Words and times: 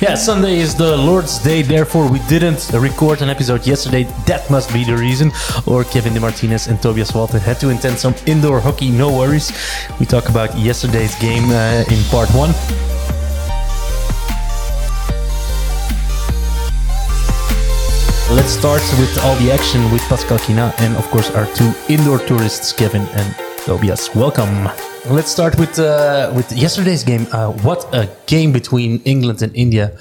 Yeah, 0.00 0.14
Sunday 0.14 0.58
is 0.58 0.76
the 0.76 0.96
Lord's 0.96 1.40
Day, 1.40 1.62
therefore 1.62 2.08
we 2.08 2.20
didn't 2.28 2.70
record 2.72 3.20
an 3.20 3.28
episode 3.28 3.66
yesterday. 3.66 4.04
That 4.26 4.48
must 4.48 4.72
be 4.72 4.84
the 4.84 4.96
reason. 4.96 5.32
Or 5.66 5.82
Kevin 5.82 6.14
De 6.14 6.20
Martinez 6.20 6.68
and 6.68 6.80
Tobias 6.80 7.12
Walter 7.14 7.40
had 7.40 7.58
to 7.58 7.70
intend 7.70 7.98
some 7.98 8.14
indoor 8.24 8.60
hockey. 8.60 8.90
No 8.90 9.10
worries. 9.10 9.50
We 9.98 10.06
talk 10.06 10.28
about 10.28 10.56
yesterday's 10.56 11.18
game 11.18 11.50
uh, 11.50 11.82
in 11.90 12.04
part 12.10 12.28
one. 12.30 12.50
Let's 18.30 18.52
start 18.52 18.82
with 19.00 19.18
all 19.24 19.34
the 19.42 19.50
action 19.50 19.90
with 19.90 20.02
Pascal 20.02 20.38
Kina 20.38 20.72
and, 20.78 20.96
of 20.96 21.10
course, 21.10 21.30
our 21.32 21.46
two 21.56 21.72
indoor 21.88 22.20
tourists, 22.20 22.72
Kevin 22.72 23.02
and 23.02 23.47
Tobias. 23.68 24.14
Welcome. 24.14 24.70
Let's 25.10 25.30
start 25.30 25.58
with 25.58 25.78
uh, 25.78 26.32
with 26.34 26.50
yesterday's 26.52 27.04
game. 27.04 27.26
Uh, 27.30 27.52
what 27.68 27.84
a 27.92 28.08
game 28.24 28.50
between 28.50 29.02
England 29.04 29.42
and 29.42 29.54
India! 29.54 29.92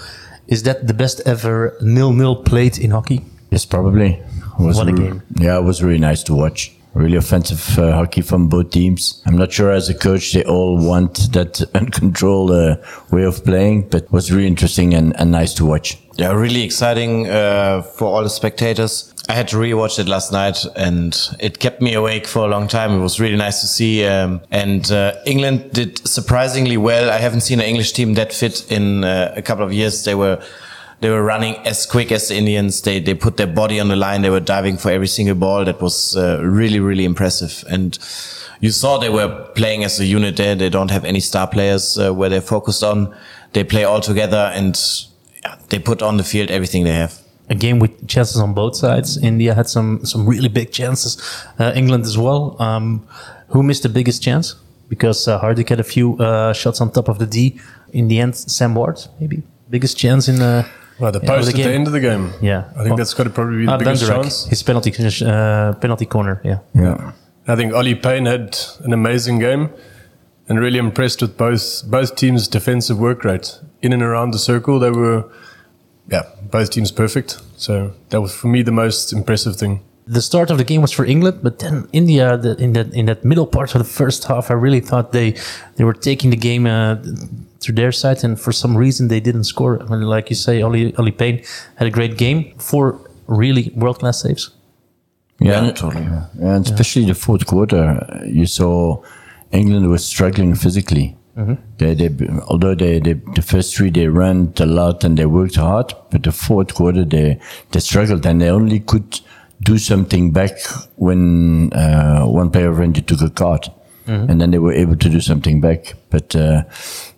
Is 0.48 0.63
that 0.63 0.88
the 0.88 0.94
best 0.94 1.20
ever 1.25 1.75
nil-nil 1.81 2.44
played 2.44 2.77
in 2.77 2.91
hockey? 2.91 3.25
Yes, 3.52 3.66
probably. 3.66 4.11
It 4.13 4.59
was 4.59 4.77
What 4.77 4.88
a 4.88 4.94
game. 4.94 5.22
Yeah, 5.35 5.58
it 5.59 5.66
was 5.66 5.84
really 5.84 5.99
nice 5.99 6.23
to 6.23 6.34
watch. 6.34 6.77
Really 6.98 7.18
offensive 7.18 7.78
uh, 7.78 7.92
hockey 7.92 8.22
from 8.22 8.50
both 8.50 8.72
teams. 8.72 9.22
I'm 9.28 9.38
not 9.38 9.52
sure 9.52 9.72
as 9.72 9.88
a 9.88 9.94
coach 9.94 10.34
they 10.34 10.44
all 10.44 10.84
want 10.84 11.32
that 11.34 11.62
uncontrolled 11.76 12.50
uh, 12.50 12.78
way 13.12 13.23
of 13.23 13.46
playing, 13.46 13.90
but 13.90 14.12
was 14.12 14.32
really 14.32 14.48
interesting 14.48 14.96
and, 14.96 15.16
and 15.20 15.30
nice 15.30 15.54
to 15.56 15.66
watch. 15.66 16.00
Yeah, 16.16 16.32
really 16.32 16.64
exciting 16.64 17.28
uh, 17.28 17.84
for 17.84 18.06
all 18.06 18.23
the 18.23 18.32
spectators. 18.32 19.14
I 19.30 19.34
had 19.34 19.48
to 19.50 19.58
rewatch 19.58 20.00
it 20.00 20.08
last 20.08 20.32
night, 20.32 20.66
and 20.76 21.16
it 21.40 21.60
kept 21.60 21.84
me 21.84 21.94
awake 21.94 22.26
for 22.26 22.40
a 22.40 22.48
long 22.48 22.68
time. 22.68 22.94
It 22.94 23.02
was 23.02 23.20
really 23.20 23.36
nice 23.38 23.62
to 23.62 23.68
see. 23.68 24.04
Um, 24.04 24.42
and 24.50 24.92
uh, 24.92 25.18
England 25.28 25.73
did 25.73 26.08
surprisingly 26.08 26.78
well. 26.78 27.12
I 27.12 27.18
haven't 27.18 27.42
seen 27.42 27.59
an 27.59 27.66
English 27.68 27.92
team 27.92 28.16
that 28.16 28.34
fit 28.34 28.72
in 28.72 29.04
uh, 29.04 29.34
a 29.36 29.44
couple 29.44 29.64
of 29.64 29.72
years. 29.72 30.04
They 30.04 30.16
were 30.16 30.42
they 31.00 31.09
were 31.09 31.23
running 31.23 31.56
as 31.58 31.86
quick 31.86 32.12
as 32.12 32.28
the 32.30 32.36
Indians. 32.36 32.81
They 32.81 33.00
they 33.00 33.14
put 33.14 33.38
their 33.38 33.48
body 33.48 33.80
on 33.80 33.88
the 33.88 33.95
line. 33.95 34.22
They 34.22 34.30
were 34.30 34.40
diving 34.40 34.78
for 34.78 34.90
every 34.92 35.08
single 35.08 35.36
ball. 35.36 35.66
That 35.66 35.81
was 35.81 36.16
uh, 36.17 36.42
really 36.44 36.80
really 36.80 37.06
impressive. 37.06 37.64
And 37.70 37.98
you 38.59 38.72
saw 38.72 38.98
they 38.98 39.09
were 39.09 39.30
playing 39.56 39.84
as 39.84 40.00
a 40.00 40.06
unit 40.06 40.38
there. 40.38 40.56
They 40.56 40.70
don't 40.70 40.92
have 40.92 41.06
any 41.06 41.20
star 41.20 41.48
players 41.48 41.98
uh, 41.98 42.14
where 42.14 42.30
they're 42.30 42.42
focused 42.42 42.84
on. 42.84 43.16
They 43.54 43.64
play 43.64 43.84
all 43.84 44.02
together 44.02 44.52
and 44.54 44.76
they 45.70 45.80
put 45.80 46.02
on 46.02 46.17
the 46.17 46.23
field 46.23 46.50
everything 46.50 46.84
they 46.84 46.94
have. 46.94 47.22
A 47.50 47.56
game 47.56 47.80
with 47.80 48.08
chances 48.08 48.42
on 48.42 48.54
both 48.54 48.76
sides. 48.76 49.17
India 49.17 49.54
had 49.54 49.70
some 49.70 50.04
some 50.04 50.28
really 50.28 50.50
big 50.50 50.72
chances. 50.72 51.17
Uh, 51.59 51.72
England 51.76 52.06
as 52.06 52.17
well. 52.17 52.61
Um, 52.61 53.08
who 53.50 53.64
missed 53.64 53.84
the 53.84 53.89
biggest 53.89 54.22
chance? 54.23 54.56
Because 54.89 55.28
uh, 55.28 55.39
Hardik 55.39 55.70
had 55.70 55.80
a 55.80 55.84
few 55.84 56.17
uh, 56.17 56.54
shots 56.54 56.82
on 56.82 56.92
top 56.92 57.08
of 57.08 57.20
the 57.20 57.26
D. 57.26 57.59
In 57.94 58.08
the 58.08 58.20
end, 58.20 58.36
Sam 58.36 58.76
Ward 58.76 59.00
maybe 59.20 59.44
biggest 59.70 59.98
chance 59.98 60.28
in 60.28 60.38
the. 60.38 60.66
Well, 61.00 61.12
the 61.12 61.20
post 61.20 61.52
the 61.52 61.62
at 61.62 61.67
the 61.67 61.73
end 61.73 61.88
of 61.88 61.94
the 61.94 62.00
game. 62.00 62.31
Yeah. 62.42 62.59
I 62.72 62.78
think 62.78 62.88
Well, 62.90 62.98
that's 62.98 63.14
got 63.14 63.23
to 63.26 63.30
probably 63.30 63.58
be 63.59 63.66
the 63.66 63.73
Uh, 63.73 63.78
biggest 63.78 64.03
Dunderak, 64.03 64.22
chance. 64.23 64.45
his 64.50 64.64
penalty 64.64 64.92
uh, 65.26 65.73
penalty 65.73 66.06
corner. 66.06 66.42
Yeah. 66.44 66.59
Yeah. 66.73 67.12
I 67.48 67.56
think 67.56 67.73
Ollie 67.73 67.95
Payne 67.95 68.26
had 68.26 68.58
an 68.84 68.94
amazing 68.94 69.39
game 69.39 69.70
and 70.50 70.59
really 70.59 70.80
impressed 70.80 71.22
with 71.22 71.38
both 71.38 71.84
both 71.89 72.16
teams' 72.16 72.48
defensive 72.48 72.98
work 73.00 73.23
rate. 73.23 73.59
In 73.81 73.94
and 73.94 74.02
around 74.02 74.31
the 74.34 74.39
circle, 74.39 74.80
they 74.80 74.89
were, 74.92 75.23
yeah, 76.12 76.23
both 76.52 76.70
teams 76.72 76.92
perfect. 76.92 77.38
So 77.58 77.92
that 78.09 78.22
was 78.22 78.34
for 78.34 78.48
me 78.48 78.64
the 78.64 78.72
most 78.72 79.14
impressive 79.14 79.56
thing. 79.56 79.80
the 80.09 80.22
start 80.22 80.50
of 80.52 80.58
the 80.58 80.64
game 80.64 80.82
was 80.82 80.94
for 80.94 81.06
England, 81.06 81.38
but 81.44 81.59
then 81.59 81.88
India 81.92 82.38
the, 82.38 82.56
in 82.58 82.73
that 82.73 82.94
in 82.94 83.06
that 83.06 83.23
middle 83.23 83.45
part 83.45 83.76
of 83.76 83.80
the 83.86 83.89
first 84.04 84.23
half, 84.28 84.50
I 84.50 84.54
really 84.54 84.82
thought 84.82 85.11
they 85.11 85.34
they 85.76 85.84
were 85.84 85.98
taking 86.00 86.32
the 86.32 86.38
game 86.50 86.66
uh, 86.66 86.95
to 87.68 87.72
their 87.73 87.92
side, 87.92 88.23
and 88.23 88.40
for 88.40 88.52
some 88.52 88.76
reason 88.76 89.08
they 89.08 89.20
didn't 89.20 89.46
score. 89.46 89.82
I 89.82 89.86
mean, 89.86 90.02
like 90.02 90.30
you 90.30 90.36
say, 90.36 90.62
Oli 90.64 90.96
Oli 90.98 91.12
Payne 91.12 91.44
had 91.76 91.88
a 91.88 91.92
great 91.92 92.18
game, 92.18 92.54
four 92.58 93.00
really 93.28 93.72
world 93.76 94.00
class 94.00 94.22
saves. 94.22 94.52
Yeah, 95.39 95.64
and, 95.64 95.76
totally. 95.76 96.04
yeah, 96.04 96.56
and 96.56 96.66
especially 96.66 97.06
the 97.06 97.14
fourth 97.14 97.45
quarter, 97.45 97.83
uh, 97.83 98.26
you 98.26 98.48
saw 98.48 99.04
England 99.52 99.89
was 99.89 100.06
struggling 100.06 100.56
physically. 100.56 101.16
They, 101.77 101.94
they, 101.94 102.10
although 102.48 102.73
they, 102.73 103.00
they, 103.00 103.14
the 103.14 103.44
first 103.44 103.76
three 103.76 103.92
they 103.92 104.08
ran 104.08 104.54
a 104.58 104.66
lot 104.66 105.04
and 105.04 105.16
they 105.16 105.27
worked 105.27 105.56
hard, 105.56 105.94
but 106.10 106.23
the 106.23 106.32
fourth 106.32 106.73
quarter 106.73 107.06
they 107.06 107.39
they 107.72 107.80
struggled 107.80 108.26
and 108.26 108.42
they 108.42 108.50
only 108.50 108.80
could 108.80 109.22
do 109.61 109.77
something 109.77 110.32
back 110.32 110.58
when 110.95 111.72
uh, 111.73 112.23
one 112.26 112.50
player 112.50 112.72
of 112.72 112.82
India 112.82 113.04
took 113.04 113.22
a 113.22 113.30
card, 113.30 113.70
and 114.08 114.40
then 114.42 114.52
they 114.52 114.60
were 114.60 114.73
able 114.73 114.95
to 114.95 115.10
do 115.10 115.20
something 115.20 115.62
back. 115.62 115.94
But 116.10 116.36
uh, 116.36 116.64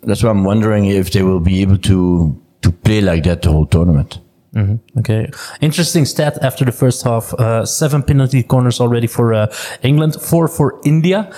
that's 0.01 0.23
why 0.23 0.29
I'm 0.29 0.43
wondering 0.43 0.85
if 0.85 1.11
they 1.11 1.23
will 1.23 1.39
be 1.39 1.61
able 1.61 1.77
to 1.77 2.35
to 2.61 2.71
play 2.71 3.01
like 3.01 3.23
that 3.23 3.41
the 3.41 3.51
whole 3.51 3.65
tournament. 3.65 4.19
Okay, 4.97 5.29
interesting 5.61 6.05
stat 6.05 6.37
after 6.41 6.65
the 6.65 6.71
first 6.71 7.03
half: 7.03 7.33
uh, 7.33 7.65
seven 7.65 8.03
penalty 8.03 8.43
corners 8.43 8.79
already 8.79 9.07
for 9.07 9.33
uh, 9.33 9.53
England, 9.83 10.15
four 10.21 10.47
for 10.47 10.79
India. 10.83 11.31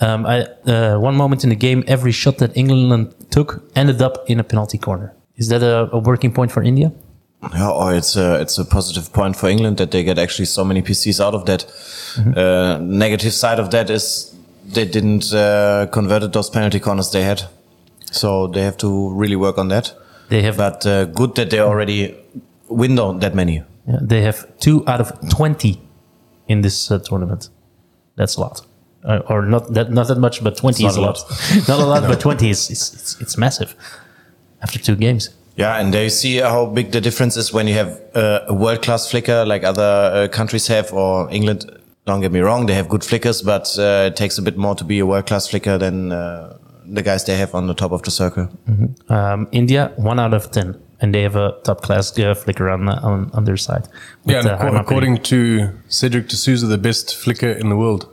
Um, 0.00 0.26
I, 0.26 0.42
uh, 0.66 0.98
one 0.98 1.16
moment 1.16 1.42
in 1.42 1.50
the 1.50 1.56
game, 1.56 1.82
every 1.86 2.12
shot 2.12 2.38
that 2.38 2.56
England 2.56 3.14
took 3.30 3.62
ended 3.74 4.00
up 4.00 4.30
in 4.30 4.38
a 4.38 4.44
penalty 4.44 4.78
corner. 4.78 5.14
Is 5.36 5.48
that 5.48 5.62
a, 5.62 5.88
a 5.92 5.98
working 5.98 6.32
point 6.32 6.52
for 6.52 6.62
India? 6.62 6.92
Yeah, 7.54 7.70
or 7.70 7.94
it's 7.94 8.16
a 8.16 8.40
it's 8.40 8.58
a 8.58 8.64
positive 8.64 9.12
point 9.12 9.36
for 9.36 9.48
England 9.48 9.78
that 9.78 9.90
they 9.90 10.02
get 10.02 10.18
actually 10.18 10.46
so 10.46 10.64
many 10.64 10.82
PCs 10.82 11.20
out 11.24 11.34
of 11.34 11.46
that. 11.46 11.64
Uh, 12.36 12.78
negative 12.80 13.32
side 13.32 13.60
of 13.60 13.70
that 13.70 13.90
is 13.90 14.34
they 14.74 14.84
didn't 14.84 15.32
uh, 15.32 15.86
converted 15.92 16.32
those 16.32 16.50
penalty 16.50 16.80
corners 16.80 17.10
they 17.10 17.22
had, 17.22 17.42
so 18.10 18.46
they 18.46 18.62
have 18.62 18.76
to 18.78 19.10
really 19.14 19.36
work 19.36 19.58
on 19.58 19.68
that. 19.68 19.94
They 20.28 20.42
have 20.42 20.56
But 20.56 20.86
uh, 20.86 21.06
good 21.06 21.34
that 21.36 21.50
they 21.50 21.60
already 21.60 22.14
window 22.68 23.12
that 23.18 23.34
many. 23.34 23.62
Yeah, 23.86 23.98
they 24.02 24.22
have 24.22 24.46
two 24.58 24.84
out 24.86 25.00
of 25.00 25.12
20 25.30 25.80
in 26.48 26.60
this 26.60 26.90
uh, 26.90 26.98
tournament. 26.98 27.48
That's 28.16 28.36
a 28.36 28.40
lot. 28.40 28.60
Uh, 29.04 29.20
or 29.28 29.42
not 29.42 29.72
that 29.72 29.90
not 29.90 30.08
that 30.08 30.18
much, 30.18 30.42
but 30.42 30.56
20 30.56 30.84
It's 30.84 30.92
is 30.92 30.96
a 30.96 31.00
not 31.00 31.06
lot. 31.06 31.68
not 31.68 31.80
a 31.80 31.86
lot, 31.86 32.02
but 32.02 32.20
20 32.20 32.50
is, 32.50 32.70
it's, 32.70 33.20
it's 33.20 33.38
massive 33.38 33.74
after 34.60 34.78
two 34.78 34.96
games. 34.96 35.30
Yeah, 35.56 35.76
and 35.80 35.92
there 35.92 36.04
you 36.04 36.10
see 36.10 36.36
how 36.36 36.66
big 36.66 36.92
the 36.92 37.00
difference 37.00 37.36
is 37.36 37.52
when 37.52 37.66
you 37.66 37.74
have 37.74 38.00
uh, 38.14 38.40
a 38.48 38.54
world 38.54 38.82
class 38.82 39.10
flicker 39.10 39.44
like 39.44 39.64
other 39.64 39.82
uh, 39.82 40.28
countries 40.28 40.66
have, 40.68 40.92
or 40.92 41.30
England. 41.30 41.64
Don't 42.08 42.22
get 42.22 42.32
me 42.32 42.40
wrong, 42.40 42.64
they 42.64 42.72
have 42.72 42.88
good 42.88 43.04
flickers, 43.04 43.42
but 43.42 43.78
uh, 43.78 44.06
it 44.06 44.16
takes 44.16 44.38
a 44.38 44.42
bit 44.42 44.56
more 44.56 44.74
to 44.74 44.82
be 44.82 44.98
a 44.98 45.04
world 45.04 45.26
class 45.26 45.46
flicker 45.46 45.76
than 45.76 46.10
uh, 46.10 46.56
the 46.86 47.02
guys 47.02 47.26
they 47.26 47.36
have 47.36 47.54
on 47.54 47.66
the 47.66 47.74
top 47.74 47.92
of 47.92 48.00
the 48.00 48.10
circle. 48.10 48.48
Um, 49.10 49.46
India, 49.52 49.92
one 49.96 50.18
out 50.18 50.32
of 50.32 50.50
10. 50.50 50.74
And 51.02 51.14
they 51.14 51.20
have 51.20 51.36
a 51.36 51.54
top 51.64 51.82
class 51.82 52.18
uh, 52.18 52.34
flicker 52.34 52.70
on, 52.70 52.88
on, 52.88 53.30
on 53.34 53.44
their 53.44 53.58
side. 53.58 53.88
Yeah, 54.24 54.38
With, 54.38 54.46
and 54.46 54.76
uh, 54.76 54.80
according 54.80 55.22
to 55.24 55.68
Cedric 55.88 56.28
D'Souza, 56.28 56.66
the 56.66 56.78
best 56.78 57.14
flicker 57.14 57.50
in 57.50 57.68
the 57.68 57.76
world. 57.76 58.08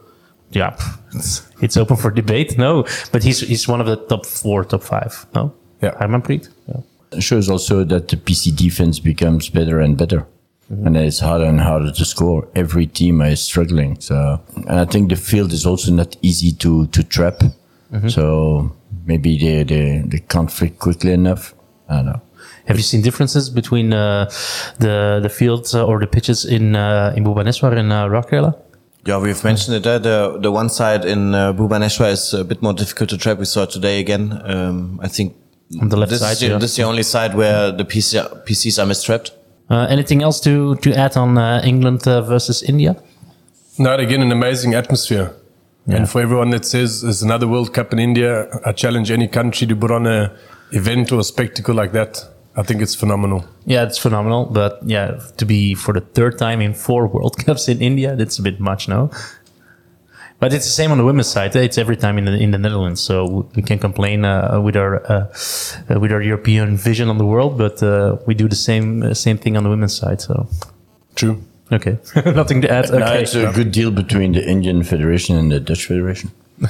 Yeah, 0.51 0.75
it's, 1.13 1.49
it's 1.61 1.77
open 1.77 1.95
for 1.95 2.11
debate. 2.11 2.57
No, 2.57 2.85
but 3.13 3.23
he's 3.23 3.39
he's 3.39 3.65
one 3.65 3.79
of 3.79 3.87
the 3.87 3.95
top 3.95 4.25
four, 4.25 4.65
top 4.65 4.83
five. 4.83 5.25
No? 5.33 5.53
Yeah. 5.81 5.91
Harmanpreet? 5.91 6.49
Yeah. 6.67 6.81
It 7.13 7.23
shows 7.23 7.49
also 7.49 7.85
that 7.85 8.09
the 8.09 8.17
PC 8.17 8.55
defense 8.55 8.99
becomes 8.99 9.49
better 9.49 9.79
and 9.79 9.97
better. 9.97 10.27
And 10.69 10.97
it's 10.97 11.19
harder 11.19 11.45
and 11.45 11.61
harder 11.61 11.91
to 11.91 12.05
score. 12.05 12.47
Every 12.55 12.87
team 12.87 13.21
is 13.21 13.39
struggling. 13.41 13.99
So, 13.99 14.41
and 14.67 14.79
I 14.79 14.85
think 14.85 15.09
the 15.09 15.15
field 15.15 15.53
is 15.53 15.65
also 15.65 15.91
not 15.91 16.17
easy 16.23 16.51
to, 16.53 16.87
to 16.87 17.03
trap. 17.03 17.41
So 18.07 18.75
maybe 19.05 19.37
they, 19.37 19.63
they, 19.63 20.03
they 20.05 20.19
can't 20.19 20.51
flick 20.51 20.79
quickly 20.79 21.13
enough. 21.13 21.53
I 21.87 21.95
don't 21.95 22.05
know. 22.07 22.21
Have 22.65 22.77
you 22.77 22.83
seen 22.83 23.01
differences 23.01 23.49
between 23.49 23.93
uh, 23.93 24.25
the 24.79 25.19
the 25.21 25.29
fields 25.29 25.75
uh, 25.75 25.85
or 25.85 25.99
the 25.99 26.07
pitches 26.07 26.45
in 26.45 26.75
uh, 26.75 27.13
in 27.15 27.23
Bhubaneswar 27.23 27.77
and 27.77 27.93
uh, 27.93 28.07
Rourkela? 28.07 28.55
Yeah, 29.05 29.19
we've 29.19 29.43
mentioned 29.43 29.77
it. 29.77 29.85
Uh, 29.85 29.99
the 29.99 30.39
the 30.41 30.51
one 30.51 30.69
side 30.69 31.05
in 31.05 31.35
uh, 31.35 31.53
Bhubaneswar 31.53 32.11
is 32.11 32.33
a 32.33 32.43
bit 32.43 32.61
more 32.61 32.73
difficult 32.73 33.11
to 33.11 33.17
trap. 33.17 33.37
We 33.37 33.45
saw 33.45 33.63
it 33.63 33.69
today 33.69 33.99
again. 33.99 34.41
Um, 34.43 34.99
I 35.01 35.07
think 35.07 35.35
On 35.79 35.89
the 35.89 35.97
left 35.97 36.11
this, 36.11 36.21
side, 36.21 36.33
is 36.33 36.39
the, 36.39 36.47
yeah. 36.47 36.57
this 36.57 36.71
is 36.71 36.77
the 36.77 36.83
only 36.83 37.03
side 37.03 37.35
where 37.35 37.71
the 37.71 37.85
PC, 37.85 38.19
PCs 38.45 38.81
are 38.81 38.87
mistrapped. 38.87 39.31
Uh, 39.69 39.87
anything 39.89 40.21
else 40.21 40.39
to 40.41 40.75
to 40.75 40.93
add 40.93 41.17
on 41.17 41.37
uh, 41.37 41.61
England 41.63 42.07
uh, 42.07 42.21
versus 42.21 42.63
India? 42.63 42.95
No, 43.77 43.95
again, 43.95 44.21
an 44.21 44.31
amazing 44.31 44.75
atmosphere. 44.75 45.31
And 45.87 46.09
for 46.09 46.21
everyone 46.21 46.49
that 46.49 46.65
says 46.65 47.01
there's 47.01 47.21
another 47.21 47.47
World 47.47 47.73
Cup 47.73 47.93
in 47.93 47.99
India, 47.99 48.47
I 48.65 48.71
challenge 48.71 49.11
any 49.11 49.27
country 49.27 49.67
to 49.67 49.75
put 49.75 49.91
on 49.91 50.07
a 50.07 50.31
event 50.71 51.11
or 51.11 51.19
a 51.19 51.23
spectacle 51.23 51.75
like 51.75 51.91
that. 51.91 52.23
I 52.55 52.63
think 52.63 52.81
it's 52.81 52.95
phenomenal. 52.95 53.45
Yeah, 53.65 53.83
it's 53.83 53.97
phenomenal. 53.97 54.45
But 54.45 54.79
yeah, 54.85 55.19
to 55.37 55.45
be 55.45 55.75
for 55.75 55.93
the 55.93 56.01
third 56.01 56.37
time 56.39 56.61
in 56.61 56.73
four 56.73 57.07
World 57.13 57.37
Cups 57.37 57.67
in 57.67 57.81
India, 57.81 58.15
that's 58.15 58.39
a 58.39 58.41
bit 58.41 58.59
much, 58.59 58.87
no? 58.87 59.11
But 60.39 60.53
it's 60.53 60.65
the 60.65 60.71
same 60.71 60.91
on 60.91 60.97
the 60.97 61.05
women's 61.05 61.27
side. 61.27 61.55
It's 61.55 61.77
every 61.77 61.95
time 61.95 62.17
in 62.17 62.25
the 62.25 62.33
in 62.33 62.51
the 62.51 62.57
Netherlands, 62.57 62.99
so 63.01 63.47
we 63.55 63.61
can 63.63 63.79
complain 63.79 64.25
uh, 64.25 64.59
with 64.61 64.75
our 64.75 65.01
uh, 65.09 65.27
uh, 65.89 65.99
with 65.99 66.11
our 66.11 66.21
European 66.21 66.77
vision 66.77 67.09
on 67.09 67.17
the 67.17 67.25
world, 67.25 67.57
but 67.57 67.81
uh, 67.81 68.17
we 68.27 68.33
do 68.35 68.47
the 68.47 68.55
same 68.55 69.01
uh, 69.03 69.13
same 69.13 69.37
thing 69.37 69.55
on 69.57 69.63
the 69.63 69.69
women's 69.69 69.95
side. 69.95 70.19
So 70.21 70.47
True. 71.15 71.37
okay, 71.71 71.97
nothing 72.35 72.61
to 72.61 72.69
add. 72.69 72.89
No, 72.91 72.97
Okay. 72.97 73.21
it's 73.23 73.33
a 73.35 73.51
good 73.53 73.71
deal 73.71 73.91
between 73.91 74.33
the 74.33 74.43
Indian 74.45 74.83
Federation 74.83 75.37
and 75.37 75.49
the 75.51 75.59
Dutch 75.59 75.85
Federation. 75.87 76.29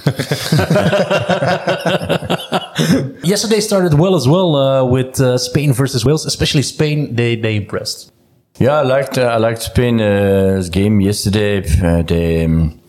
Yesterday 3.23 3.59
started 3.61 3.93
well 3.95 4.15
as 4.15 4.27
well 4.27 4.55
uh, 4.55 4.83
with 4.83 5.19
uh, 5.19 5.37
Spain 5.37 5.73
versus 5.73 6.05
Wales, 6.05 6.25
especially 6.25 6.61
Spain. 6.61 7.15
They 7.15 7.35
they 7.35 7.55
impressed. 7.55 8.11
Yeah, 8.59 8.79
I 8.79 8.83
liked 8.83 9.17
uh, 9.17 9.23
I 9.23 9.37
liked 9.37 9.61
Spain's 9.61 10.69
game 10.69 11.01
yesterday. 11.01 11.63
Uh, 11.81 12.01
they 12.03 12.45
um, 12.45 12.79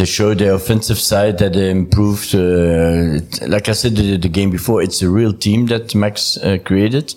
they 0.00 0.06
showed 0.06 0.38
their 0.38 0.54
offensive 0.54 0.98
side 0.98 1.36
that 1.36 1.52
they 1.52 1.70
improved. 1.70 2.34
Uh, 2.34 3.20
like 3.46 3.68
I 3.68 3.72
said 3.72 3.96
the, 3.96 4.16
the 4.16 4.30
game 4.30 4.50
before, 4.50 4.80
it's 4.80 5.02
a 5.02 5.10
real 5.10 5.34
team 5.34 5.66
that 5.66 5.94
Max 5.94 6.38
uh, 6.38 6.56
created, 6.64 7.14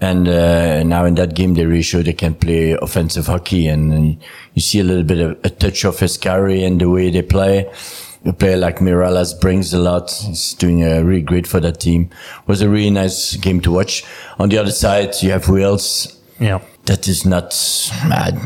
and 0.00 0.28
uh, 0.28 0.84
now 0.84 1.04
in 1.04 1.16
that 1.16 1.34
game 1.34 1.54
they 1.54 1.66
really 1.66 1.82
showed 1.82 2.04
they 2.04 2.12
can 2.12 2.36
play 2.36 2.76
offensive 2.80 3.26
hockey, 3.26 3.66
and, 3.66 3.92
uh, 3.92 4.24
you 4.54 4.62
see 4.62 4.78
a 4.78 4.84
little 4.84 5.02
bit 5.02 5.18
of 5.18 5.30
a 5.42 5.50
touch 5.50 5.84
of 5.84 5.96
Escari 5.96 6.64
and 6.64 6.80
the 6.80 6.88
way 6.88 7.10
they 7.10 7.22
play. 7.22 7.68
A 8.24 8.32
player 8.32 8.56
like 8.56 8.78
Miralles 8.78 9.40
brings 9.40 9.74
a 9.74 9.80
lot. 9.80 10.12
He's 10.12 10.54
doing 10.54 10.84
uh, 10.84 11.00
really 11.00 11.22
great 11.22 11.48
for 11.48 11.58
that 11.58 11.80
team. 11.80 12.02
It 12.42 12.46
was 12.48 12.62
a 12.62 12.68
really 12.68 12.90
nice 12.90 13.34
game 13.34 13.60
to 13.62 13.72
watch. 13.72 14.04
On 14.38 14.48
the 14.48 14.58
other 14.58 14.70
side, 14.70 15.20
you 15.22 15.32
have 15.32 15.48
Wales 15.48 16.20
Yeah. 16.38 16.60
That 16.86 17.08
is 17.08 17.24
not 17.24 17.50
bad. 18.08 18.38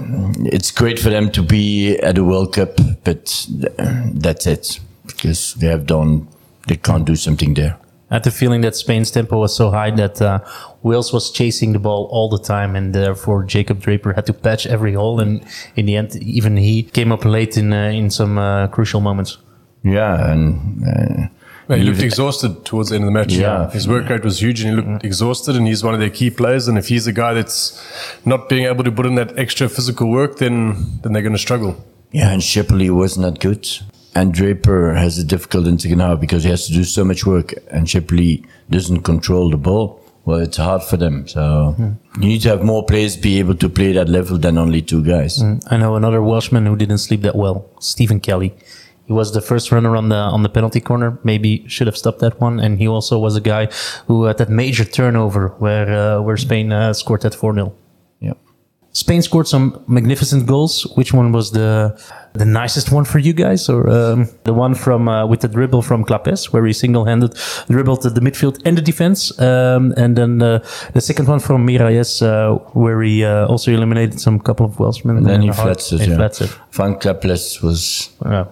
It's 0.44 0.70
great 0.70 0.98
for 0.98 1.10
them 1.10 1.30
to 1.32 1.42
be 1.42 1.96
at 1.98 2.16
the 2.16 2.24
World 2.24 2.54
Cup, 2.54 2.76
but 3.04 3.46
uh, 3.78 4.02
that's 4.12 4.46
it 4.46 4.80
because 5.06 5.54
they 5.54 5.68
have 5.68 5.86
done. 5.86 6.28
They 6.66 6.76
can't 6.76 7.04
do 7.04 7.16
something 7.16 7.54
there. 7.54 7.78
I 8.10 8.16
had 8.16 8.24
the 8.24 8.30
feeling 8.30 8.60
that 8.60 8.76
Spain's 8.76 9.10
tempo 9.10 9.38
was 9.38 9.56
so 9.56 9.70
high 9.70 9.90
that 9.90 10.22
uh, 10.22 10.38
Wales 10.82 11.12
was 11.12 11.30
chasing 11.30 11.72
the 11.72 11.80
ball 11.80 12.08
all 12.12 12.28
the 12.28 12.38
time, 12.38 12.76
and 12.76 12.94
therefore 12.94 13.42
Jacob 13.42 13.80
Draper 13.80 14.12
had 14.12 14.26
to 14.26 14.32
patch 14.32 14.66
every 14.66 14.92
hole. 14.92 15.18
And 15.18 15.44
in 15.74 15.86
the 15.86 15.96
end, 15.96 16.14
even 16.16 16.56
he 16.56 16.82
came 16.84 17.10
up 17.10 17.24
late 17.24 17.56
in 17.56 17.72
uh, 17.72 17.88
in 17.88 18.10
some 18.10 18.38
uh, 18.38 18.68
crucial 18.68 19.00
moments. 19.00 19.38
Yeah, 19.82 20.30
and 20.30 21.30
Well, 21.68 21.78
he 21.78 21.84
looked 21.84 22.00
exhausted 22.00 22.64
towards 22.64 22.90
the 22.90 22.94
end 22.94 23.04
of 23.04 23.06
the 23.06 23.12
match. 23.12 23.32
Yeah. 23.32 23.70
His 23.70 23.88
work 23.88 24.08
rate 24.08 24.22
was 24.22 24.40
huge 24.40 24.60
and 24.60 24.70
he 24.70 24.76
looked 24.76 24.88
mm-hmm. 24.88 25.06
exhausted 25.06 25.56
and 25.56 25.66
he's 25.66 25.82
one 25.82 25.94
of 25.94 26.00
their 26.00 26.10
key 26.10 26.30
players. 26.30 26.68
And 26.68 26.78
if 26.78 26.88
he's 26.88 27.06
a 27.06 27.12
guy 27.12 27.34
that's 27.34 27.82
not 28.24 28.48
being 28.48 28.66
able 28.66 28.84
to 28.84 28.92
put 28.92 29.06
in 29.06 29.16
that 29.16 29.36
extra 29.38 29.68
physical 29.68 30.08
work, 30.08 30.38
then, 30.38 31.00
then 31.02 31.12
they're 31.12 31.22
going 31.22 31.32
to 31.32 31.38
struggle. 31.38 31.76
yeah, 32.12 32.30
and 32.32 32.42
Shipley 32.42 32.90
was 32.90 33.18
not 33.18 33.40
good. 33.40 33.68
And 34.14 34.32
Draper 34.32 34.94
has 34.94 35.18
a 35.18 35.24
difficult 35.24 35.66
in 35.66 35.78
second 35.78 36.00
half 36.00 36.20
because 36.20 36.44
he 36.44 36.50
has 36.50 36.66
to 36.68 36.72
do 36.72 36.84
so 36.84 37.04
much 37.04 37.26
work, 37.26 37.52
and 37.70 37.88
Shipley 37.88 38.46
doesn't 38.70 39.02
control 39.02 39.50
the 39.50 39.58
ball. 39.58 40.00
Well, 40.24 40.38
it's 40.38 40.56
hard 40.56 40.82
for 40.82 40.96
them. 40.96 41.28
So 41.28 41.74
hmm. 41.76 42.22
you 42.22 42.28
need 42.28 42.40
to 42.42 42.48
have 42.48 42.64
more 42.64 42.84
players 42.84 43.16
be 43.16 43.38
able 43.38 43.54
to 43.56 43.68
play 43.68 43.92
that 43.92 44.08
level 44.08 44.38
than 44.38 44.56
only 44.56 44.80
two 44.82 45.04
guys. 45.04 45.40
Hmm. 45.40 45.58
I 45.70 45.76
know 45.76 45.96
another 45.96 46.22
Welshman 46.22 46.64
who 46.66 46.76
didn't 46.76 46.98
sleep 46.98 47.20
that 47.22 47.36
well, 47.36 47.68
Stephen 47.78 48.20
Kelly. 48.20 48.54
He 49.06 49.12
was 49.12 49.32
the 49.32 49.40
first 49.40 49.70
runner 49.72 49.96
on 49.96 50.08
the 50.08 50.16
on 50.16 50.42
the 50.42 50.48
penalty 50.48 50.80
corner. 50.80 51.18
Maybe 51.22 51.64
should 51.68 51.86
have 51.86 51.96
stopped 51.96 52.18
that 52.20 52.40
one. 52.40 52.58
And 52.64 52.78
he 52.78 52.88
also 52.88 53.18
was 53.18 53.36
a 53.36 53.40
guy 53.40 53.68
who 54.08 54.24
had 54.24 54.36
that 54.38 54.50
major 54.50 54.84
turnover 54.84 55.48
where 55.58 55.88
uh, 55.90 56.20
where 56.22 56.36
Spain 56.36 56.72
uh, 56.72 56.92
scored 56.92 57.22
that 57.22 57.34
four 57.34 57.54
0 57.54 57.72
Yeah. 58.20 58.32
Spain 58.92 59.22
scored 59.22 59.46
some 59.46 59.84
magnificent 59.86 60.46
goals. 60.46 60.86
Which 60.96 61.12
one 61.14 61.30
was 61.32 61.50
the 61.52 61.94
the 62.34 62.44
nicest 62.44 62.90
one 62.92 63.04
for 63.04 63.18
you 63.18 63.32
guys, 63.32 63.68
or 63.68 63.88
um, 63.88 64.28
the 64.44 64.52
one 64.52 64.74
from 64.74 65.08
uh, 65.08 65.24
with 65.30 65.40
the 65.40 65.48
dribble 65.48 65.82
from 65.82 66.04
Clapes, 66.04 66.52
where 66.52 66.66
he 66.66 66.72
single-handed 66.72 67.32
dribbled 67.70 68.02
to 68.02 68.10
the 68.10 68.20
midfield 68.20 68.60
and 68.66 68.76
the 68.76 68.82
defense, 68.82 69.32
um, 69.40 69.94
and 69.96 70.16
then 70.16 70.42
uh, 70.42 70.58
the 70.92 71.00
second 71.00 71.28
one 71.28 71.40
from 71.40 71.66
Miralles, 71.66 72.20
uh, 72.22 72.56
where 72.74 73.00
he 73.02 73.24
uh, 73.24 73.46
also 73.46 73.70
eliminated 73.72 74.20
some 74.20 74.38
couple 74.40 74.66
of 74.66 74.78
Welshmen. 74.78 75.16
And 75.16 75.26
then 75.26 75.42
he 75.42 75.48
uh, 75.50 75.54
flats 75.54 75.92
it. 75.92 76.00
he 76.00 76.10
Yeah. 76.10 76.16
flats 76.16 76.40
it. 76.40 76.50
Van 76.72 76.94
Klapless 76.96 77.62
was 77.62 78.10
Yeah, 78.24 78.44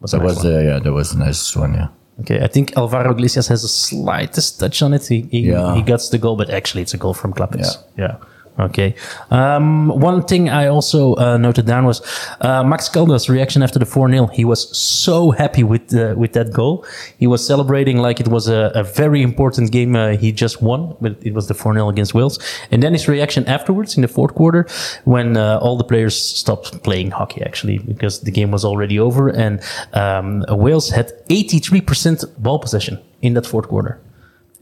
was 0.00 0.14
a 0.14 0.18
that 0.18 0.22
nice 0.24 0.36
was 0.36 0.44
one. 0.44 0.52
the 0.54 0.64
yeah 0.64 0.78
that 0.78 0.92
was 0.92 1.10
the 1.12 1.18
nicest 1.18 1.56
one. 1.56 1.74
Yeah. 1.74 1.88
Okay, 2.20 2.44
I 2.44 2.48
think 2.48 2.76
Alvaro 2.76 3.12
Iglesias 3.12 3.48
has 3.48 3.64
a 3.64 3.68
slightest 3.68 4.60
touch 4.60 4.82
on 4.82 4.92
it. 4.92 5.06
He 5.06 5.22
he, 5.30 5.40
Yeah. 5.50 5.74
he 5.74 5.82
gets 5.82 6.08
the 6.10 6.18
goal, 6.18 6.36
but 6.36 6.50
actually 6.50 6.82
it's 6.82 6.94
a 6.94 6.98
goal 6.98 7.14
from 7.14 7.32
Clapes. 7.32 7.78
Yeah. 7.96 8.04
Yeah. 8.04 8.16
Okay. 8.58 8.94
Um, 9.30 9.88
one 9.88 10.22
thing 10.22 10.50
I 10.50 10.66
also 10.66 11.14
uh, 11.16 11.36
noted 11.38 11.66
down 11.66 11.86
was 11.86 12.02
uh, 12.40 12.62
Max 12.62 12.88
Caldas' 12.88 13.28
reaction 13.28 13.62
after 13.62 13.78
the 13.78 13.86
4 13.86 14.10
0. 14.10 14.26
He 14.26 14.44
was 14.44 14.76
so 14.76 15.30
happy 15.30 15.62
with 15.62 15.94
uh, 15.94 16.14
with 16.16 16.32
that 16.32 16.52
goal. 16.52 16.84
He 17.18 17.26
was 17.26 17.46
celebrating 17.46 17.98
like 17.98 18.20
it 18.20 18.28
was 18.28 18.48
a, 18.48 18.70
a 18.74 18.82
very 18.82 19.22
important 19.22 19.72
game 19.72 19.96
uh, 19.96 20.16
he 20.16 20.32
just 20.32 20.60
won, 20.60 20.96
but 21.00 21.16
it 21.22 21.32
was 21.32 21.48
the 21.48 21.54
4 21.54 21.74
0 21.74 21.88
against 21.88 22.12
Wales. 22.12 22.38
And 22.70 22.82
then 22.82 22.92
his 22.92 23.08
reaction 23.08 23.46
afterwards 23.46 23.96
in 23.96 24.02
the 24.02 24.08
fourth 24.08 24.34
quarter 24.34 24.66
when 25.04 25.36
uh, 25.36 25.58
all 25.62 25.76
the 25.76 25.84
players 25.84 26.16
stopped 26.20 26.82
playing 26.82 27.12
hockey, 27.12 27.42
actually, 27.42 27.78
because 27.78 28.20
the 28.20 28.30
game 28.30 28.50
was 28.50 28.64
already 28.64 28.98
over. 28.98 29.28
And 29.28 29.60
um, 29.94 30.44
Wales 30.48 30.90
had 30.90 31.12
83% 31.28 32.42
ball 32.42 32.58
possession 32.58 32.98
in 33.22 33.34
that 33.34 33.46
fourth 33.46 33.68
quarter. 33.68 34.00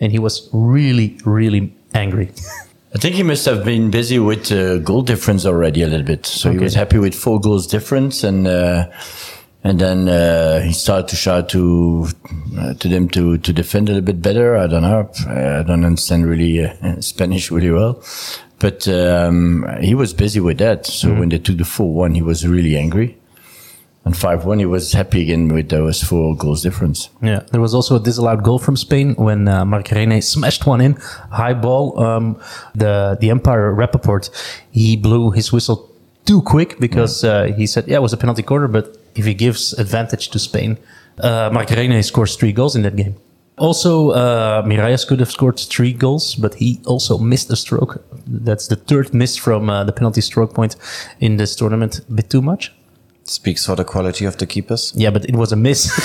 And 0.00 0.12
he 0.12 0.19
was 0.19 0.49
really, 0.52 1.19
really 1.25 1.75
angry. 1.94 2.31
I 2.94 2.99
think 2.99 3.17
he 3.17 3.23
must 3.23 3.44
have 3.44 3.64
been 3.64 3.90
busy 3.90 4.19
with 4.19 4.50
uh, 4.50 4.79
goal 4.79 5.02
difference 5.02 5.44
already 5.44 5.82
a 5.82 5.87
little 5.87 6.06
bit. 6.06 6.25
So 6.25 6.50
he 6.50 6.58
was 6.58 6.75
happy 6.75 6.99
with 6.99 7.14
four 7.14 7.38
goals 7.38 7.67
difference, 7.67 8.25
and 8.25 8.46
uh, 8.46 8.88
and 9.62 9.79
then 9.79 10.08
uh, 10.08 10.61
he 10.61 10.73
started 10.73 11.08
to 11.08 11.17
shout 11.17 11.50
to 11.50 12.08
uh, 12.58 12.75
to 12.75 12.88
them 12.88 13.11
to 13.11 13.37
to 13.38 13.52
defend 13.52 13.90
a 13.90 13.93
little 13.93 14.06
bit 14.06 14.23
better. 14.23 14.56
I 14.56 14.67
don't 14.67 14.82
know. 14.82 15.11
I 15.29 15.62
don't 15.64 15.85
understand 15.85 16.26
really 16.26 16.64
uh, 16.64 17.00
Spanish 17.00 17.50
really 17.50 17.70
well, 17.70 18.02
but 18.58 18.88
um, 18.88 19.67
he 19.82 19.94
was 19.94 20.14
busy 20.14 20.40
with 20.40 20.56
that. 20.58 20.87
So 20.87 21.12
when 21.12 21.29
they 21.29 21.38
took 21.38 21.58
the 21.58 21.67
four 21.67 21.93
one, 21.93 22.14
he 22.14 22.23
was 22.23 22.46
really 22.46 22.75
angry. 22.75 23.19
And 24.09 24.17
five 24.17 24.47
one, 24.47 24.59
he 24.59 24.65
was 24.65 24.95
happy 24.95 25.21
again 25.21 25.49
with 25.49 25.69
those 25.69 26.03
four 26.03 26.35
goals 26.35 26.63
difference. 26.63 27.11
Yeah, 27.21 27.41
there 27.53 27.61
was 27.61 27.75
also 27.75 27.97
a 27.97 28.01
disallowed 28.01 28.43
goal 28.43 28.59
from 28.59 28.75
Spain 28.75 29.15
when 29.17 29.47
uh, 29.47 29.67
Marc 29.67 29.89
Reyné 29.89 30.23
smashed 30.23 30.65
one 30.67 30.81
in, 30.81 30.95
high 31.31 31.53
ball. 31.53 32.01
Um, 32.01 32.41
the 32.75 33.19
the 33.21 33.31
umpire 33.31 33.71
Rappaport, 33.71 34.31
he 34.71 34.97
blew 34.97 35.31
his 35.33 35.53
whistle 35.53 35.91
too 36.25 36.41
quick 36.41 36.79
because 36.81 37.23
uh, 37.23 37.53
he 37.55 37.67
said, 37.67 37.87
yeah, 37.87 37.97
it 37.97 38.03
was 38.03 38.15
a 38.15 38.17
penalty 38.17 38.43
corner, 38.43 38.67
but 38.67 38.97
if 39.15 39.27
he 39.27 39.35
gives 39.35 39.75
advantage 39.75 40.31
to 40.31 40.39
Spain, 40.39 40.79
uh, 41.21 41.51
Marc 41.53 41.69
Reyné 41.69 42.03
scores 42.03 42.35
three 42.35 42.53
goals 42.53 42.75
in 42.75 42.83
that 42.85 42.97
game. 42.97 43.15
Also, 43.59 44.13
uh, 44.13 44.63
Miralles 44.63 45.07
could 45.07 45.21
have 45.21 45.31
scored 45.31 45.59
three 45.59 45.93
goals, 45.93 46.35
but 46.35 46.55
he 46.55 46.81
also 46.87 47.19
missed 47.19 47.51
a 47.51 47.57
stroke. 47.57 48.03
That's 48.27 48.69
the 48.69 48.77
third 48.77 49.13
miss 49.13 49.37
from 49.37 49.69
uh, 49.69 49.85
the 49.85 49.93
penalty 49.93 50.23
stroke 50.23 50.55
point 50.55 50.77
in 51.21 51.37
this 51.37 51.55
tournament. 51.55 51.99
A 52.09 52.13
bit 52.13 52.31
too 52.31 52.41
much. 52.41 52.73
Speaks 53.29 53.67
for 53.67 53.77
the 53.77 53.85
quality 53.85 54.25
of 54.25 54.37
the 54.39 54.47
keepers. 54.47 54.93
Yeah, 54.97 55.11
but 55.11 55.27
it 55.27 55.37
was 55.37 55.53
a 55.53 55.57
miss. 55.57 55.95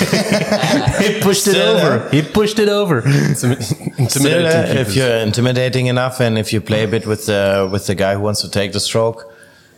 he 1.00 1.20
pushed 1.22 1.46
it 1.48 1.56
over. 1.56 2.08
He 2.10 2.20
pushed 2.20 2.58
it 2.58 2.68
over. 2.68 3.02
It's 3.06 3.38
Still, 3.38 3.52
intimidating. 3.96 4.76
uh, 4.76 4.80
if 4.80 4.94
you're 4.94 5.16
intimidating 5.16 5.86
enough 5.86 6.20
and 6.20 6.36
if 6.36 6.52
you 6.52 6.60
play 6.60 6.84
a 6.84 6.88
bit 6.88 7.06
with 7.06 7.24
the 7.24 7.66
with 7.72 7.86
the 7.86 7.94
guy 7.94 8.14
who 8.14 8.20
wants 8.20 8.42
to 8.42 8.50
take 8.50 8.72
the 8.72 8.80
stroke, 8.80 9.24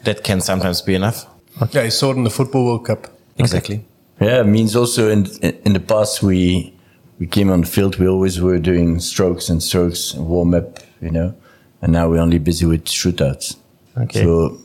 that 0.03 0.25
can 0.25 0.41
sometimes 0.41 0.83
be 0.83 0.95
enough. 0.97 1.25
yeah, 1.71 1.85
he 1.85 1.91
saw 1.91 2.11
it 2.11 2.17
in 2.17 2.25
the 2.25 2.31
Football 2.31 2.65
World 2.67 2.85
Cup. 2.85 3.07
Exactly. 3.39 3.85
Yeah, 4.21 4.41
it 4.41 4.47
means 4.47 4.75
also 4.75 5.09
in 5.09 5.27
in 5.65 5.73
the 5.73 5.81
past 5.81 6.23
we 6.25 6.73
we 7.21 7.27
came 7.29 7.53
on 7.53 7.61
the 7.61 7.67
field. 7.69 7.97
We 7.99 8.09
always 8.09 8.41
were 8.41 8.59
doing 8.59 8.99
strokes 9.01 9.49
and 9.49 9.63
strokes 9.63 10.15
and 10.15 10.27
warm 10.27 10.53
up, 10.55 10.81
you 11.01 11.11
know, 11.13 11.33
and 11.81 11.93
now 11.93 12.09
we're 12.09 12.23
only 12.23 12.39
busy 12.39 12.67
with 12.67 12.87
shootouts. 12.87 13.57
Okay. 13.97 14.23
So 14.25 14.59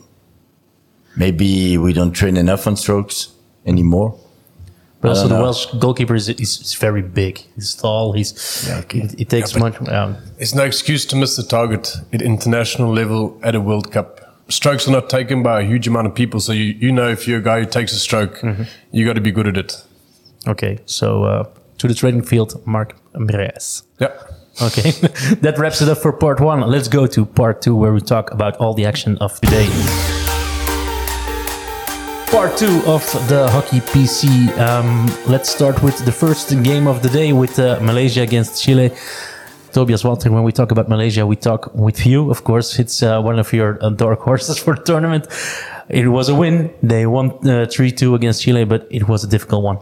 maybe 1.16 1.78
we 1.78 1.92
don't 1.92 2.12
train 2.12 2.36
enough 2.36 2.66
on 2.66 2.76
strokes 2.76 3.28
anymore. 3.66 4.18
But 5.00 5.08
also, 5.08 5.26
the 5.26 5.34
know. 5.34 5.42
Welsh 5.42 5.66
goalkeeper 5.80 6.14
is, 6.14 6.28
is, 6.28 6.60
is 6.60 6.74
very 6.74 7.02
big. 7.02 7.38
He's 7.56 7.74
tall. 7.74 8.12
He's 8.12 8.64
Yeah, 8.68 8.78
okay. 8.78 9.00
it, 9.00 9.20
it 9.20 9.28
takes 9.28 9.52
Yeah, 9.52 9.58
much. 9.58 9.88
Um, 9.88 10.16
It's 10.38 10.54
no 10.54 10.62
excuse 10.62 11.04
to 11.06 11.16
miss 11.16 11.34
the 11.34 11.42
target 11.42 11.92
at 12.12 12.22
international 12.22 12.92
level 12.94 13.36
at 13.42 13.56
a 13.56 13.60
World 13.60 13.90
Cup. 13.90 14.20
Strokes 14.48 14.86
are 14.86 14.92
not 14.92 15.10
taken 15.10 15.42
by 15.42 15.62
a 15.62 15.64
huge 15.64 15.88
amount 15.88 16.06
of 16.06 16.14
people, 16.14 16.38
so 16.38 16.52
you, 16.52 16.74
you 16.78 16.92
know 16.92 17.08
if 17.08 17.26
you're 17.26 17.38
a 17.38 17.42
guy 17.42 17.60
who 17.60 17.66
takes 17.66 17.92
a 17.92 17.98
stroke, 17.98 18.42
you 18.92 19.04
got 19.04 19.14
to 19.14 19.20
be 19.20 19.32
good 19.32 19.46
at 19.48 19.56
it. 19.56 19.82
okay, 20.46 20.78
so 20.86 21.24
uh, 21.24 21.44
to 21.78 21.88
the 21.88 21.94
training 21.94 22.22
field, 22.22 22.64
Mark 22.66 22.94
Miralles. 23.14 23.82
Yeah. 23.98 24.12
Okay, 24.60 24.90
that 25.40 25.54
wraps 25.58 25.80
it 25.82 25.88
up 25.88 25.98
for 25.98 26.12
part 26.12 26.38
one. 26.38 26.60
Let's 26.60 26.88
go 26.88 27.06
to 27.06 27.24
part 27.24 27.62
two, 27.62 27.74
where 27.74 27.92
we 27.92 28.00
talk 28.00 28.30
about 28.30 28.56
all 28.58 28.74
the 28.74 28.84
action 28.84 29.16
of 29.18 29.40
today. 29.40 29.66
Part 32.32 32.56
two 32.56 32.80
of 32.86 33.04
the 33.28 33.46
Hockey 33.50 33.80
PC. 33.80 34.48
Um, 34.58 35.06
let's 35.26 35.50
start 35.50 35.82
with 35.82 36.02
the 36.06 36.10
first 36.10 36.48
game 36.62 36.86
of 36.86 37.02
the 37.02 37.10
day 37.10 37.34
with 37.34 37.58
uh, 37.58 37.78
Malaysia 37.82 38.22
against 38.22 38.62
Chile. 38.62 38.90
Tobias 39.70 40.02
Walter, 40.02 40.32
when 40.32 40.42
we 40.42 40.50
talk 40.50 40.70
about 40.70 40.88
Malaysia, 40.88 41.26
we 41.26 41.36
talk 41.36 41.74
with 41.74 42.06
you. 42.06 42.30
Of 42.30 42.42
course, 42.42 42.78
it's 42.78 43.02
uh, 43.02 43.20
one 43.20 43.38
of 43.38 43.52
your 43.52 43.78
uh, 43.84 43.90
dark 43.90 44.20
horses 44.20 44.56
for 44.64 44.76
the 44.76 44.82
tournament. 44.82 45.26
It 45.90 46.08
was 46.08 46.30
a 46.30 46.34
win. 46.34 46.72
They 46.82 47.04
won 47.04 47.32
uh, 47.46 47.66
3 47.70 47.92
2 47.92 48.14
against 48.14 48.40
Chile, 48.40 48.64
but 48.64 48.88
it 48.90 49.06
was 49.08 49.24
a 49.24 49.28
difficult 49.28 49.62
one. 49.62 49.78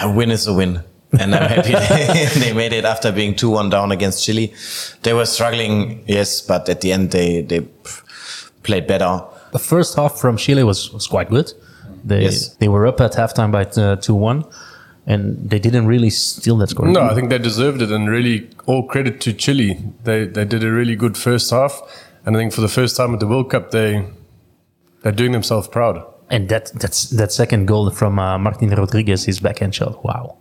A 0.00 0.10
win 0.10 0.30
is 0.30 0.46
a 0.46 0.54
win. 0.54 0.80
And 1.20 1.34
I'm 1.34 1.46
happy 1.46 1.72
they, 1.72 2.40
they 2.40 2.52
made 2.54 2.72
it 2.72 2.86
after 2.86 3.12
being 3.12 3.34
2 3.36 3.50
1 3.50 3.68
down 3.68 3.92
against 3.92 4.24
Chile. 4.24 4.54
They 5.02 5.12
were 5.12 5.26
struggling, 5.26 6.04
yes, 6.06 6.40
but 6.40 6.70
at 6.70 6.80
the 6.80 6.90
end 6.90 7.10
they, 7.10 7.42
they 7.42 7.68
played 8.62 8.86
better. 8.86 9.20
The 9.52 9.58
first 9.58 9.96
half 9.96 10.18
from 10.18 10.36
Chile 10.36 10.64
was, 10.64 10.92
was 10.92 11.06
quite 11.06 11.30
good. 11.30 11.52
They 12.04 12.22
Yes. 12.22 12.56
they 12.58 12.68
were 12.68 12.86
up 12.86 13.00
at 13.00 13.12
halftime 13.12 13.52
by 13.52 13.64
uh, 13.80 13.96
two 13.96 14.14
one, 14.14 14.44
and 15.06 15.50
they 15.50 15.58
didn't 15.58 15.86
really 15.86 16.10
steal 16.10 16.56
that 16.58 16.70
score. 16.70 16.88
No, 16.88 17.02
I 17.02 17.14
think 17.14 17.28
they 17.30 17.38
deserved 17.38 17.80
it, 17.82 17.90
and 17.90 18.08
really 18.08 18.50
all 18.66 18.82
credit 18.86 19.20
to 19.20 19.32
Chile. 19.32 19.78
They 20.04 20.26
they 20.26 20.44
did 20.44 20.64
a 20.64 20.70
really 20.70 20.96
good 20.96 21.16
first 21.16 21.50
half, 21.50 21.80
and 22.24 22.36
I 22.36 22.40
think 22.40 22.52
for 22.52 22.60
the 22.60 22.68
first 22.68 22.96
time 22.96 23.14
at 23.14 23.20
the 23.20 23.26
World 23.26 23.50
Cup, 23.50 23.70
they 23.70 24.04
they're 25.02 25.16
doing 25.16 25.32
themselves 25.32 25.68
proud. 25.68 26.04
And 26.30 26.48
that 26.48 26.72
that's 26.80 27.10
that 27.10 27.30
second 27.32 27.66
goal 27.66 27.90
from 27.90 28.18
uh, 28.18 28.38
Martin 28.38 28.70
Rodriguez, 28.70 29.24
his 29.26 29.40
backhand 29.40 29.74
shot. 29.74 30.02
Wow, 30.04 30.38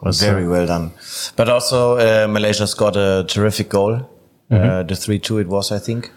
was 0.00 0.20
Very 0.20 0.46
uh, 0.46 0.50
well 0.50 0.66
done. 0.66 0.92
But 1.36 1.48
also, 1.48 1.98
uh, 1.98 2.26
Malaysia 2.28 2.66
scored 2.66 2.96
a 2.96 3.24
terrific 3.24 3.68
goal. 3.68 4.08
Uh, 4.50 4.82
the 4.82 4.96
3 4.96 5.18
2 5.18 5.38
it 5.38 5.46
was, 5.48 5.72
I 5.72 5.78
think. 5.78 6.10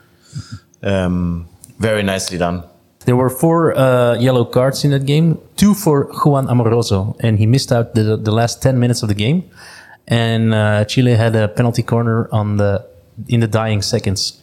Um, 0.83 1.47
very 1.81 2.03
nicely 2.03 2.37
done. 2.37 2.63
There 3.05 3.15
were 3.15 3.29
four 3.29 3.75
uh, 3.75 4.15
yellow 4.19 4.45
cards 4.45 4.85
in 4.85 4.91
that 4.91 5.05
game, 5.05 5.39
two 5.57 5.73
for 5.73 6.05
Juan 6.23 6.47
Amoroso, 6.47 7.15
and 7.19 7.39
he 7.39 7.47
missed 7.47 7.71
out 7.71 7.95
the, 7.95 8.15
the 8.15 8.31
last 8.31 8.61
10 8.61 8.79
minutes 8.79 9.01
of 9.01 9.09
the 9.09 9.15
game. 9.15 9.49
And 10.07 10.53
uh, 10.53 10.85
Chile 10.85 11.15
had 11.15 11.35
a 11.35 11.47
penalty 11.47 11.83
corner 11.83 12.29
on 12.31 12.57
the 12.57 12.85
in 13.27 13.39
the 13.39 13.47
dying 13.47 13.81
seconds. 13.81 14.41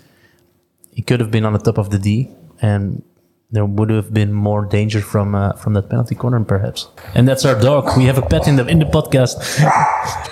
He 0.93 1.03
could 1.03 1.21
have 1.21 1.31
been 1.31 1.45
on 1.45 1.53
the 1.53 1.59
top 1.59 1.79
of 1.79 1.91
the 1.91 1.99
D, 1.99 2.31
and 2.61 3.03
there 3.51 3.65
would 3.65 3.91
have 3.91 4.13
been 4.13 4.33
more 4.33 4.65
danger 4.65 5.01
from 5.01 5.35
uh, 5.35 5.53
from 5.53 5.75
that 5.75 5.89
penalty 5.89 6.15
corner, 6.15 6.43
perhaps. 6.45 6.89
And 7.15 7.29
that's 7.29 7.45
our 7.45 7.59
dog. 7.61 7.97
We 7.97 8.05
have 8.05 8.19
a 8.19 8.23
pet 8.23 8.49
in 8.49 8.57
the 8.57 8.67
in 8.67 8.79
the 8.79 8.87
podcast. 8.87 9.35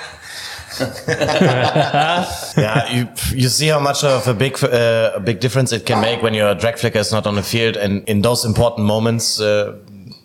yeah, 2.56 2.92
you 2.92 3.08
you 3.34 3.48
see 3.48 3.68
how 3.68 3.80
much 3.80 4.04
of 4.04 4.26
a 4.28 4.34
big 4.34 4.62
uh, 4.62 5.12
a 5.14 5.20
big 5.20 5.40
difference 5.40 5.72
it 5.72 5.86
can 5.86 6.00
make 6.00 6.22
when 6.22 6.34
your 6.34 6.54
drag 6.54 6.78
flicker 6.78 6.98
is 6.98 7.12
not 7.12 7.26
on 7.26 7.34
the 7.34 7.42
field, 7.42 7.76
and 7.76 8.08
in 8.08 8.22
those 8.22 8.44
important 8.44 8.86
moments, 8.86 9.40
uh, 9.40 9.76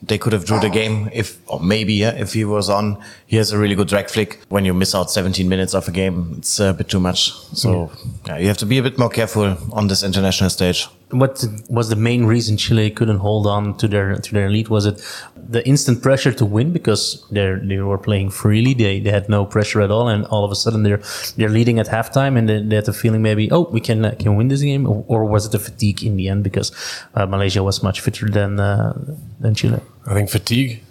they 0.02 0.18
could 0.18 0.34
have 0.34 0.46
drew 0.46 0.60
the 0.60 0.70
game 0.70 1.10
if, 1.14 1.38
or 1.48 1.60
maybe 1.60 1.94
yeah, 1.94 2.12
if 2.12 2.34
he 2.34 2.44
was 2.44 2.70
on. 2.70 2.98
He 3.28 3.38
has 3.38 3.52
a 3.52 3.58
really 3.58 3.76
good 3.76 3.88
drag 3.88 4.10
flick. 4.10 4.40
When 4.50 4.66
you 4.66 4.74
miss 4.74 4.96
out 4.96 5.12
17 5.12 5.48
minutes 5.48 5.74
of 5.74 5.88
a 5.88 5.92
game, 5.92 6.36
it's 6.38 6.60
a 6.60 6.74
bit 6.74 6.90
too 6.90 7.00
much. 7.00 7.32
So 7.54 7.92
yeah, 8.28 8.38
you 8.38 8.48
have 8.48 8.58
to 8.58 8.66
be 8.66 8.78
a 8.78 8.84
bit 8.84 8.98
more 8.98 9.10
careful 9.10 9.58
on 9.72 9.88
this 9.88 10.04
international 10.04 10.50
stage. 10.50 10.88
What 11.12 11.44
was 11.70 11.90
the 11.90 11.96
main 11.96 12.26
reason 12.26 12.58
Chile 12.58 12.90
couldn't 12.90 13.18
hold 13.18 13.46
on 13.48 13.78
to 13.78 13.88
their 13.88 14.16
to 14.16 14.34
their 14.34 14.50
lead? 14.50 14.70
Was 14.70 14.86
it 14.86 15.02
the 15.36 15.66
instant 15.68 16.02
pressure 16.02 16.32
to 16.34 16.46
win? 16.46 16.72
Because 16.72 17.26
they 17.32 17.56
they 17.56 17.80
were 17.80 17.98
playing 17.98 18.30
freely, 18.32 18.74
they, 18.74 19.00
they 19.00 19.12
had 19.12 19.28
no 19.30 19.46
pressure 19.46 19.82
at 19.82 19.92
all, 19.92 20.08
and 20.08 20.26
all 20.26 20.44
of 20.46 20.52
a 20.52 20.56
sudden 20.56 20.84
they're 20.84 21.02
they're 21.38 21.50
leading 21.50 21.80
at 21.80 21.88
halftime, 21.88 22.38
and 22.38 22.48
they, 22.48 22.62
they 22.62 22.76
had 22.76 22.86
the 22.86 22.94
feeling 22.94 23.22
maybe 23.22 23.52
oh 23.52 23.68
we 23.72 23.82
can 23.82 24.06
uh, 24.06 24.16
can 24.20 24.36
win 24.36 24.48
this 24.48 24.62
game, 24.62 24.88
or, 24.88 25.04
or 25.08 25.26
was 25.26 25.46
it 25.46 25.52
the 25.52 25.60
fatigue 25.60 26.04
in 26.04 26.16
the 26.16 26.28
end? 26.30 26.44
Because 26.44 26.72
uh, 27.16 27.26
Malaysia 27.26 27.64
was 27.64 27.84
much 27.84 28.02
fitter 28.02 28.28
than 28.30 28.60
uh, 28.60 28.94
than 29.40 29.54
Chile. 29.54 29.82
I 30.06 30.14
think 30.14 30.30
fatigue. 30.30 30.82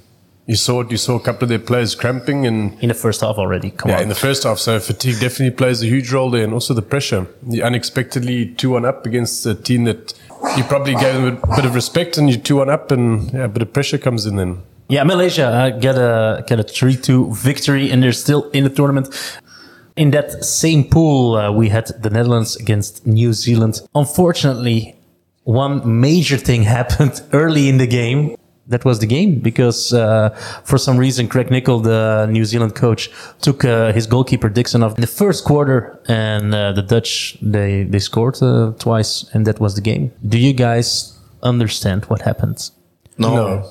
You 0.50 0.57
saw 0.57 0.80
it. 0.80 0.90
You 0.90 0.97
saw 0.97 1.14
a 1.14 1.21
couple 1.21 1.45
of 1.45 1.49
their 1.49 1.61
players 1.61 1.95
cramping, 1.95 2.45
and 2.45 2.76
in 2.83 2.88
the 2.88 2.95
first 2.95 3.21
half 3.21 3.37
already? 3.37 3.71
Come 3.71 3.90
yeah, 3.90 3.99
on, 3.99 4.02
in 4.02 4.09
the 4.09 4.16
first 4.16 4.42
half. 4.42 4.59
So 4.59 4.80
fatigue 4.80 5.21
definitely 5.21 5.52
plays 5.52 5.80
a 5.80 5.87
huge 5.87 6.11
role 6.12 6.28
there, 6.28 6.42
and 6.42 6.52
also 6.52 6.75
the 6.75 6.83
pressure. 6.83 7.28
You 7.47 7.62
unexpectedly 7.62 8.47
two 8.57 8.71
one 8.71 8.85
up 8.85 9.07
against 9.07 9.47
a 9.47 9.54
team 9.54 9.85
that 9.85 10.12
you 10.57 10.64
probably 10.64 10.95
gave 10.97 11.14
them 11.14 11.38
a 11.40 11.54
bit 11.54 11.64
of 11.66 11.76
respect, 11.76 12.19
and 12.19 12.28
you 12.28 12.37
two 12.37 12.57
one 12.57 12.69
up, 12.69 12.90
and 12.90 13.30
yeah, 13.33 13.45
a 13.45 13.49
bit 13.49 13.62
of 13.62 13.73
pressure 13.73 13.97
comes 13.97 14.26
in 14.26 14.35
then. 14.35 14.61
Yeah, 14.88 15.04
Malaysia 15.04 15.47
uh, 15.47 15.71
get 15.71 15.95
a 15.95 16.42
get 16.49 16.59
a 16.59 16.64
three 16.64 16.97
two 16.97 17.33
victory, 17.33 17.92
and 17.92 18.02
they're 18.02 18.11
still 18.26 18.50
in 18.50 18.64
the 18.64 18.71
tournament. 18.71 19.07
In 19.95 20.11
that 20.11 20.45
same 20.45 20.83
pool, 20.83 21.37
uh, 21.37 21.52
we 21.52 21.69
had 21.69 21.87
the 22.02 22.11
Netherlands 22.11 22.57
against 22.57 23.07
New 23.07 23.35
Zealand. 23.35 23.83
Unfortunately, 23.95 24.97
one 25.45 26.00
major 26.00 26.38
thing 26.38 26.62
happened 26.78 27.23
early 27.33 27.69
in 27.69 27.78
the 27.78 27.87
game. 27.87 28.35
That 28.71 28.85
was 28.85 28.99
the 29.00 29.07
game 29.07 29.41
because 29.41 29.93
uh, 29.93 30.29
for 30.65 30.79
some 30.79 30.97
reason 30.97 31.27
Greg 31.27 31.50
Nicol, 31.50 31.81
the 31.81 32.27
New 32.31 32.45
Zealand 32.45 32.75
coach, 32.75 33.11
took 33.43 33.65
uh, 33.65 33.93
his 33.93 34.07
goalkeeper 34.07 34.49
Dixon 34.49 34.83
off 34.85 34.95
in 34.95 35.00
the 35.00 35.07
first 35.23 35.45
quarter, 35.45 35.79
and 36.09 36.55
uh, 36.55 36.73
the 36.73 36.83
Dutch 36.83 37.37
they 37.43 37.85
they 37.93 37.99
scored 38.00 38.37
uh, 38.43 38.73
twice, 38.79 39.25
and 39.35 39.45
that 39.47 39.59
was 39.61 39.75
the 39.75 39.81
game. 39.83 40.11
Do 40.33 40.39
you 40.39 40.53
guys 40.55 41.19
understand 41.43 42.05
what 42.11 42.21
happened? 42.23 42.71
No, 43.19 43.35
No. 43.35 43.65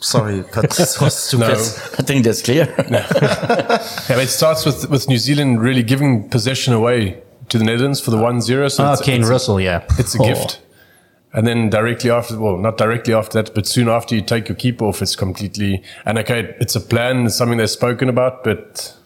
sorry, 0.00 0.44
but 0.54 0.70
this 0.76 1.00
was 1.04 1.14
stupid. 1.16 1.48
No. 1.48 1.54
I 1.98 2.02
think 2.08 2.24
that's 2.24 2.42
clear. 2.42 2.66
Yeah, 4.08 4.20
it 4.22 4.28
starts 4.28 4.64
with 4.66 4.88
with 4.90 5.08
New 5.08 5.18
Zealand 5.18 5.60
really 5.62 5.82
giving 5.82 6.28
possession 6.30 6.74
away 6.74 7.22
to 7.48 7.58
the 7.58 7.64
Netherlands 7.64 8.00
for 8.00 8.10
the 8.10 8.16
1-0. 8.16 8.70
So 8.70 8.84
Ah, 8.84 8.92
it's, 8.92 9.02
Kane 9.02 9.20
it's, 9.20 9.30
Russell, 9.30 9.60
yeah, 9.60 9.82
it's 9.98 10.14
a 10.14 10.18
Oh. 10.22 10.24
gift. 10.26 10.60
And 11.34 11.46
then 11.48 11.68
directly 11.68 12.10
after, 12.10 12.38
well, 12.38 12.56
not 12.56 12.78
directly 12.78 13.12
after 13.12 13.42
that, 13.42 13.54
but 13.56 13.66
soon 13.66 13.88
after 13.88 14.14
you 14.14 14.22
take 14.22 14.48
your 14.48 14.54
keeper 14.56 14.84
off, 14.84 15.02
it's 15.02 15.16
completely. 15.16 15.82
And 16.06 16.16
okay, 16.18 16.54
it's 16.60 16.76
a 16.76 16.80
plan, 16.80 17.26
it's 17.26 17.34
something 17.36 17.58
they've 17.58 17.68
spoken 17.68 18.08
about, 18.08 18.44
but 18.44 18.96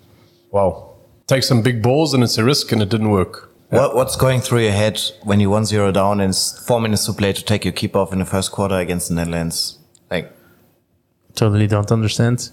wow, 0.50 0.90
take 1.26 1.42
some 1.42 1.62
big 1.62 1.82
balls 1.82 2.12
and 2.12 2.22
it's 2.22 2.36
a 2.36 2.44
risk, 2.44 2.70
and 2.70 2.82
it 2.82 2.90
didn't 2.90 3.10
work. 3.10 3.50
What, 3.70 3.94
what's 3.94 4.16
going 4.16 4.40
through 4.40 4.60
your 4.60 4.72
head 4.72 5.00
when 5.24 5.40
you 5.40 5.50
1-0 5.50 5.92
down 5.92 6.20
and 6.20 6.30
it's 6.30 6.66
four 6.66 6.80
minutes 6.80 7.04
to 7.06 7.12
play 7.12 7.32
to 7.34 7.42
take 7.42 7.64
your 7.64 7.72
keeper 7.72 7.98
off 7.98 8.12
in 8.12 8.18
the 8.18 8.24
first 8.24 8.50
quarter 8.52 8.76
against 8.76 9.08
the 9.08 9.14
Netherlands? 9.14 9.78
Like, 10.10 10.32
Totally 11.34 11.66
don't 11.66 11.90
understand. 11.92 12.50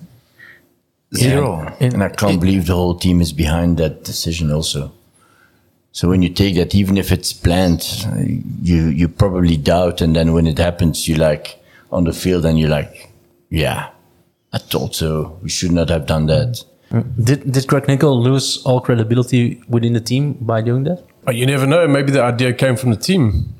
zero. 1.13 1.74
In- 1.79 1.94
and 1.94 2.03
I 2.03 2.10
can't 2.10 2.39
believe 2.39 2.67
the 2.67 2.75
whole 2.75 2.96
team 2.96 3.22
is 3.22 3.32
behind 3.34 3.77
that 3.77 4.03
decision 4.03 4.51
also. 4.51 4.91
So 5.96 6.10
when 6.10 6.22
you 6.22 6.28
take 6.28 6.56
that, 6.56 6.75
even 6.75 6.98
if 6.98 7.10
it's 7.10 7.32
planned, 7.32 7.88
uh, 8.06 8.20
you 8.62 8.88
you 9.00 9.08
probably 9.08 9.56
doubt, 9.56 10.02
and 10.02 10.14
then 10.14 10.34
when 10.34 10.46
it 10.46 10.58
happens, 10.58 11.08
you 11.08 11.16
like 11.16 11.64
on 11.90 12.04
the 12.04 12.12
field, 12.12 12.46
and 12.46 12.60
you're 12.60 12.70
like, 12.70 13.14
yeah, 13.50 13.92
I 14.52 14.58
thought 14.58 14.94
so. 14.94 15.40
We 15.42 15.48
should 15.48 15.72
not 15.72 15.88
have 15.90 16.06
done 16.06 16.25
that. 16.25 16.66
Did 17.24 17.50
did 17.50 17.68
Greg 17.68 17.88
Nicol 17.88 18.22
lose 18.22 18.62
all 18.66 18.82
credibility 18.82 19.64
within 19.70 19.94
the 19.94 20.02
team 20.02 20.34
by 20.42 20.62
doing 20.62 20.84
that? 20.84 21.00
But 21.24 21.36
you 21.36 21.46
never 21.46 21.66
know. 21.66 21.88
Maybe 21.88 22.12
the 22.12 22.24
idea 22.24 22.52
came 22.54 22.75
from 22.75 22.90
the 22.90 23.00
team. 23.00 23.56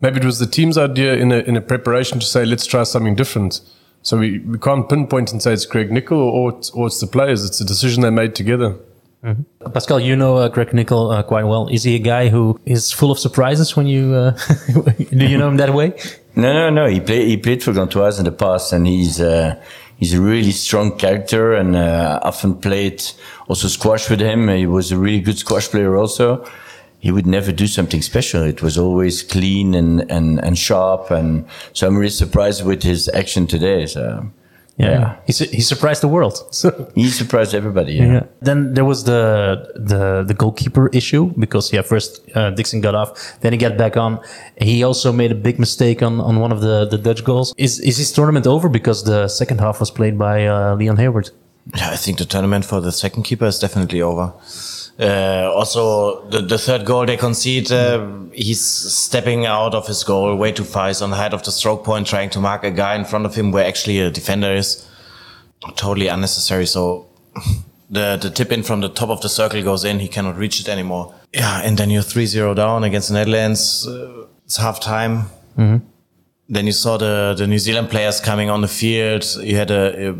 Maybe 0.00 0.16
it 0.16 0.24
was 0.24 0.40
the 0.40 0.50
team's 0.50 0.76
idea 0.76 1.14
in 1.14 1.30
a, 1.30 1.38
in 1.38 1.56
a 1.56 1.60
preparation 1.60 2.18
to 2.18 2.26
say, 2.26 2.44
let's 2.44 2.66
try 2.66 2.82
something 2.82 3.14
different. 3.14 3.60
So 4.02 4.18
we, 4.18 4.40
we 4.40 4.58
can't 4.58 4.88
pinpoint 4.88 5.30
and 5.30 5.40
say 5.40 5.52
it's 5.52 5.66
Greg 5.66 5.92
Nicol 5.92 6.18
or, 6.18 6.50
it's, 6.50 6.70
or 6.70 6.88
it's 6.88 6.98
the 6.98 7.06
players. 7.06 7.44
It's 7.44 7.60
a 7.60 7.64
decision 7.64 8.02
they 8.02 8.10
made 8.10 8.34
together. 8.34 8.74
Pascal, 9.72 10.00
you 10.00 10.16
know 10.16 10.36
uh, 10.36 10.48
Greg 10.48 10.74
Nicol 10.74 11.10
uh, 11.10 11.22
quite 11.22 11.44
well. 11.44 11.68
Is 11.68 11.84
he 11.84 11.96
a 11.96 11.98
guy 11.98 12.28
who 12.28 12.60
is 12.66 12.92
full 12.92 13.10
of 13.10 13.18
surprises 13.18 13.74
when 13.76 13.86
you 13.86 14.14
uh, 14.14 14.30
do 15.10 15.26
you 15.26 15.38
know 15.38 15.48
him 15.48 15.56
that 15.56 15.72
way? 15.72 15.94
No, 16.36 16.52
no, 16.52 16.70
no. 16.70 16.86
He 16.86 17.00
played. 17.00 17.28
He 17.28 17.36
played 17.36 17.62
for 17.62 17.72
Gantoise 17.72 18.18
in 18.18 18.24
the 18.24 18.32
past, 18.32 18.72
and 18.72 18.86
he's 18.86 19.20
uh, 19.20 19.60
he's 19.96 20.12
a 20.12 20.20
really 20.20 20.50
strong 20.50 20.98
character, 20.98 21.54
and 21.54 21.74
uh, 21.74 22.20
often 22.22 22.56
played 22.56 23.02
also 23.48 23.68
squash 23.68 24.10
with 24.10 24.20
him. 24.20 24.48
He 24.48 24.66
was 24.66 24.92
a 24.92 24.98
really 24.98 25.20
good 25.20 25.38
squash 25.38 25.68
player. 25.68 25.96
Also, 25.96 26.44
he 26.98 27.10
would 27.10 27.26
never 27.26 27.52
do 27.52 27.66
something 27.66 28.02
special. 28.02 28.42
It 28.42 28.62
was 28.62 28.76
always 28.76 29.22
clean 29.22 29.74
and 29.74 30.10
and 30.10 30.38
and 30.44 30.58
sharp, 30.58 31.10
and 31.10 31.46
so 31.72 31.86
I'm 31.86 31.96
really 31.96 32.10
surprised 32.10 32.64
with 32.64 32.82
his 32.82 33.08
action 33.10 33.46
today. 33.46 33.86
So 33.86 34.30
yeah, 34.76 35.16
he 35.26 35.32
su- 35.32 35.48
he 35.52 35.60
surprised 35.60 36.02
the 36.02 36.08
world. 36.08 36.34
He 36.94 37.08
surprised 37.10 37.54
everybody. 37.54 37.92
Yeah. 37.94 38.12
Yeah. 38.12 38.22
Then 38.40 38.74
there 38.74 38.84
was 38.84 39.04
the 39.04 39.22
the 39.76 40.24
the 40.26 40.34
goalkeeper 40.34 40.88
issue 40.92 41.32
because 41.38 41.72
yeah, 41.72 41.82
first 41.82 42.20
uh, 42.34 42.50
Dixon 42.50 42.80
got 42.80 42.94
off, 42.94 43.10
then 43.40 43.52
he 43.52 43.58
got 43.58 43.76
back 43.76 43.96
on. 43.96 44.18
He 44.60 44.84
also 44.84 45.12
made 45.12 45.30
a 45.32 45.34
big 45.34 45.58
mistake 45.58 46.02
on, 46.02 46.20
on 46.20 46.40
one 46.40 46.52
of 46.52 46.60
the, 46.60 46.86
the 46.86 46.98
Dutch 46.98 47.22
goals. 47.24 47.54
Is 47.56 47.78
is 47.80 47.96
his 47.98 48.12
tournament 48.12 48.46
over 48.46 48.68
because 48.68 49.04
the 49.04 49.28
second 49.28 49.60
half 49.60 49.78
was 49.80 49.90
played 49.90 50.18
by 50.18 50.46
uh, 50.46 50.74
Leon 50.76 50.96
Hayward? 50.96 51.30
Yeah, 51.76 51.90
I 51.92 51.96
think 51.96 52.18
the 52.18 52.26
tournament 52.26 52.64
for 52.64 52.80
the 52.80 52.92
second 52.92 53.22
keeper 53.24 53.46
is 53.46 53.58
definitely 53.58 54.02
over. 54.02 54.32
Uh, 54.98 55.50
also, 55.52 56.28
the, 56.28 56.40
the 56.40 56.58
third 56.58 56.84
goal 56.84 57.04
they 57.04 57.16
concede, 57.16 57.70
uh, 57.72 58.06
he's 58.32 58.60
stepping 58.60 59.44
out 59.44 59.74
of 59.74 59.86
his 59.86 60.04
goal 60.04 60.36
way 60.36 60.52
too 60.52 60.64
far. 60.64 60.88
He's 60.88 61.02
on 61.02 61.10
the 61.10 61.16
height 61.16 61.34
of 61.34 61.42
the 61.42 61.50
stroke 61.50 61.84
point, 61.84 62.06
trying 62.06 62.30
to 62.30 62.40
mark 62.40 62.62
a 62.62 62.70
guy 62.70 62.94
in 62.94 63.04
front 63.04 63.26
of 63.26 63.34
him 63.34 63.50
where 63.50 63.66
actually 63.66 63.98
a 64.00 64.10
defender 64.10 64.54
is. 64.54 64.86
Totally 65.76 66.08
unnecessary. 66.08 66.66
So 66.66 67.06
the 67.90 68.18
the 68.20 68.30
tip 68.30 68.52
in 68.52 68.62
from 68.62 68.80
the 68.82 68.88
top 68.88 69.08
of 69.08 69.20
the 69.20 69.28
circle 69.28 69.62
goes 69.62 69.84
in. 69.84 69.98
He 69.98 70.08
cannot 70.08 70.36
reach 70.36 70.60
it 70.60 70.68
anymore. 70.68 71.14
Yeah, 71.32 71.62
and 71.64 71.76
then 71.76 71.90
you're 71.90 72.02
3-0 72.02 72.54
down 72.54 72.84
against 72.84 73.08
the 73.08 73.14
Netherlands. 73.14 73.86
Uh, 73.86 74.26
it's 74.44 74.58
half 74.58 74.78
time. 74.78 75.24
Then 76.48 76.66
you 76.66 76.72
saw 76.72 76.98
the, 76.98 77.34
the 77.36 77.46
New 77.46 77.58
Zealand 77.58 77.88
players 77.88 78.20
coming 78.20 78.50
on 78.50 78.60
the 78.60 78.68
field. 78.68 79.24
You 79.40 79.56
had 79.56 79.70
a, 79.70 80.10
a 80.10 80.12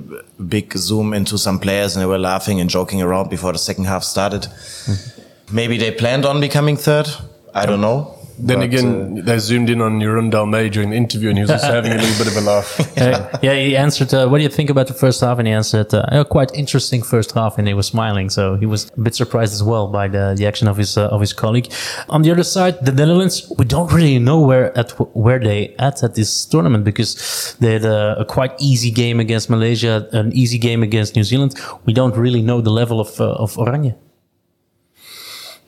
big 0.42 0.72
zoom 0.76 1.12
into 1.12 1.36
some 1.36 1.58
players 1.58 1.94
and 1.94 2.02
they 2.02 2.06
were 2.06 2.18
laughing 2.18 2.60
and 2.60 2.70
joking 2.70 3.02
around 3.02 3.28
before 3.28 3.52
the 3.52 3.58
second 3.58 3.84
half 3.84 4.02
started. 4.02 4.42
Mm-hmm. 4.42 5.54
Maybe 5.54 5.76
they 5.76 5.90
planned 5.90 6.24
on 6.24 6.40
becoming 6.40 6.76
third. 6.76 7.08
I 7.54 7.66
don't 7.66 7.82
know. 7.82 8.18
Then 8.38 8.58
But, 8.58 8.64
again, 8.64 9.24
they 9.24 9.38
zoomed 9.38 9.70
in 9.70 9.80
on 9.80 10.00
Jeroen 10.00 10.30
Delmee 10.30 10.70
during 10.70 10.90
the 10.90 10.96
interview, 10.96 11.28
and 11.28 11.38
he 11.38 11.42
was 11.42 11.50
also 11.50 11.72
having 11.72 11.92
a 11.92 11.96
little 11.96 12.24
bit 12.24 12.26
of 12.32 12.36
a 12.36 12.40
laugh. 12.40 12.80
Uh, 13.04 13.28
yeah, 13.42 13.54
he 13.54 13.76
answered, 13.76 14.14
uh, 14.14 14.28
"What 14.28 14.38
do 14.38 14.44
you 14.44 14.48
think 14.48 14.70
about 14.70 14.86
the 14.86 14.94
first 14.94 15.20
half?" 15.20 15.38
And 15.38 15.46
he 15.48 15.52
answered, 15.52 15.92
uh, 15.92 16.06
"A 16.20 16.24
quite 16.24 16.50
interesting 16.54 17.02
first 17.02 17.32
half," 17.32 17.58
and 17.58 17.66
he 17.68 17.74
was 17.74 17.86
smiling. 17.86 18.30
So 18.30 18.56
he 18.56 18.66
was 18.66 18.90
a 18.96 19.00
bit 19.00 19.14
surprised 19.14 19.52
as 19.52 19.62
well 19.62 19.88
by 19.88 20.08
the, 20.08 20.34
the 20.38 20.46
action 20.46 20.68
of 20.68 20.76
his 20.76 20.96
uh, 20.96 21.08
of 21.08 21.20
his 21.20 21.32
colleague. 21.32 21.68
On 22.08 22.22
the 22.22 22.30
other 22.30 22.44
side, 22.44 22.74
the 22.84 22.92
Netherlands, 22.92 23.52
we 23.58 23.64
don't 23.64 23.92
really 23.92 24.18
know 24.18 24.40
where 24.40 24.76
at 24.78 24.92
where 25.14 25.40
they 25.40 25.74
at 25.78 26.02
at 26.02 26.14
this 26.14 26.46
tournament 26.46 26.84
because 26.84 27.56
they 27.60 27.72
had 27.74 27.84
a, 27.84 28.20
a 28.20 28.24
quite 28.24 28.52
easy 28.58 28.90
game 28.90 29.20
against 29.20 29.50
Malaysia, 29.50 30.08
an 30.12 30.32
easy 30.32 30.58
game 30.58 30.82
against 30.82 31.14
New 31.16 31.24
Zealand. 31.24 31.54
We 31.84 31.92
don't 31.92 32.16
really 32.16 32.42
know 32.42 32.60
the 32.60 32.70
level 32.70 33.00
of 33.00 33.20
uh, 33.20 33.44
of 33.44 33.54
Oranje. 33.56 33.94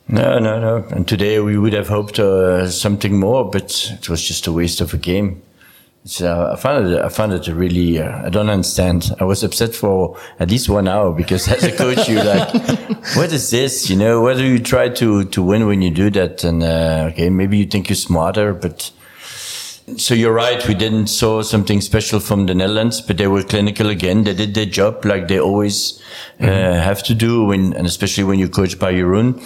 No, 0.09 0.39
no, 0.39 0.61
no. 0.61 0.87
And 0.91 1.07
today 1.07 1.41
we 1.41 1.59
would 1.59 1.73
have 1.73 1.89
hoped 1.89 2.19
uh, 2.19 2.69
something 2.71 3.19
more, 3.19 3.51
but 3.51 3.91
it 3.93 4.09
was 4.09 4.23
just 4.23 4.47
a 4.47 4.53
waste 4.53 4.81
of 4.81 4.95
a 4.95 4.97
game. 4.97 5.43
Uh, 6.21 6.53
I 6.53 6.57
found 6.57 6.87
it. 6.87 7.01
I 7.01 7.09
found 7.09 7.33
it 7.33 7.49
really. 7.49 7.99
Uh, 7.99 8.27
I 8.27 8.31
don't 8.31 8.49
understand. 8.49 9.11
I 9.19 9.25
was 9.25 9.43
upset 9.43 9.75
for 9.75 10.17
at 10.39 10.49
least 10.49 10.69
one 10.69 10.87
hour 10.87 11.13
because 11.13 11.49
as 11.49 11.65
a 11.65 11.73
coach, 11.77 12.09
you're 12.09 12.23
like, 12.23 12.55
"What 13.17 13.33
is 13.33 13.51
this?" 13.51 13.91
You 13.91 13.97
know, 13.97 14.21
whether 14.23 14.45
you 14.45 14.61
try 14.61 14.89
to 14.91 15.25
to 15.25 15.43
win 15.43 15.67
when 15.67 15.83
you 15.83 15.91
do 15.91 16.09
that, 16.11 16.45
and 16.45 16.63
uh, 16.63 17.11
okay, 17.11 17.29
maybe 17.29 17.59
you 17.59 17.67
think 17.67 17.89
you're 17.89 17.97
smarter, 17.97 18.55
but. 18.55 18.93
So 19.99 20.15
you're 20.15 20.33
right. 20.33 20.67
We 20.67 20.75
didn't 20.75 21.07
saw 21.07 21.43
something 21.43 21.81
special 21.81 22.19
from 22.19 22.47
the 22.47 22.57
Netherlands, 22.57 23.01
but 23.01 23.19
they 23.19 23.29
were 23.29 23.45
clinical 23.45 23.89
again. 23.89 24.25
They 24.25 24.35
did 24.35 24.53
their 24.53 24.67
job 24.67 25.05
like 25.05 25.29
they 25.29 25.39
always 25.39 26.03
uh, 26.41 26.47
have 26.47 27.05
to 27.05 27.15
do, 27.15 27.45
when, 27.45 27.73
and 27.73 27.87
especially 27.87 28.25
when 28.25 28.41
you're 28.41 28.49
coached 28.49 28.81
by 28.81 28.95
Jeroen. 28.95 29.39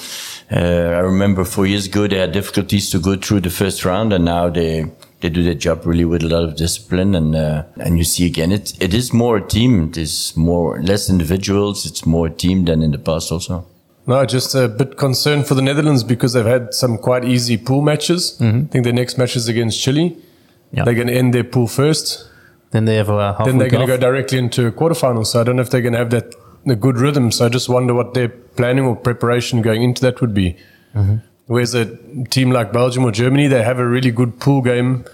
Uh, 0.52 0.96
I 0.96 1.00
remember 1.00 1.44
four 1.44 1.66
years 1.66 1.86
ago 1.86 2.08
they 2.08 2.18
had 2.18 2.32
difficulties 2.32 2.90
to 2.90 2.98
go 2.98 3.16
through 3.16 3.40
the 3.40 3.50
first 3.50 3.84
round, 3.84 4.12
and 4.12 4.24
now 4.24 4.50
they 4.50 4.86
they 5.20 5.28
do 5.28 5.42
their 5.44 5.54
job 5.54 5.86
really 5.86 6.04
with 6.04 6.22
a 6.22 6.28
lot 6.28 6.42
of 6.42 6.56
discipline. 6.56 7.14
And 7.14 7.36
uh, 7.36 7.64
and 7.76 7.98
you 7.98 8.04
see 8.04 8.26
again, 8.26 8.50
it 8.50 8.74
it 8.80 8.92
is 8.92 9.12
more 9.12 9.36
a 9.36 9.46
team. 9.46 9.90
It 9.90 9.96
is 9.96 10.36
more 10.36 10.82
less 10.82 11.08
individuals. 11.08 11.86
It's 11.86 12.04
more 12.04 12.26
a 12.26 12.30
team 12.30 12.64
than 12.64 12.82
in 12.82 12.90
the 12.90 12.98
past 12.98 13.30
also. 13.30 13.66
No, 14.06 14.24
just 14.26 14.54
a 14.54 14.66
bit 14.66 14.96
concerned 14.96 15.46
for 15.46 15.54
the 15.54 15.62
Netherlands 15.62 16.02
because 16.02 16.32
they've 16.32 16.44
had 16.44 16.74
some 16.74 16.98
quite 16.98 17.24
easy 17.24 17.56
pool 17.56 17.82
matches. 17.82 18.36
I 18.40 18.66
think 18.72 18.84
their 18.84 18.92
next 18.92 19.18
match 19.18 19.36
is 19.36 19.46
against 19.46 19.80
Chile. 19.80 20.16
Yeah. 20.72 20.84
They're 20.84 20.94
going 20.94 21.06
to 21.08 21.14
end 21.14 21.32
their 21.32 21.44
pool 21.44 21.68
first. 21.68 22.28
Then 22.70 22.86
they 22.86 22.96
have 22.96 23.08
a 23.08 23.34
half 23.34 23.46
then 23.46 23.58
they're 23.58 23.68
going 23.68 23.86
to 23.86 23.92
go 23.92 23.98
directly 23.98 24.38
into 24.38 24.66
a 24.66 24.72
quarterfinal. 24.72 25.26
So 25.26 25.40
I 25.40 25.44
don't 25.44 25.56
know 25.56 25.62
if 25.62 25.70
they're 25.70 25.82
going 25.82 25.92
to 25.92 25.98
have 25.98 26.10
that 26.10 26.34
a 26.66 26.74
good 26.76 26.98
rhythm. 26.98 27.30
So 27.32 27.46
I 27.46 27.48
just 27.48 27.68
wonder 27.68 27.94
what 27.94 28.14
their 28.14 28.28
planning 28.28 28.84
or 28.84 28.96
preparation 28.96 29.62
going 29.62 29.82
into 29.82 30.02
that 30.02 30.20
would 30.20 30.34
be. 30.34 30.56
Mm-hmm. 30.94 31.16
Whereas 31.46 31.74
a 31.74 31.96
team 32.26 32.50
like 32.50 32.72
Belgium 32.72 33.04
or 33.04 33.10
Germany, 33.12 33.48
they 33.48 33.62
have 33.62 33.78
a 33.78 33.86
really 33.86 34.10
good 34.10 34.38
pool 34.38 34.62
game 34.62 35.04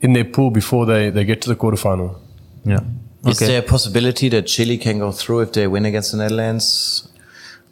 in 0.00 0.12
their 0.12 0.24
pool 0.24 0.50
before 0.50 0.86
they, 0.86 1.10
they 1.10 1.24
get 1.24 1.42
to 1.42 1.48
the 1.48 1.56
quarterfinal. 1.56 2.16
yeah. 2.64 2.80
Is 3.26 3.38
there 3.38 3.58
a 3.58 3.62
possibility 3.62 4.30
that 4.30 4.46
Chile 4.46 4.78
can 4.78 4.98
go 4.98 5.12
through 5.12 5.40
if 5.40 5.52
they 5.52 5.66
win 5.66 5.84
against 5.84 6.12
the 6.12 6.18
Netherlands? 6.18 7.06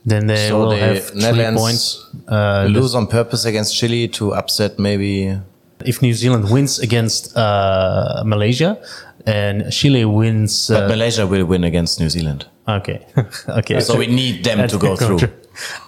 then 0.05 0.27
they 0.27 0.49
So 0.49 0.59
will 0.59 0.71
the 0.71 0.77
have 0.77 1.05
three 1.07 1.21
Netherlands 1.23 1.61
points. 1.61 2.07
Uh, 2.29 2.67
lose 2.69 2.95
on 2.95 3.07
purpose 3.07 3.45
against 3.47 3.75
Chile 3.75 4.09
to 4.09 4.35
upset 4.35 4.79
maybe. 4.79 5.39
if 5.85 6.03
New 6.03 6.13
Zealand 6.13 6.51
wins 6.51 6.79
against 6.81 7.37
uh, 7.37 8.23
Malaysia 8.27 8.77
and 9.27 9.71
Chile 9.73 10.05
wins, 10.05 10.69
But 10.69 10.85
uh, 10.85 10.89
Malaysia 10.89 11.27
will 11.27 11.45
win 11.47 11.65
against 11.65 12.01
New 12.01 12.09
Zealand. 12.11 12.47
okay, 12.67 13.07
okay. 13.49 13.81
So 13.81 13.97
we 13.97 14.07
need 14.07 14.45
them 14.45 14.67
to 14.69 14.79
go 14.79 14.97
through. 14.97 15.21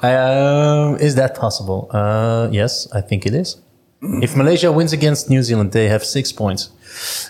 Um, 0.03 0.97
is 0.99 1.15
that 1.15 1.35
possible? 1.37 1.89
Uh, 1.93 2.49
yes, 2.51 2.89
I 2.93 3.01
think 3.01 3.27
it 3.27 3.35
is. 3.35 3.57
If 4.03 4.35
Malaysia 4.35 4.73
wins 4.73 4.93
against 4.93 5.29
New 5.29 5.43
Zealand, 5.43 5.73
they 5.73 5.89
have 5.89 6.03
six 6.05 6.33
points. 6.33 6.71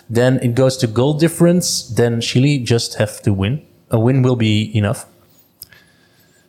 Then 0.09 0.39
it 0.41 0.55
goes 0.55 0.77
to 0.77 0.87
goal 0.87 1.13
difference. 1.13 1.83
Then 1.83 2.21
Chile 2.21 2.59
just 2.59 2.95
have 2.95 3.21
to 3.23 3.33
win. 3.33 3.61
A 3.89 3.99
win 3.99 4.21
will 4.23 4.37
be 4.37 4.71
enough. 4.75 5.05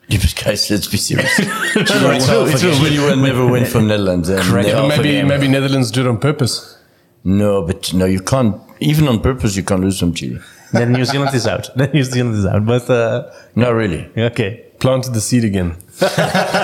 Yeah, 0.09 0.19
but 0.21 0.35
guys, 0.45 0.71
let's 0.71 0.87
be 0.87 0.97
serious. 0.97 1.35
Chile, 1.37 2.17
it's 2.17 2.27
true, 2.27 2.45
it's 2.47 2.61
true. 2.61 2.73
Chile 2.75 2.99
will 3.01 3.17
never 3.17 3.47
win 3.47 3.65
from 3.65 3.89
Netherlands. 3.89 4.29
Correct. 4.29 4.67
they 4.67 4.73
But 4.73 4.75
Or 4.85 4.93
offer 4.93 5.03
maybe 5.03 5.23
maybe 5.27 5.49
Netherlands 5.49 5.91
do 5.91 6.03
it 6.03 6.07
on 6.07 6.19
purpose. 6.19 6.79
No, 7.25 7.63
but 7.67 7.93
no, 7.95 8.05
you 8.05 8.21
can't. 8.21 8.57
Even 8.91 9.09
on 9.09 9.21
purpose, 9.21 9.57
you 9.57 9.63
can't 9.65 9.81
lose 9.81 9.99
from 9.99 10.15
Chile. 10.15 10.39
Then 10.73 10.93
New 10.93 11.05
Zealand 11.05 11.35
is 11.35 11.47
out. 11.47 11.71
Then 11.77 11.91
New 11.93 12.05
Zealand 12.05 12.37
is 12.37 12.47
out. 12.47 12.65
But 12.65 12.89
uh, 12.91 13.31
Not 13.55 13.75
really. 13.75 14.09
okay. 14.17 14.65
Planted 14.79 15.15
the 15.15 15.21
seed 15.21 15.45
again. 15.45 15.77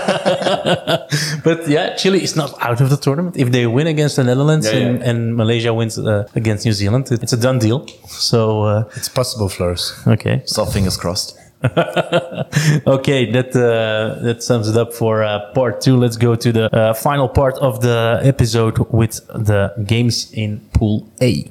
But 1.45 1.69
yeah, 1.69 1.95
Chile 1.97 2.23
is 2.23 2.37
not 2.37 2.55
out 2.61 2.81
of 2.81 2.91
the 2.91 2.97
tournament. 2.97 3.37
If 3.37 3.51
they 3.53 3.67
win 3.67 3.87
against 3.87 4.17
the 4.17 4.25
Netherlands 4.25 4.67
Yeah, 4.67 4.77
and, 4.79 4.99
yeah. 5.01 5.11
and 5.11 5.37
Malaysia 5.37 5.73
wins 5.73 5.99
uh, 5.99 6.27
against 6.35 6.65
New 6.65 6.73
Zealand, 6.73 7.09
it's 7.11 7.33
a 7.33 7.37
done 7.37 7.59
deal. 7.59 7.87
So 8.09 8.63
uh, 8.63 8.85
It's 8.97 9.09
possible, 9.09 9.49
Flores. 9.49 9.93
okay, 10.07 10.43
So 10.47 10.65
fingers 10.65 10.97
crossed. 10.97 11.39
okay, 12.87 13.31
that 13.33 13.55
uh, 13.57 14.23
that 14.23 14.43
sums 14.43 14.69
it 14.69 14.77
up 14.77 14.93
for 14.93 15.25
uh, 15.25 15.51
part 15.55 15.81
two. 15.81 15.97
Let's 15.97 16.17
go 16.17 16.37
to 16.37 16.53
the 16.53 16.73
uh, 16.73 16.95
final 16.95 17.29
part 17.29 17.55
of 17.59 17.81
the 17.81 18.21
episode 18.23 18.79
with 18.93 19.27
the 19.27 19.73
games 19.85 20.31
in 20.33 20.61
Pool 20.73 21.09
A. 21.21 21.51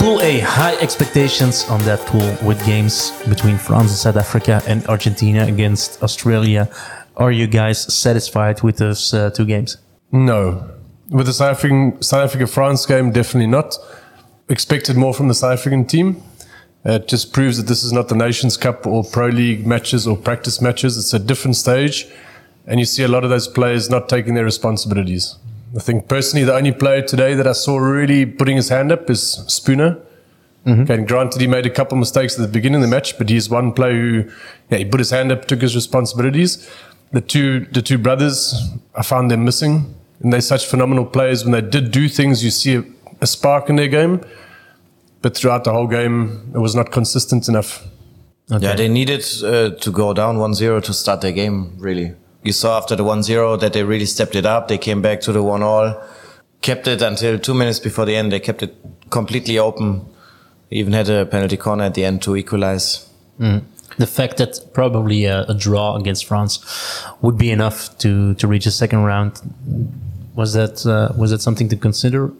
Pool 0.00 0.22
A, 0.22 0.40
high 0.40 0.76
expectations 0.76 1.68
on 1.68 1.78
that 1.82 2.00
pool 2.06 2.34
with 2.42 2.64
games 2.64 3.12
between 3.28 3.58
France 3.58 3.90
and 3.90 3.98
South 3.98 4.16
Africa 4.16 4.62
and 4.66 4.82
Argentina 4.86 5.44
against 5.44 6.02
Australia. 6.02 6.70
Are 7.18 7.30
you 7.30 7.46
guys 7.46 7.92
satisfied 7.92 8.62
with 8.62 8.78
those 8.78 9.12
uh, 9.12 9.28
two 9.28 9.44
games? 9.44 9.76
No. 10.10 10.70
With 11.10 11.26
the 11.26 11.34
South 11.34 11.50
African 11.50 12.00
South 12.00 12.24
Africa 12.24 12.46
France 12.46 12.86
game, 12.86 13.12
definitely 13.12 13.48
not. 13.48 13.76
Expected 14.48 14.96
more 14.96 15.12
from 15.12 15.28
the 15.28 15.34
South 15.34 15.52
African 15.52 15.84
team. 15.84 16.22
Uh, 16.86 16.92
it 16.92 17.06
just 17.06 17.34
proves 17.34 17.58
that 17.58 17.66
this 17.66 17.82
is 17.82 17.92
not 17.92 18.08
the 18.08 18.16
Nations 18.16 18.56
Cup 18.56 18.86
or 18.86 19.04
Pro 19.04 19.26
League 19.26 19.66
matches 19.66 20.06
or 20.06 20.16
practice 20.16 20.62
matches. 20.62 20.96
It's 20.96 21.12
a 21.12 21.18
different 21.18 21.56
stage. 21.56 22.06
And 22.66 22.80
you 22.80 22.86
see 22.86 23.02
a 23.02 23.08
lot 23.08 23.22
of 23.22 23.28
those 23.28 23.48
players 23.48 23.90
not 23.90 24.08
taking 24.08 24.32
their 24.32 24.46
responsibilities. 24.46 25.36
I 25.76 25.80
think 25.80 26.08
personally, 26.08 26.44
the 26.44 26.54
only 26.54 26.72
player 26.72 27.02
today 27.02 27.34
that 27.34 27.46
I 27.46 27.52
saw 27.52 27.78
really 27.78 28.26
putting 28.26 28.56
his 28.56 28.68
hand 28.68 28.90
up 28.90 29.08
is 29.08 29.44
Spooner. 29.46 29.98
Okay, 30.82 30.94
and 30.94 31.08
granted, 31.08 31.40
he 31.40 31.46
made 31.46 31.64
a 31.64 31.70
couple 31.70 31.96
mistakes 31.96 32.38
at 32.38 32.42
the 32.42 32.48
beginning 32.48 32.76
of 32.76 32.82
the 32.82 32.94
match, 32.94 33.16
but 33.16 33.28
he's 33.28 33.48
one 33.48 33.72
player 33.72 33.94
who, 33.94 34.30
yeah, 34.70 34.78
he 34.78 34.84
put 34.84 35.00
his 35.00 35.10
hand 35.10 35.32
up, 35.32 35.46
took 35.46 35.62
his 35.62 35.74
responsibilities. 35.74 36.68
The 37.12 37.20
two, 37.20 37.66
the 37.72 37.80
two 37.80 37.98
brothers, 37.98 38.54
I 38.94 39.02
found 39.02 39.30
them 39.30 39.44
missing, 39.44 39.94
and 40.20 40.32
they're 40.32 40.40
such 40.40 40.66
phenomenal 40.66 41.06
players. 41.06 41.44
When 41.44 41.52
they 41.52 41.62
did 41.62 41.90
do 41.92 42.08
things, 42.08 42.44
you 42.44 42.50
see 42.50 42.76
a, 42.76 42.84
a 43.20 43.26
spark 43.26 43.70
in 43.70 43.76
their 43.76 43.88
game, 43.88 44.20
but 45.22 45.36
throughout 45.36 45.64
the 45.64 45.72
whole 45.72 45.86
game, 45.86 46.52
it 46.54 46.58
was 46.58 46.74
not 46.74 46.92
consistent 46.92 47.48
enough. 47.48 47.86
Yeah, 48.48 48.74
they 48.74 48.88
needed 48.88 49.24
uh, 49.44 49.70
to 49.70 49.90
go 49.92 50.12
down 50.12 50.36
1-0 50.36 50.82
to 50.82 50.92
start 50.92 51.20
their 51.20 51.32
game, 51.32 51.76
really. 51.78 52.14
You 52.42 52.52
saw 52.52 52.78
after 52.78 52.96
the 52.96 53.04
1-0 53.04 53.60
that 53.60 53.72
they 53.72 53.82
really 53.84 54.06
stepped 54.06 54.34
it 54.34 54.46
up. 54.46 54.68
They 54.68 54.78
came 54.78 55.02
back 55.02 55.20
to 55.22 55.32
the 55.32 55.42
1-all, 55.42 56.02
kept 56.62 56.86
it 56.88 57.02
until 57.02 57.38
two 57.38 57.54
minutes 57.54 57.78
before 57.78 58.06
the 58.06 58.16
end. 58.16 58.32
They 58.32 58.40
kept 58.40 58.62
it 58.62 58.74
completely 59.10 59.58
open. 59.58 60.06
Even 60.70 60.92
had 60.92 61.08
a 61.08 61.26
penalty 61.26 61.56
corner 61.56 61.84
at 61.84 61.94
the 61.94 62.04
end 62.04 62.22
to 62.22 62.36
equalize. 62.36 63.06
the 63.98 64.06
fact 64.06 64.36
that 64.36 64.72
probably 64.72 65.24
a, 65.24 65.42
a 65.42 65.54
draw 65.54 65.96
against 65.96 66.24
France 66.26 67.04
would 67.20 67.36
be 67.36 67.50
enough 67.50 67.98
to 67.98 68.34
to 68.34 68.46
reach 68.46 68.66
a 68.66 68.70
second 68.70 69.02
round 69.04 69.40
was 70.34 70.52
that 70.52 70.86
uh, 70.86 71.12
was 71.16 71.30
that 71.30 71.40
something 71.40 71.68
to 71.68 71.76
consider 71.76 72.30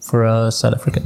for 0.00 0.24
uh, 0.24 0.50
South 0.50 0.74
Africa? 0.74 1.02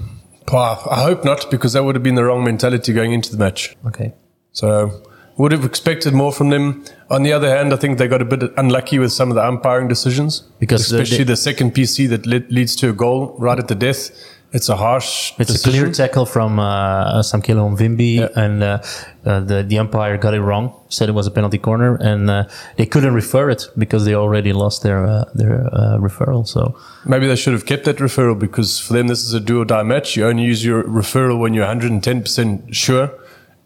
Wow, 0.53 0.87
I 0.91 1.03
hope 1.03 1.25
not, 1.25 1.51
because 1.51 1.73
that 1.73 1.83
would 1.83 1.97
have 1.97 2.05
been 2.05 2.15
the 2.15 2.25
wrong 2.25 2.45
mentality 2.45 2.93
going 2.93 3.13
into 3.13 3.31
the 3.33 3.39
match. 3.39 3.77
Okay. 3.87 4.15
So 4.53 5.03
would 5.37 5.53
have 5.53 5.65
expected 5.65 6.13
more 6.15 6.33
from 6.33 6.49
them. 6.51 6.83
On 7.11 7.23
the 7.23 7.33
other 7.33 7.49
hand, 7.55 7.73
I 7.73 7.77
think 7.77 7.99
they 7.99 8.09
got 8.09 8.23
a 8.23 8.25
bit 8.25 8.43
unlucky 8.57 8.99
with 8.99 9.13
some 9.13 9.29
of 9.31 9.35
the 9.35 9.45
umpiring 9.47 9.89
decisions, 9.89 10.43
Because 10.59 10.81
especially 10.91 11.19
the- 11.25 11.33
the, 11.33 11.37
second 11.37 11.75
PC 11.75 12.09
that 12.09 12.27
led, 12.27 12.51
leads 12.51 12.75
to 12.77 12.89
a 12.89 12.93
goal 12.93 13.37
right 13.39 13.59
at 13.59 13.69
the 13.69 13.75
death. 13.75 14.11
It's 14.53 14.69
a 14.71 14.77
harsh. 14.77 15.33
It's 15.39 15.55
a 15.55 15.71
clear 15.71 15.91
tackle 15.93 16.25
from 16.25 16.59
uh, 16.59 17.21
Samkelo 17.21 17.69
Mvimbi, 17.77 18.15
Yeah. 18.21 18.29
and 18.45 18.63
uh, 18.63 18.79
uh, 19.27 19.41
the 19.41 19.63
the 19.71 19.77
umpire 19.79 20.17
got 20.17 20.35
it 20.35 20.41
wrong. 20.41 20.73
Said 20.89 21.09
it 21.09 21.13
was 21.13 21.27
a 21.27 21.31
penalty 21.33 21.59
corner, 21.59 21.97
and 21.97 22.31
uh, 22.31 22.45
they 22.77 22.87
couldn't 22.87 23.13
refer 23.13 23.51
it 23.51 23.69
because 23.77 24.05
they 24.07 24.15
already 24.15 24.53
lost 24.55 24.83
their 24.83 25.05
uh, 25.05 25.25
their 25.35 25.67
uh, 25.73 25.99
referral. 25.99 26.47
So 26.47 26.61
Maybe 27.05 27.27
they 27.27 27.37
should 27.37 27.53
have 27.55 27.67
kept 27.67 27.85
that 27.85 27.97
referral 27.99 28.39
because 28.39 28.79
for 28.79 28.93
them 28.95 29.09
this 29.09 29.25
is 29.27 29.35
a 29.35 29.41
do 29.41 29.61
or 29.61 29.65
die 29.67 29.83
match. 29.83 30.17
You 30.17 30.27
only 30.29 30.45
use 30.45 30.65
your 30.65 30.85
referral 30.85 31.39
when 31.41 31.53
you're 31.53 31.67
110% 31.67 32.73
sure, 32.73 33.11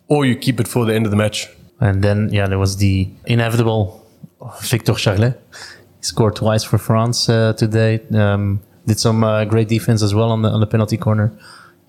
or 0.08 0.24
you 0.24 0.34
keep 0.34 0.58
it 0.60 0.66
for 0.66 0.86
the 0.86 0.94
end 0.94 1.04
of 1.06 1.10
the 1.12 1.16
match. 1.24 1.46
And 1.80 2.02
then, 2.02 2.28
yeah, 2.30 2.46
there 2.46 2.58
was 2.58 2.76
the 2.76 3.08
inevitable 3.26 4.06
Victor 4.62 4.94
Charlet. 4.94 5.40
He 5.98 6.04
scored 6.04 6.36
twice 6.36 6.64
for 6.64 6.78
France 6.78 7.28
uh, 7.28 7.54
today. 7.54 8.00
Um, 8.14 8.62
did 8.86 8.98
some 8.98 9.24
uh, 9.24 9.44
great 9.44 9.68
defense 9.68 10.02
as 10.02 10.14
well 10.14 10.30
on 10.30 10.42
the 10.42 10.48
on 10.48 10.60
the 10.60 10.66
penalty 10.66 10.96
corner. 10.96 11.32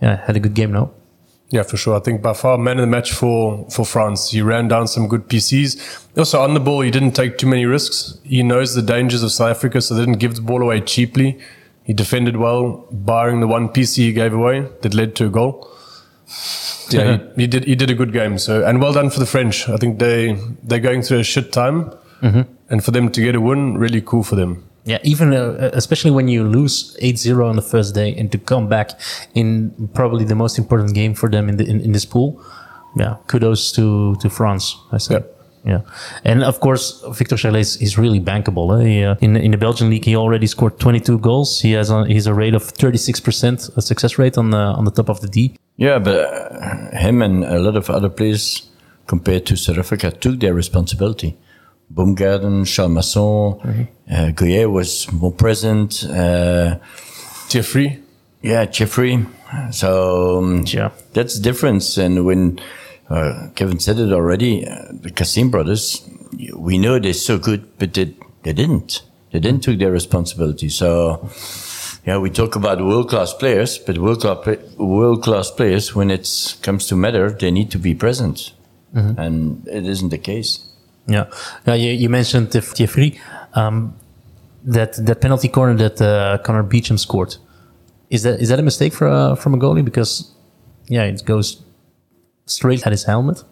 Yeah, 0.01 0.17
had 0.25 0.35
a 0.35 0.39
good 0.39 0.53
game. 0.53 0.71
No, 0.71 0.93
Yeah, 1.49 1.63
for 1.63 1.77
sure. 1.77 1.95
I 1.95 1.99
think 1.99 2.21
by 2.21 2.33
far 2.33 2.57
man 2.57 2.77
of 2.77 2.81
the 2.81 2.87
match 2.87 3.11
for, 3.11 3.67
for 3.69 3.85
France. 3.85 4.31
He 4.31 4.41
ran 4.41 4.67
down 4.67 4.87
some 4.87 5.07
good 5.07 5.27
PCs. 5.27 6.07
Also 6.17 6.41
on 6.41 6.53
the 6.53 6.59
ball, 6.59 6.81
he 6.81 6.91
didn't 6.91 7.11
take 7.11 7.37
too 7.37 7.47
many 7.47 7.65
risks. 7.65 8.17
He 8.23 8.43
knows 8.43 8.73
the 8.73 8.81
dangers 8.81 9.23
of 9.23 9.31
South 9.31 9.51
Africa, 9.51 9.81
so 9.81 9.93
they 9.93 10.01
didn't 10.01 10.19
give 10.19 10.35
the 10.35 10.41
ball 10.41 10.61
away 10.61 10.81
cheaply. 10.81 11.39
He 11.83 11.93
defended 11.93 12.37
well, 12.37 12.85
barring 12.91 13.39
the 13.39 13.47
one 13.47 13.69
PC 13.69 13.95
he 13.97 14.13
gave 14.13 14.33
away 14.33 14.67
that 14.81 14.93
led 14.93 15.15
to 15.15 15.25
a 15.25 15.29
goal. 15.29 15.67
Yeah, 16.89 17.17
he, 17.17 17.23
he 17.41 17.47
did. 17.47 17.65
He 17.65 17.75
did 17.75 17.89
a 17.89 17.93
good 17.93 18.11
game. 18.13 18.37
So 18.37 18.65
and 18.65 18.81
well 18.81 18.93
done 18.93 19.09
for 19.09 19.19
the 19.19 19.25
French. 19.25 19.67
I 19.69 19.77
think 19.77 19.99
they 19.99 20.37
they're 20.63 20.79
going 20.79 21.01
through 21.01 21.19
a 21.19 21.23
shit 21.23 21.51
time, 21.51 21.91
and 22.69 22.83
for 22.83 22.91
them 22.91 23.09
to 23.11 23.21
get 23.21 23.35
a 23.35 23.41
win, 23.41 23.77
really 23.77 24.01
cool 24.01 24.23
for 24.23 24.35
them. 24.35 24.63
Yeah, 24.83 24.97
even 25.03 25.33
uh, 25.33 25.69
especially 25.73 26.09
when 26.09 26.27
you 26.27 26.43
lose 26.43 26.97
8-0 26.97 27.47
on 27.47 27.55
the 27.55 27.61
first 27.61 27.93
day 27.93 28.15
and 28.15 28.31
to 28.31 28.39
come 28.39 28.67
back 28.67 28.99
in 29.35 29.89
probably 29.93 30.25
the 30.25 30.33
most 30.33 30.57
important 30.57 30.95
game 30.95 31.13
for 31.13 31.29
them 31.29 31.49
in 31.49 31.57
the, 31.57 31.65
in, 31.69 31.81
in 31.81 31.91
this 31.91 32.03
pool. 32.05 32.41
Yeah, 32.95 33.17
kudos 33.27 33.71
to 33.73 34.15
to 34.15 34.29
France. 34.29 34.75
I 34.91 34.97
say. 34.97 35.15
Yeah. 35.15 35.40
Yeah, 35.63 35.81
and 36.23 36.43
of 36.43 36.59
course 36.59 37.03
Victor 37.17 37.37
Charlet 37.37 37.61
is, 37.61 37.77
is 37.81 37.97
really 37.97 38.19
bankable. 38.19 38.81
Eh? 38.81 38.85
He, 38.87 39.03
uh, 39.03 39.15
in 39.21 39.35
in 39.37 39.51
the 39.51 39.57
Belgian 39.57 39.89
league, 39.89 40.05
he 40.05 40.15
already 40.15 40.47
scored 40.47 40.79
22 40.79 41.19
goals. 41.19 41.61
He 41.61 41.73
has 41.73 41.91
a, 41.91 42.05
he's 42.07 42.25
a 42.27 42.33
rate 42.33 42.55
of 42.55 42.63
36 42.63 43.19
percent 43.19 43.61
success 43.79 44.17
rate 44.17 44.37
on 44.39 44.49
the 44.49 44.57
on 44.57 44.85
the 44.85 44.91
top 44.91 45.09
of 45.09 45.19
the 45.21 45.27
D. 45.27 45.53
Yeah, 45.77 45.99
but 45.99 46.15
uh, 46.15 46.97
him 46.97 47.21
and 47.21 47.43
a 47.43 47.59
lot 47.59 47.75
of 47.75 47.89
other 47.89 48.09
players 48.09 48.69
compared 49.07 49.45
to 49.45 49.55
South 49.55 49.77
Africa 49.77 50.11
took 50.11 50.39
their 50.39 50.53
responsibility. 50.55 51.37
Baumgarten, 51.89 52.65
Charles 52.65 52.91
Masson, 52.93 53.87
uh, 54.09 54.31
Goyer 54.33 54.71
was 54.71 55.11
more 55.11 55.31
present. 55.33 56.03
Uh, 56.09 56.77
Jeffrey, 57.49 57.99
yeah, 58.41 58.65
Jeffrey. 58.65 59.25
So 59.71 60.37
um, 60.39 60.63
Yeah. 60.67 60.89
that's 61.13 61.35
the 61.35 61.41
difference. 61.43 61.97
And 61.97 62.25
when 62.25 62.59
uh, 63.11 63.49
Kevin 63.55 63.79
said 63.79 63.99
it 63.99 64.11
already, 64.11 64.65
uh, 64.67 64.85
the 64.91 65.11
Cassiem 65.11 65.51
brothers, 65.51 66.07
we 66.55 66.77
know 66.77 66.99
they're 66.99 67.13
so 67.13 67.37
good, 67.37 67.77
but 67.77 67.93
they, 67.93 68.15
they 68.43 68.53
didn't. 68.53 69.01
They 69.31 69.39
didn't 69.39 69.63
take 69.63 69.79
their 69.79 69.91
responsibility. 69.91 70.69
So, 70.69 71.29
yeah, 72.05 72.17
we 72.17 72.29
talk 72.29 72.55
about 72.55 72.79
world 72.81 73.09
class 73.09 73.33
players, 73.33 73.77
but 73.77 73.97
world 73.97 74.21
class 74.21 74.45
world 74.77 75.23
class 75.23 75.51
players, 75.51 75.95
when 75.95 76.11
it 76.11 76.57
comes 76.61 76.87
to 76.87 76.95
matter, 76.95 77.29
they 77.29 77.51
need 77.51 77.71
to 77.71 77.77
be 77.77 77.93
present, 77.95 78.53
and 78.93 79.67
it 79.67 79.85
isn't 79.85 80.09
the 80.09 80.17
case. 80.17 80.67
Yeah, 81.07 81.25
yeah. 81.65 81.75
You, 81.75 81.91
you 81.91 82.09
mentioned 82.09 82.51
Thierry, 82.51 83.19
um, 83.53 83.95
that 84.63 84.93
that 85.05 85.21
penalty 85.21 85.47
corner 85.47 85.75
that 85.75 86.01
uh, 86.01 86.39
Connor 86.43 86.63
Beauchamp 86.63 86.99
scored. 86.99 87.37
Is 88.09 88.23
that 88.23 88.41
is 88.41 88.49
that 88.49 88.59
a 88.59 88.63
mistake 88.63 88.93
for 88.93 89.07
uh, 89.07 89.35
from 89.35 89.53
a 89.53 89.57
goalie? 89.57 89.85
Because 89.85 90.31
yeah, 90.87 91.03
it 91.03 91.23
goes 91.23 91.63
straight 92.45 92.85
at 92.85 92.91
his 92.91 93.03
helmet. 93.03 93.43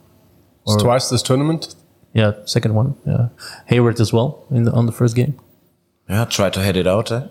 it's 0.66 0.82
twice 0.82 1.10
this 1.10 1.22
tournament. 1.24 1.76
Yeah, 2.14 2.34
second 2.46 2.74
one. 2.74 2.96
Yeah, 3.06 3.30
Hayward 3.68 4.00
as 4.00 4.12
well 4.12 4.46
in 4.52 4.64
the, 4.64 4.72
on 4.72 4.86
the 4.86 4.92
first 4.92 5.16
game. 5.16 5.40
Yeah, 6.10 6.26
try 6.26 6.50
to 6.50 6.60
head 6.60 6.76
it 6.76 6.88
out. 6.88 7.12
Eh? 7.12 7.20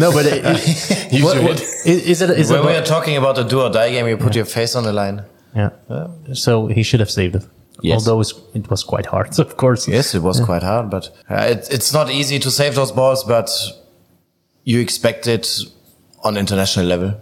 No, 0.00 0.10
but 0.10 0.24
it, 0.24 0.42
it, 1.12 1.22
what, 1.22 1.42
what, 1.42 1.60
is, 1.60 1.84
is 1.84 2.22
it 2.22 2.30
is 2.30 2.50
when 2.50 2.60
it 2.60 2.66
we 2.66 2.74
are 2.74 2.82
talking 2.84 3.16
about 3.18 3.38
a 3.38 3.44
do 3.44 3.60
or 3.60 3.70
die 3.70 3.90
game, 3.90 4.08
you 4.08 4.16
put 4.16 4.34
your 4.34 4.46
face 4.46 4.74
on 4.74 4.84
the 4.84 4.92
line. 4.92 5.22
yeah? 5.54 5.70
So 6.32 6.68
he 6.68 6.82
should 6.82 7.00
have 7.00 7.10
saved 7.10 7.36
it. 7.36 7.46
Yes. 7.82 8.08
Although 8.08 8.22
it 8.54 8.70
was 8.70 8.82
quite 8.82 9.04
hard, 9.06 9.38
of 9.46 9.56
course. 9.58 9.86
Yes, 9.86 10.14
it 10.14 10.22
was 10.22 10.40
quite 10.40 10.62
hard, 10.62 10.88
but 10.88 11.10
uh, 11.30 11.34
it, 11.50 11.68
it's 11.70 11.92
not 11.92 12.10
easy 12.10 12.38
to 12.38 12.50
save 12.50 12.74
those 12.74 12.90
balls, 12.90 13.22
but 13.22 13.50
you 14.64 14.80
expect 14.80 15.26
it 15.26 15.46
on 16.24 16.38
international 16.38 16.86
level 16.86 17.20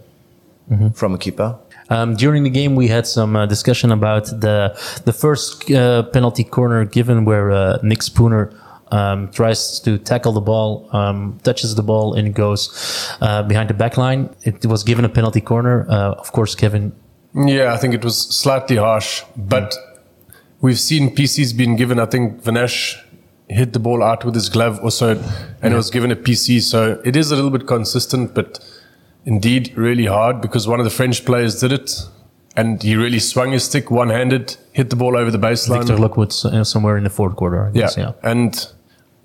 from 0.93 1.13
a 1.13 1.17
keeper. 1.17 1.59
Um, 1.89 2.15
during 2.15 2.43
the 2.43 2.49
game, 2.49 2.75
we 2.75 2.87
had 2.87 3.05
some 3.05 3.35
uh, 3.35 3.45
discussion 3.45 3.91
about 3.91 4.25
the 4.25 4.73
the 5.05 5.13
first 5.13 5.69
uh, 5.71 6.03
penalty 6.03 6.43
corner 6.43 6.85
given, 6.85 7.25
where 7.25 7.51
uh, 7.51 7.77
Nick 7.83 8.01
Spooner 8.01 8.51
um, 8.91 9.29
tries 9.31 9.79
to 9.81 9.97
tackle 9.97 10.31
the 10.31 10.41
ball, 10.41 10.89
um, 10.95 11.39
touches 11.43 11.75
the 11.75 11.83
ball, 11.83 12.13
and 12.13 12.33
goes 12.33 12.69
uh, 13.21 13.43
behind 13.43 13.69
the 13.69 13.73
back 13.73 13.97
line. 13.97 14.29
It 14.43 14.65
was 14.65 14.83
given 14.83 15.05
a 15.05 15.09
penalty 15.09 15.41
corner. 15.41 15.85
Uh, 15.89 16.13
of 16.13 16.31
course, 16.31 16.55
Kevin. 16.55 16.93
Yeah, 17.35 17.73
I 17.73 17.77
think 17.77 17.93
it 17.93 18.03
was 18.03 18.17
slightly 18.17 18.77
harsh, 18.77 19.23
but 19.35 19.75
we've 20.61 20.79
seen 20.79 21.13
PCs 21.15 21.55
being 21.55 21.75
given. 21.75 21.99
I 21.99 22.05
think 22.05 22.41
Vanasch 22.43 22.97
hit 23.49 23.73
the 23.73 23.79
ball 23.79 24.01
out 24.01 24.25
with 24.25 24.33
his 24.33 24.49
glove 24.49 24.79
or 24.81 24.91
so, 24.91 25.21
and 25.61 25.73
it 25.73 25.77
was 25.77 25.91
given 25.91 26.11
a 26.11 26.15
PC. 26.15 26.61
So 26.61 27.01
it 27.03 27.15
is 27.15 27.31
a 27.31 27.35
little 27.35 27.51
bit 27.51 27.67
consistent, 27.67 28.33
but 28.33 28.59
indeed 29.25 29.73
really 29.75 30.05
hard 30.05 30.41
because 30.41 30.67
one 30.67 30.79
of 30.79 30.83
the 30.85 30.89
French 30.91 31.25
players 31.25 31.59
did 31.59 31.71
it, 31.71 31.91
and 32.55 32.81
he 32.81 32.95
really 32.95 33.19
swung 33.19 33.51
his 33.51 33.63
stick 33.65 33.91
one-handed, 33.91 34.55
hit 34.71 34.89
the 34.89 34.95
ball 34.95 35.17
over 35.17 35.29
the 35.31 35.37
baseline. 35.39 35.79
Victor 35.79 35.97
Lockwood 35.97 36.33
uh, 36.45 36.63
somewhere 36.63 36.97
in 36.97 37.03
the 37.03 37.09
fourth 37.09 37.35
quarter. 37.35 37.65
I 37.65 37.67
Yeah. 37.73 37.81
guess, 37.81 37.97
yeah. 37.97 38.11
And 38.23 38.67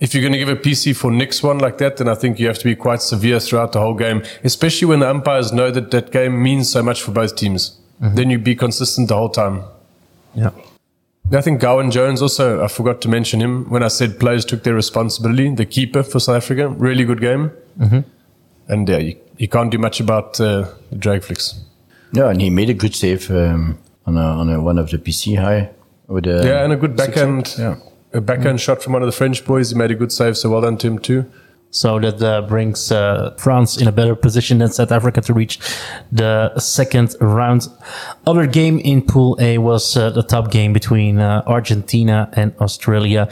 if 0.01 0.15
you're 0.15 0.23
going 0.23 0.33
to 0.33 0.39
give 0.39 0.49
a 0.49 0.57
PC 0.57 0.97
for 0.97 1.11
Nick's 1.13 1.43
one 1.43 1.59
like 1.59 1.79
that, 1.79 1.99
then 1.99 2.09
I 2.09 2.15
think 2.15 2.41
you 2.41 2.47
have 2.47 2.59
to 2.59 2.65
be 2.65 2.75
quite 2.75 3.03
severe 3.03 3.39
throughout 3.39 3.73
the 3.73 3.81
whole 3.81 3.95
game, 3.95 4.23
especially 4.43 4.87
when 4.89 5.01
the 5.01 5.09
umpires 5.11 5.53
know 5.53 5.71
that 5.71 5.91
that 5.91 6.11
game 6.11 6.43
means 6.43 6.71
so 6.73 6.83
much 6.83 7.03
for 7.03 7.13
both 7.13 7.37
teams. 7.37 7.77
Then 8.01 8.31
you 8.31 8.39
be 8.39 8.55
consistent 8.57 9.09
the 9.09 9.17
whole 9.17 9.29
time. 9.29 9.63
yeah. 10.35 10.51
I 11.33 11.43
think 11.43 11.61
Gowan 11.61 11.93
Jones 11.93 12.23
also, 12.23 12.61
I 12.65 12.67
forgot 12.67 13.01
to 13.03 13.09
mention 13.09 13.41
him 13.41 13.71
when 13.71 13.85
I 13.85 13.89
said 13.89 14.19
players 14.19 14.45
took 14.45 14.65
their 14.65 14.75
responsibility. 14.75 15.55
The 15.55 15.65
keeper 15.67 16.03
for 16.03 16.19
South 16.19 16.37
Africa, 16.39 16.67
really 16.69 17.05
good 17.05 17.21
game. 17.21 17.53
And 18.67 18.89
yeah, 18.89 18.99
you, 18.99 19.17
you 19.41 19.49
can't 19.49 19.71
do 19.71 19.79
much 19.79 20.01
about 20.01 20.39
uh, 20.41 20.67
the 20.91 20.97
drag 20.97 21.23
flicks. 21.23 21.59
Yeah, 22.13 22.29
and 22.31 22.41
he 22.41 22.51
made 22.51 22.69
a 22.71 22.75
good 22.75 22.95
save 22.95 23.31
um, 23.31 23.79
on 24.07 24.17
a, 24.17 24.21
on 24.41 24.49
a, 24.51 24.61
one 24.61 24.79
of 24.79 24.91
the 24.91 24.99
PC 24.99 25.39
high 25.39 25.71
with 26.09 26.27
a 26.27 26.43
Yeah, 26.45 26.65
and 26.65 26.73
a 26.73 26.77
good 26.77 26.95
backhand, 26.97 27.55
Yeah. 27.59 27.77
a 28.13 28.21
backhand 28.21 28.61
shot 28.61 28.83
from 28.83 28.93
one 28.93 29.03
of 29.03 29.07
the 29.07 29.13
French 29.13 29.45
boys. 29.45 29.71
He 29.71 29.77
made 29.77 29.91
a 29.91 29.95
good 29.95 30.13
save, 30.13 30.37
so 30.37 30.51
well 30.51 30.61
done 30.61 30.77
to 30.79 30.87
him 30.87 30.99
too. 30.99 31.25
So 31.73 32.01
that 32.01 32.21
uh, 32.21 32.43
brings 32.43 32.91
uh, 32.93 33.33
France 33.39 33.81
in 33.81 33.87
a 33.87 33.93
better 33.93 34.17
position 34.17 34.59
than 34.59 34.71
South 34.71 34.91
Africa 34.93 35.21
to 35.23 35.33
reach 35.33 35.61
the 36.11 36.59
second 36.59 37.15
round. 37.21 37.69
Other 38.27 38.47
game 38.47 38.79
in 38.81 39.03
Pool 39.03 39.39
A 39.41 39.59
was 39.59 39.97
uh, 39.97 40.11
the 40.11 40.25
top 40.25 40.51
game 40.51 40.73
between 40.73 41.21
uh, 41.21 41.43
Argentina 41.47 42.29
and 42.33 42.53
Australia. 42.61 43.29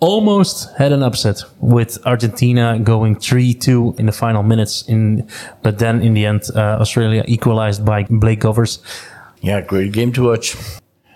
Almost 0.00 0.76
had 0.76 0.92
an 0.92 1.02
upset 1.02 1.42
with 1.60 1.98
Argentina 2.06 2.78
going 2.78 3.16
3-2 3.16 3.98
in 3.98 4.06
the 4.06 4.12
final 4.12 4.42
minutes. 4.42 4.86
In 4.88 5.26
but 5.62 5.78
then 5.78 6.02
in 6.02 6.12
the 6.12 6.26
end, 6.26 6.42
uh, 6.54 6.78
Australia 6.80 7.24
equalized 7.26 7.84
by 7.84 8.04
Blake 8.10 8.40
Govers. 8.40 8.80
Yeah, 9.40 9.62
great 9.62 9.92
game 9.92 10.12
to 10.12 10.24
watch. 10.24 10.54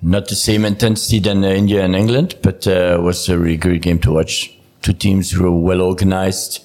Not 0.02 0.28
the 0.28 0.34
same 0.34 0.64
intensity 0.64 1.18
than 1.18 1.44
uh, 1.44 1.48
India 1.48 1.84
and 1.84 1.94
England, 1.94 2.36
but 2.42 2.66
uh, 2.66 2.98
was 3.02 3.28
a 3.28 3.38
really 3.38 3.58
great 3.58 3.82
game 3.82 3.98
to 4.00 4.12
watch. 4.12 4.56
Two 4.80 4.94
teams 4.94 5.30
who 5.30 5.42
were 5.44 5.60
well 5.60 5.82
organized. 5.82 6.64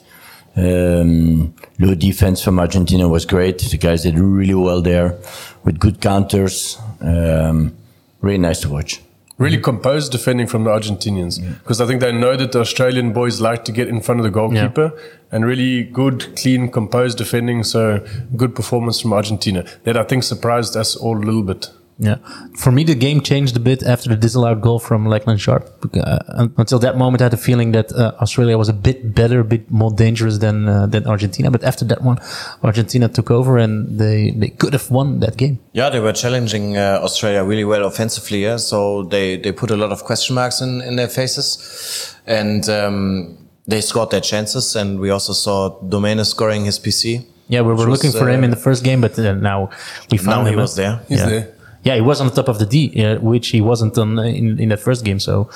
Um, 0.55 1.53
low 1.79 1.95
defense 1.95 2.41
from 2.41 2.59
Argentina 2.59 3.09
was 3.09 3.25
great. 3.25 3.59
The 3.59 3.77
guys 3.77 4.03
did 4.03 4.17
really 4.17 4.53
well 4.53 4.81
there 4.81 5.17
with 5.65 5.79
good 5.79 5.99
counters. 5.99 6.77
Um, 7.01 7.75
really 8.21 8.37
nice 8.37 8.61
to 8.61 8.69
watch. 8.69 9.01
Really 9.37 9.57
composed 9.59 10.13
defending 10.13 10.47
from 10.47 10.63
the 10.63 10.69
Argentinians 10.69 11.41
because 11.59 11.81
I 11.81 11.85
think 11.85 11.99
they 11.99 12.13
know 12.13 12.37
that 12.37 12.53
the 12.53 12.61
Australian 12.61 13.11
boys 13.11 13.41
like 13.41 13.65
to 13.65 13.73
get 13.73 13.89
in 13.89 13.99
front 13.99 14.21
of 14.21 14.23
the 14.23 14.31
goalkeeper 14.31 14.93
and 15.29 15.45
really 15.45 15.83
good, 15.83 16.37
clean, 16.37 16.71
composed 16.71 17.17
defending. 17.17 17.63
So 17.63 18.05
good 18.37 18.55
performance 18.55 19.01
from 19.01 19.11
Argentina. 19.11 19.65
That 19.83 19.97
I 19.97 20.03
think 20.03 20.23
surprised 20.23 20.77
us 20.77 20.95
all 20.95 21.17
a 21.17 21.25
little 21.25 21.43
bit. 21.43 21.69
Yeah, 21.97 22.17
for 22.57 22.71
me 22.71 22.83
the 22.83 22.95
game 22.95 23.21
changed 23.21 23.55
a 23.55 23.59
bit 23.59 23.81
after 23.83 24.09
the 24.09 24.17
disallowed 24.17 24.61
goal 24.61 24.79
from 24.79 25.05
Lachlan 25.05 25.37
Sharp. 25.37 25.63
Uh, 25.95 26.47
until 26.57 26.79
that 26.79 26.97
moment, 26.97 27.21
I 27.21 27.25
had 27.25 27.31
the 27.31 27.37
feeling 27.37 27.71
that 27.71 27.91
uh, 27.93 28.11
Australia 28.19 28.57
was 28.57 28.67
a 28.67 28.73
bit 28.73 29.15
better, 29.15 29.39
a 29.39 29.45
bit 29.45 29.71
more 29.71 29.91
dangerous 29.91 30.39
than 30.39 30.67
uh, 30.67 30.87
than 30.87 31.07
Argentina. 31.07 31.49
But 31.49 31.63
after 31.63 31.85
that 31.85 32.01
one, 32.01 32.19
Argentina 32.63 33.07
took 33.07 33.31
over 33.31 33.57
and 33.57 33.97
they 33.97 34.31
they 34.31 34.49
could 34.49 34.73
have 34.73 34.91
won 34.91 35.19
that 35.19 35.37
game. 35.37 35.59
Yeah, 35.73 35.89
they 35.89 35.99
were 35.99 36.13
challenging 36.13 36.77
uh, 36.77 36.99
Australia 37.01 37.43
really 37.43 37.63
well 37.63 37.85
offensively. 37.85 38.43
Yeah? 38.43 38.57
So 38.57 39.03
they, 39.03 39.37
they 39.37 39.51
put 39.51 39.71
a 39.71 39.77
lot 39.77 39.91
of 39.91 40.03
question 40.03 40.35
marks 40.35 40.61
in, 40.61 40.81
in 40.81 40.95
their 40.95 41.07
faces. 41.07 42.15
And 42.27 42.67
um, 42.69 43.37
they 43.67 43.81
scored 43.81 44.11
their 44.11 44.21
chances. 44.21 44.75
And 44.75 44.99
we 44.99 45.09
also 45.09 45.33
saw 45.33 45.79
Domenech 45.81 46.25
scoring 46.25 46.65
his 46.65 46.79
PC. 46.79 47.25
Yeah, 47.47 47.61
we 47.61 47.67
were 47.67 47.75
Which 47.75 47.87
was, 47.87 48.03
looking 48.03 48.19
for 48.19 48.29
him 48.29 48.41
uh, 48.41 48.45
in 48.45 48.49
the 48.49 48.55
first 48.57 48.83
game, 48.83 49.01
but 49.01 49.17
uh, 49.19 49.33
now 49.33 49.69
we 50.09 50.17
found 50.17 50.27
Now 50.27 50.45
him. 50.45 50.53
he 50.53 50.55
was 50.55 50.75
there. 50.75 51.01
He's 51.07 51.19
yeah. 51.19 51.29
there. 51.29 51.54
Yeah, 51.85 51.95
he 51.95 52.01
was 52.01 52.19
on 52.21 52.27
the 52.27 52.33
top 52.35 52.49
of 52.49 52.57
the 52.57 52.65
D, 52.65 52.77
uh, 53.03 53.19
which 53.31 53.47
he 53.55 53.61
wasn't 53.61 53.97
on 53.97 54.17
uh, 54.19 54.23
in 54.39 54.59
in 54.59 54.69
the 54.69 54.77
first 54.77 55.05
game. 55.05 55.19
So, 55.19 55.47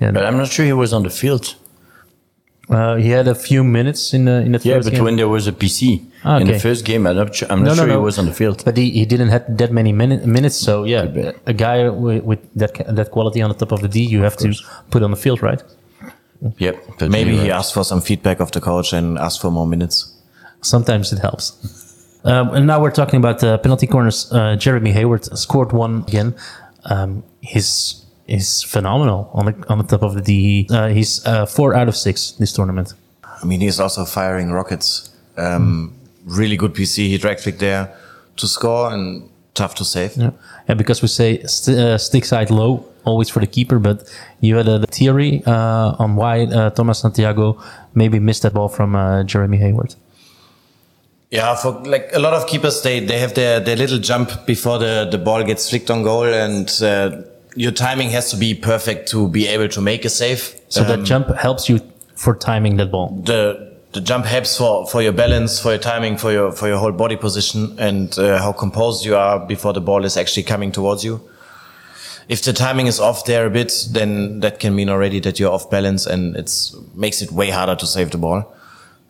yeah, 0.00 0.12
But 0.12 0.24
I'm 0.24 0.36
not 0.36 0.48
sure 0.52 0.66
he 0.66 0.72
was 0.74 0.92
on 0.92 1.02
the 1.02 1.10
field. 1.10 1.44
uh, 2.70 2.96
he 3.04 3.10
had 3.10 3.26
a 3.28 3.34
few 3.34 3.64
minutes 3.64 4.12
in 4.14 4.24
the 4.24 4.36
in 4.46 4.52
the 4.52 4.58
Yeah, 4.62 4.76
first 4.76 4.90
but 4.90 5.00
when 5.02 5.16
there 5.16 5.28
was 5.28 5.46
a 5.48 5.52
PC 5.52 6.00
Ah, 6.24 6.38
in 6.40 6.46
the 6.46 6.58
first 6.58 6.84
game, 6.84 7.06
I'm 7.10 7.16
not, 7.16 7.34
su- 7.34 7.46
I'm 7.50 7.64
not 7.64 7.76
sure 7.76 7.88
he 7.88 7.96
was 7.96 8.18
on 8.18 8.26
the 8.26 8.32
field. 8.34 8.62
But 8.64 8.76
he, 8.76 8.90
he 8.90 9.04
didn't 9.06 9.30
have 9.30 9.44
that 9.58 9.70
many 9.72 9.92
minute, 9.92 10.26
minutes. 10.26 10.56
So 10.56 10.84
yeah, 10.84 11.32
a 11.46 11.52
guy 11.52 11.88
with, 11.88 12.22
with 12.24 12.38
that 12.60 12.72
ca- 12.74 12.92
that 12.98 13.10
quality 13.10 13.42
on 13.42 13.48
the 13.50 13.56
top 13.58 13.72
of 13.72 13.80
the 13.80 13.88
D, 13.88 13.98
you 14.14 14.22
have 14.22 14.36
to 14.36 14.48
put 14.90 15.02
on 15.02 15.10
the 15.10 15.16
field, 15.16 15.40
right? 15.42 15.62
Yep. 16.58 16.76
But 16.98 17.08
Maybe 17.10 17.30
he 17.32 17.38
right. 17.50 17.58
asked 17.58 17.72
for 17.74 17.84
some 17.84 18.00
feedback 18.00 18.40
of 18.40 18.50
the 18.50 18.60
coach 18.60 18.92
and 18.92 19.18
asked 19.18 19.40
for 19.40 19.50
more 19.50 19.66
minutes. 19.66 19.96
Sometimes 20.62 21.12
it 21.12 21.18
helps. 21.20 21.52
Um, 22.24 22.54
and 22.54 22.66
now 22.66 22.80
we're 22.80 22.90
talking 22.90 23.18
about 23.18 23.42
uh, 23.42 23.58
penalty 23.58 23.86
corners. 23.86 24.30
Uh, 24.32 24.56
Jeremy 24.56 24.92
Hayward 24.92 25.24
scored 25.38 25.72
one 25.72 26.04
again. 26.08 26.34
Um, 26.84 27.22
he's 27.40 28.04
is 28.26 28.62
phenomenal 28.62 29.28
on 29.34 29.46
the 29.46 29.54
on 29.68 29.78
the 29.78 29.84
top 29.84 30.02
of 30.02 30.14
the 30.14 30.20
DE. 30.22 30.68
Uh, 30.70 30.88
he's 30.88 31.24
uh, 31.26 31.46
four 31.46 31.74
out 31.74 31.88
of 31.88 31.96
six 31.96 32.32
this 32.32 32.52
tournament. 32.52 32.94
I 33.24 33.44
mean, 33.44 33.60
he's 33.60 33.80
also 33.80 34.04
firing 34.04 34.52
rockets. 34.52 35.10
Um, 35.36 35.96
Really 36.26 36.56
good 36.56 36.74
PC. 36.74 37.08
He 37.08 37.16
drag 37.16 37.40
flick 37.40 37.58
there 37.58 37.96
to 38.36 38.46
score 38.46 38.92
and 38.92 39.30
tough 39.54 39.74
to 39.76 39.84
save. 39.84 40.16
Yeah, 40.16 40.30
yeah 40.68 40.74
because 40.74 41.00
we 41.00 41.08
say 41.08 41.42
st- 41.44 41.78
uh, 41.78 41.98
stick 41.98 42.24
side 42.26 42.50
low 42.50 42.84
always 43.04 43.30
for 43.30 43.40
the 43.40 43.46
keeper, 43.46 43.78
but 43.78 44.08
you 44.40 44.56
had 44.56 44.68
a 44.68 44.86
theory 44.86 45.42
uh, 45.46 45.96
on 45.98 46.16
why 46.16 46.44
uh, 46.44 46.70
Thomas 46.70 46.98
Santiago 47.00 47.58
maybe 47.94 48.18
missed 48.18 48.42
that 48.42 48.52
ball 48.52 48.68
from 48.68 48.94
uh, 48.94 49.22
Jeremy 49.24 49.56
Hayward. 49.56 49.94
Yeah, 51.30 51.54
for 51.54 51.72
like 51.84 52.10
a 52.12 52.18
lot 52.18 52.34
of 52.34 52.48
keepers, 52.48 52.82
they, 52.82 52.98
they 52.98 53.18
have 53.20 53.34
their, 53.34 53.60
their 53.60 53.76
little 53.76 53.98
jump 53.98 54.46
before 54.46 54.78
the, 54.78 55.08
the 55.10 55.18
ball 55.18 55.44
gets 55.44 55.70
flicked 55.70 55.88
on 55.88 56.02
goal, 56.02 56.24
and 56.24 56.68
uh, 56.82 57.22
your 57.54 57.70
timing 57.70 58.10
has 58.10 58.30
to 58.32 58.36
be 58.36 58.52
perfect 58.52 59.08
to 59.10 59.28
be 59.28 59.46
able 59.46 59.68
to 59.68 59.80
make 59.80 60.04
a 60.04 60.08
save. 60.08 60.60
So 60.68 60.82
that 60.84 61.04
jump 61.04 61.28
helps 61.36 61.68
you 61.68 61.80
for 62.16 62.34
timing 62.34 62.76
that 62.78 62.90
ball. 62.90 63.10
the 63.24 63.70
the 63.92 64.00
jump 64.00 64.24
helps 64.24 64.56
for, 64.56 64.86
for 64.86 65.02
your 65.02 65.12
balance, 65.12 65.58
for 65.58 65.70
your 65.70 65.78
timing, 65.78 66.16
for 66.16 66.30
your 66.32 66.52
for 66.52 66.68
your 66.68 66.78
whole 66.78 66.92
body 66.92 67.16
position, 67.16 67.76
and 67.78 68.16
uh, 68.18 68.38
how 68.38 68.52
composed 68.52 69.04
you 69.04 69.16
are 69.16 69.38
before 69.46 69.72
the 69.72 69.80
ball 69.80 70.04
is 70.04 70.16
actually 70.16 70.44
coming 70.44 70.72
towards 70.72 71.04
you. 71.04 71.20
If 72.28 72.42
the 72.44 72.52
timing 72.52 72.86
is 72.86 73.00
off 73.00 73.24
there 73.24 73.46
a 73.46 73.50
bit, 73.50 73.88
then 73.90 74.40
that 74.40 74.60
can 74.60 74.74
mean 74.76 74.88
already 74.88 75.18
that 75.20 75.40
you're 75.40 75.52
off 75.52 75.70
balance, 75.70 76.06
and 76.06 76.36
it's 76.36 76.74
makes 76.94 77.22
it 77.22 77.32
way 77.32 77.50
harder 77.50 77.74
to 77.76 77.86
save 77.86 78.10
the 78.10 78.18
ball. 78.18 78.52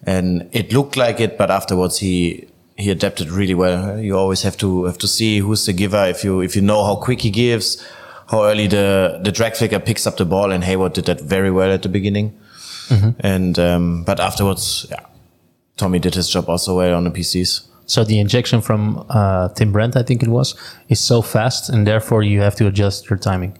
And 0.04 0.48
it 0.52 0.72
looked 0.72 0.96
like 0.96 1.20
it, 1.20 1.36
but 1.36 1.50
afterwards 1.50 1.98
he 1.98 2.46
he 2.76 2.90
adapted 2.90 3.28
really 3.30 3.54
well. 3.54 3.98
You 3.98 4.16
always 4.16 4.42
have 4.42 4.56
to 4.58 4.84
have 4.84 4.98
to 4.98 5.08
see 5.08 5.38
who's 5.38 5.66
the 5.66 5.72
giver. 5.72 6.06
If 6.06 6.24
you 6.24 6.40
if 6.40 6.56
you 6.56 6.62
know 6.62 6.84
how 6.84 6.96
quick 6.96 7.20
he 7.20 7.30
gives, 7.30 7.86
how 8.30 8.44
early 8.44 8.66
the 8.66 9.20
the 9.22 9.32
drag 9.32 9.54
flicker 9.54 9.78
picks 9.78 10.06
up 10.06 10.16
the 10.16 10.24
ball, 10.24 10.52
and 10.52 10.64
Hayward 10.64 10.94
did 10.94 11.04
that 11.06 11.20
very 11.20 11.50
well 11.50 11.70
at 11.70 11.82
the 11.82 11.88
beginning. 11.88 12.36
And 13.20 13.56
um, 13.56 14.02
but 14.02 14.18
afterwards, 14.18 14.86
yeah, 14.90 15.06
Tommy 15.76 16.00
did 16.00 16.14
his 16.16 16.28
job 16.28 16.48
also 16.48 16.76
well 16.76 16.96
on 16.96 17.04
the 17.04 17.10
PCs. 17.10 17.68
So 17.86 18.04
the 18.04 18.18
injection 18.18 18.60
from 18.60 19.04
uh, 19.08 19.48
Tim 19.50 19.72
Brent, 19.72 19.96
I 19.96 20.02
think 20.02 20.22
it 20.22 20.28
was, 20.28 20.54
is 20.88 20.98
so 20.98 21.22
fast, 21.22 21.68
and 21.68 21.86
therefore 21.86 22.22
you 22.24 22.40
have 22.40 22.56
to 22.56 22.66
adjust 22.66 23.08
your 23.08 23.18
timing. 23.18 23.58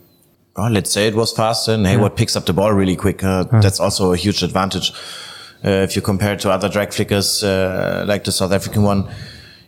Well, 0.57 0.71
let's 0.71 0.91
say 0.91 1.07
it 1.07 1.15
was 1.15 1.33
fast, 1.33 1.69
and 1.69 1.87
Hayward 1.87 2.17
picks 2.17 2.37
up 2.37 2.47
the 2.47 2.53
ball 2.53 2.73
really 2.73 2.97
quick. 2.97 3.23
Uh, 3.23 3.45
That's 3.61 3.79
also 3.81 4.13
a 4.13 4.17
huge 4.17 4.43
advantage. 4.43 4.93
Uh, 5.65 5.69
if 5.85 5.95
you 5.97 6.03
compare 6.03 6.33
it 6.35 6.41
to 6.41 6.51
other 6.51 6.69
drag 6.69 6.93
flickers, 6.93 7.45
uh, 7.45 8.05
like 8.07 8.25
the 8.25 8.33
South 8.33 8.53
African 8.53 8.83
one, 8.83 9.09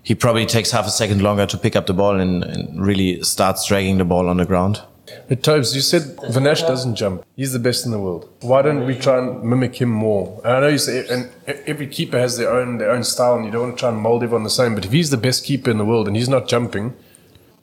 he 0.02 0.14
probably 0.14 0.46
takes 0.46 0.70
half 0.70 0.86
a 0.86 0.90
second 0.90 1.22
longer 1.22 1.46
to 1.46 1.58
pick 1.58 1.76
up 1.76 1.86
the 1.86 1.94
ball 1.94 2.18
and, 2.18 2.42
and 2.44 2.80
really 2.84 3.22
starts 3.22 3.66
dragging 3.66 3.98
the 3.98 4.04
ball 4.04 4.28
on 4.28 4.38
the 4.38 4.44
ground. 4.46 4.80
But 5.28 5.42
Tobes, 5.42 5.74
you 5.74 5.80
said 5.82 6.02
Vanasch 6.16 6.66
doesn't 6.66 6.94
jump. 6.94 7.24
He's 7.36 7.52
the 7.52 7.58
best 7.58 7.84
in 7.84 7.90
the 7.92 7.98
world. 7.98 8.28
Why 8.40 8.62
don't 8.62 8.86
we 8.86 8.94
try 8.94 9.18
and 9.18 9.42
mimic 9.42 9.80
him 9.80 9.90
more? 9.90 10.40
And 10.44 10.52
I 10.56 10.60
know 10.60 10.68
you 10.68 10.78
say, 10.78 11.06
and 11.08 11.28
every 11.66 11.86
keeper 11.86 12.18
has 12.18 12.38
their 12.38 12.50
own 12.50 12.78
their 12.78 12.90
own 12.90 13.04
style, 13.04 13.34
and 13.36 13.44
you 13.44 13.50
don't 13.50 13.62
want 13.62 13.76
to 13.76 13.80
try 13.80 13.88
and 13.90 13.98
mold 13.98 14.22
everyone 14.22 14.44
the 14.44 14.50
same. 14.50 14.74
But 14.74 14.84
if 14.84 14.92
he's 14.92 15.10
the 15.10 15.16
best 15.16 15.44
keeper 15.44 15.70
in 15.70 15.78
the 15.78 15.84
world 15.84 16.06
and 16.06 16.16
he's 16.16 16.28
not 16.28 16.48
jumping, 16.48 16.94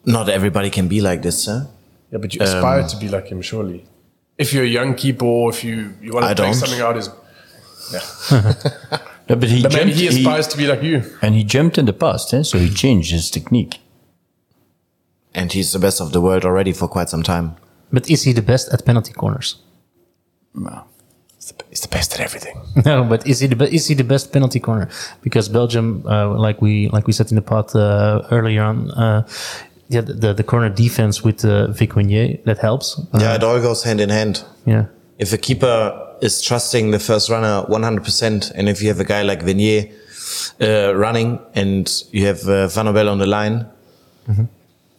Not 0.04 0.28
everybody 0.28 0.70
can 0.70 0.86
be 0.88 1.00
like 1.00 1.22
this, 1.22 1.46
huh? 1.46 1.64
yeah, 2.12 2.18
but 2.18 2.34
you 2.34 2.42
aspire 2.42 2.86
to 2.86 2.96
be 2.96 3.08
like 3.08 3.28
him, 3.28 3.42
surely. 3.42 3.84
If 4.38 4.52
you're 4.52 4.64
a 4.64 4.74
young 4.80 4.94
keeper, 4.94 5.24
or 5.24 5.50
if 5.50 5.64
you 5.64 5.94
you 6.00 6.12
want 6.12 6.28
to 6.28 6.42
take 6.42 6.54
something 6.54 6.80
out, 6.80 6.96
is 6.96 7.08
yeah. 7.92 8.54
No, 9.28 9.36
but 9.36 9.48
he 9.48 9.62
But 9.62 9.72
maybe 9.72 9.90
jumped, 9.92 10.00
he 10.00 10.08
he- 10.08 10.18
aspires 10.20 10.48
to 10.48 10.56
be 10.58 10.66
like 10.66 10.82
you. 10.82 11.02
and 11.22 11.34
he 11.36 11.44
jumped 11.44 11.78
in 11.78 11.84
the 11.86 11.92
past, 11.92 12.34
eh? 12.34 12.42
so 12.42 12.58
he 12.58 12.68
changed 12.68 13.12
his 13.12 13.30
technique. 13.30 13.78
And 15.34 15.52
he's 15.52 15.70
the 15.72 15.78
best 15.78 16.00
of 16.00 16.10
the 16.12 16.20
world 16.20 16.44
already 16.44 16.72
for 16.72 16.88
quite 16.88 17.08
some 17.08 17.22
time. 17.22 17.54
But 17.92 18.10
is 18.10 18.24
he 18.24 18.32
the 18.32 18.42
best 18.42 18.72
at 18.72 18.84
penalty 18.84 19.12
corners? 19.12 19.56
No. 20.54 20.82
He's 21.70 21.80
the 21.82 21.88
best 21.88 22.12
at 22.14 22.20
everything. 22.20 22.56
No, 22.84 23.04
but 23.04 23.24
is 23.26 23.38
he 23.40 23.46
the 23.46 23.56
be- 23.56 23.72
is 23.74 23.86
he 23.86 23.94
the 23.94 24.04
best 24.04 24.32
penalty 24.32 24.58
corner? 24.60 24.88
Because 25.22 25.48
Belgium, 25.48 26.02
uh, 26.06 26.34
like 26.46 26.60
we 26.60 26.88
like 26.88 27.06
we 27.06 27.12
said 27.12 27.30
in 27.30 27.36
the 27.36 27.42
pod 27.42 27.74
uh, 27.74 28.26
earlier 28.32 28.62
on, 28.64 28.90
uh, 28.90 29.22
yeah, 29.88 30.00
the 30.00 30.34
the 30.34 30.42
corner 30.44 30.68
defense 30.68 31.22
with 31.24 31.44
uh, 31.44 31.68
Vic 31.72 31.90
Winier 31.94 32.42
that 32.44 32.58
helps. 32.58 32.98
Uh, 32.98 33.18
Yeah, 33.20 33.34
it 33.36 33.42
all 33.44 33.60
goes 33.60 33.84
hand 33.84 34.00
in 34.00 34.08
hand. 34.10 34.44
yeah, 34.66 34.86
if 35.18 35.32
a 35.32 35.38
keeper 35.38 35.92
is 36.22 36.42
trusting 36.42 36.90
the 36.90 36.98
first 36.98 37.28
runner 37.30 37.64
100%, 37.68 38.52
and 38.54 38.68
if 38.68 38.82
you 38.82 38.88
have 38.88 39.00
a 39.00 39.04
guy 39.04 39.22
like 39.22 39.42
Venier 39.42 39.90
uh, 40.60 40.94
running 40.94 41.38
and 41.54 41.90
you 42.12 42.26
have 42.26 42.42
uh, 42.48 42.68
Van 42.68 42.84
Nobel 42.86 43.08
on 43.08 43.18
the 43.18 43.26
line, 43.26 43.66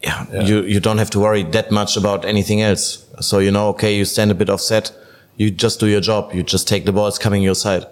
yeah, 0.02 0.26
You, 0.44 0.64
you 0.64 0.80
don't 0.80 0.98
have 0.98 1.10
to 1.12 1.20
worry 1.20 1.44
that 1.44 1.72
much 1.72 1.96
about 1.96 2.26
anything 2.26 2.62
else. 2.62 3.06
So 3.20 3.40
you 3.40 3.52
know, 3.52 3.70
okay, 3.70 3.96
you 3.96 4.06
stand 4.06 4.32
a 4.32 4.36
bit 4.36 4.50
offset, 4.50 4.92
you 5.38 5.52
just 5.52 5.80
do 5.80 5.88
your 5.88 6.02
job, 6.02 6.34
you 6.34 6.44
just 6.44 6.68
take 6.68 6.86
the 6.86 6.92
ball, 6.92 7.08
it's 7.08 7.20
coming 7.20 7.44
your 7.44 7.56
side. 7.56 7.86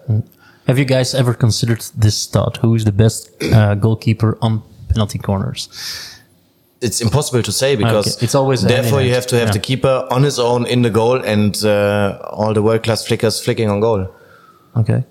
Have 0.68 0.78
you 0.80 0.86
guys 0.86 1.13
ever 1.15 1.34
considered 1.34 1.82
this 1.98 2.28
thought? 2.28 2.58
Who 2.58 2.76
is 2.76 2.84
the 2.86 2.92
best 2.92 3.30
uh, 3.44 3.76
goalkeeper 3.76 4.38
on 4.42 4.62
penalty 4.89 5.20
corners? 5.20 5.70
It's 6.82 7.02
impossible 7.02 7.44
to 7.44 7.52
say 7.52 7.76
because 7.76 8.15
Okay, 8.15 8.24
it's 8.26 8.36
always 8.36 8.62
therefore 8.62 9.02
you 9.02 9.13
have 9.13 9.28
to 9.28 9.36
have 9.36 9.48
Yeah. 9.50 9.54
the 9.54 9.60
keeper 9.60 10.08
on 10.12 10.24
his 10.24 10.39
own 10.39 10.65
in 10.65 10.82
the 10.82 10.89
goal 10.89 11.22
and 11.26 11.56
uh, 11.65 12.18
all 12.38 12.54
the 12.54 12.62
world 12.62 12.84
class 12.84 13.06
flickers 13.06 13.39
flicking 13.44 13.70
on 13.70 13.80
goal. 13.82 14.08
Okay. 14.78 15.04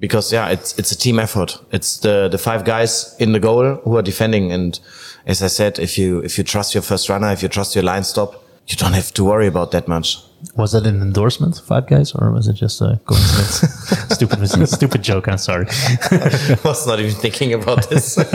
because 0.00 0.32
yeah, 0.36 0.48
it's 0.54 0.78
it's 0.78 0.92
a 0.92 0.96
team 0.98 1.18
effort. 1.18 1.58
It's 1.72 1.98
the 2.00 2.28
the 2.30 2.38
five 2.38 2.64
guys 2.64 3.14
in 3.18 3.32
the 3.32 3.40
goal 3.40 3.74
who 3.84 3.96
are 3.96 4.02
defending, 4.02 4.52
and 4.52 4.80
as 5.26 5.42
I 5.42 5.48
said, 5.48 5.78
if 5.78 5.96
you 5.98 6.20
if 6.24 6.36
you 6.38 6.44
trust 6.44 6.74
your 6.74 6.82
first 6.82 7.08
runner, 7.08 7.32
if 7.32 7.42
you 7.42 7.48
trust 7.48 7.74
your 7.74 7.84
line 7.84 8.04
stop, 8.04 8.30
you 8.68 8.76
don't 8.76 8.94
have 8.94 9.10
to 9.12 9.24
worry 9.24 9.46
about 9.48 9.70
that 9.70 9.88
much. 9.88 10.18
Was 10.54 10.72
that 10.72 10.86
an 10.86 11.02
endorsement, 11.02 11.60
Five 11.66 11.86
Guys, 11.86 12.12
or 12.12 12.30
was 12.30 12.48
it 12.48 12.54
just 12.54 12.80
a 12.80 13.00
coincidence? 13.04 14.08
stupid, 14.14 14.68
stupid 14.68 15.02
joke. 15.02 15.28
I'm 15.28 15.38
sorry. 15.38 15.66
I 15.68 16.56
was 16.64 16.86
not 16.86 16.98
even 17.00 17.14
thinking 17.14 17.52
about 17.54 17.88
this. 17.90 18.16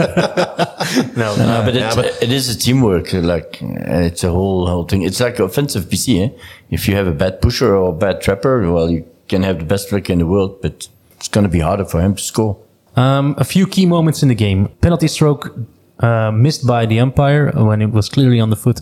No, 1.16 1.34
No, 1.36 1.62
but, 1.64 1.74
yeah, 1.74 1.86
it's, 1.86 1.96
but- 1.96 2.22
it 2.22 2.30
is 2.32 2.48
a 2.54 2.58
teamwork. 2.58 3.12
Like 3.12 3.58
uh, 3.62 4.08
it's 4.08 4.24
a 4.24 4.30
whole 4.30 4.66
whole 4.66 4.84
thing. 4.84 5.02
It's 5.02 5.20
like 5.20 5.38
offensive 5.38 5.84
PC. 5.86 6.20
Eh? 6.20 6.28
If 6.70 6.86
you 6.88 6.94
have 6.96 7.06
a 7.06 7.12
bad 7.12 7.40
pusher 7.40 7.74
or 7.74 7.90
a 7.90 7.96
bad 7.96 8.20
trapper, 8.20 8.70
well, 8.70 8.90
you 8.90 9.04
can 9.28 9.42
have 9.42 9.58
the 9.58 9.64
best 9.64 9.88
flicker 9.88 10.12
in 10.12 10.18
the 10.18 10.26
world, 10.26 10.60
but 10.60 10.88
it's 11.16 11.28
going 11.28 11.44
to 11.44 11.50
be 11.50 11.60
harder 11.60 11.84
for 11.84 12.00
him 12.00 12.14
to 12.14 12.22
score. 12.22 12.56
Um, 12.96 13.34
a 13.38 13.44
few 13.44 13.66
key 13.66 13.86
moments 13.86 14.22
in 14.22 14.28
the 14.28 14.34
game. 14.34 14.68
Penalty 14.80 15.08
stroke 15.08 15.54
uh, 16.00 16.30
missed 16.32 16.66
by 16.66 16.84
the 16.86 17.00
umpire 17.00 17.50
when 17.52 17.80
it 17.80 17.90
was 17.92 18.08
clearly 18.08 18.40
on 18.40 18.50
the 18.50 18.56
foot 18.56 18.80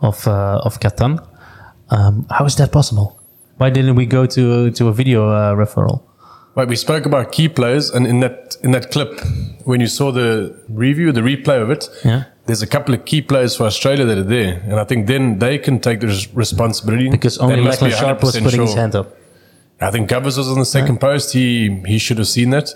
of 0.00 0.26
uh, 0.26 0.60
of 0.64 0.80
Katan. 0.80 1.18
Um, 1.90 2.26
how 2.30 2.44
is 2.46 2.56
that 2.56 2.72
possible? 2.72 3.20
Why 3.58 3.70
didn't 3.70 3.94
we 3.96 4.06
go 4.06 4.26
to 4.26 4.70
to 4.70 4.88
a 4.88 4.92
video 4.92 5.28
uh, 5.28 5.54
referral? 5.54 6.02
Right, 6.56 6.66
we 6.68 6.76
spoke 6.76 7.06
about 7.06 7.30
key 7.30 7.48
players, 7.48 7.90
and 7.90 8.06
in 8.06 8.20
that 8.20 8.56
in 8.62 8.72
that 8.72 8.90
clip, 8.90 9.20
when 9.64 9.80
you 9.80 9.86
saw 9.86 10.10
the 10.12 10.54
review, 10.68 11.12
the 11.12 11.20
replay 11.20 11.62
of 11.62 11.70
it, 11.70 11.88
Yeah. 12.04 12.24
there's 12.46 12.62
a 12.62 12.66
couple 12.66 12.94
of 12.94 13.04
key 13.04 13.22
players 13.22 13.56
for 13.56 13.64
Australia 13.66 14.04
that 14.04 14.18
are 14.18 14.24
there, 14.38 14.60
and 14.64 14.80
I 14.80 14.84
think 14.84 15.06
then 15.06 15.38
they 15.38 15.58
can 15.58 15.78
take 15.80 16.00
the 16.00 16.08
responsibility 16.34 17.08
Because 17.08 17.38
only 17.38 17.56
They 17.56 17.62
be 17.62 17.68
Lachlan 17.68 17.90
Sharp 17.92 18.22
was 18.22 18.34
100% 18.34 18.42
putting 18.44 18.60
his 18.62 18.74
hand 18.74 18.94
up. 18.94 19.16
I 19.80 19.90
think 19.90 20.10
Govers 20.10 20.36
was 20.36 20.48
on 20.48 20.58
the 20.58 20.64
second 20.64 21.00
post. 21.00 21.32
He 21.32 21.80
he 21.86 21.98
should 21.98 22.18
have 22.18 22.28
seen 22.28 22.50
that. 22.50 22.74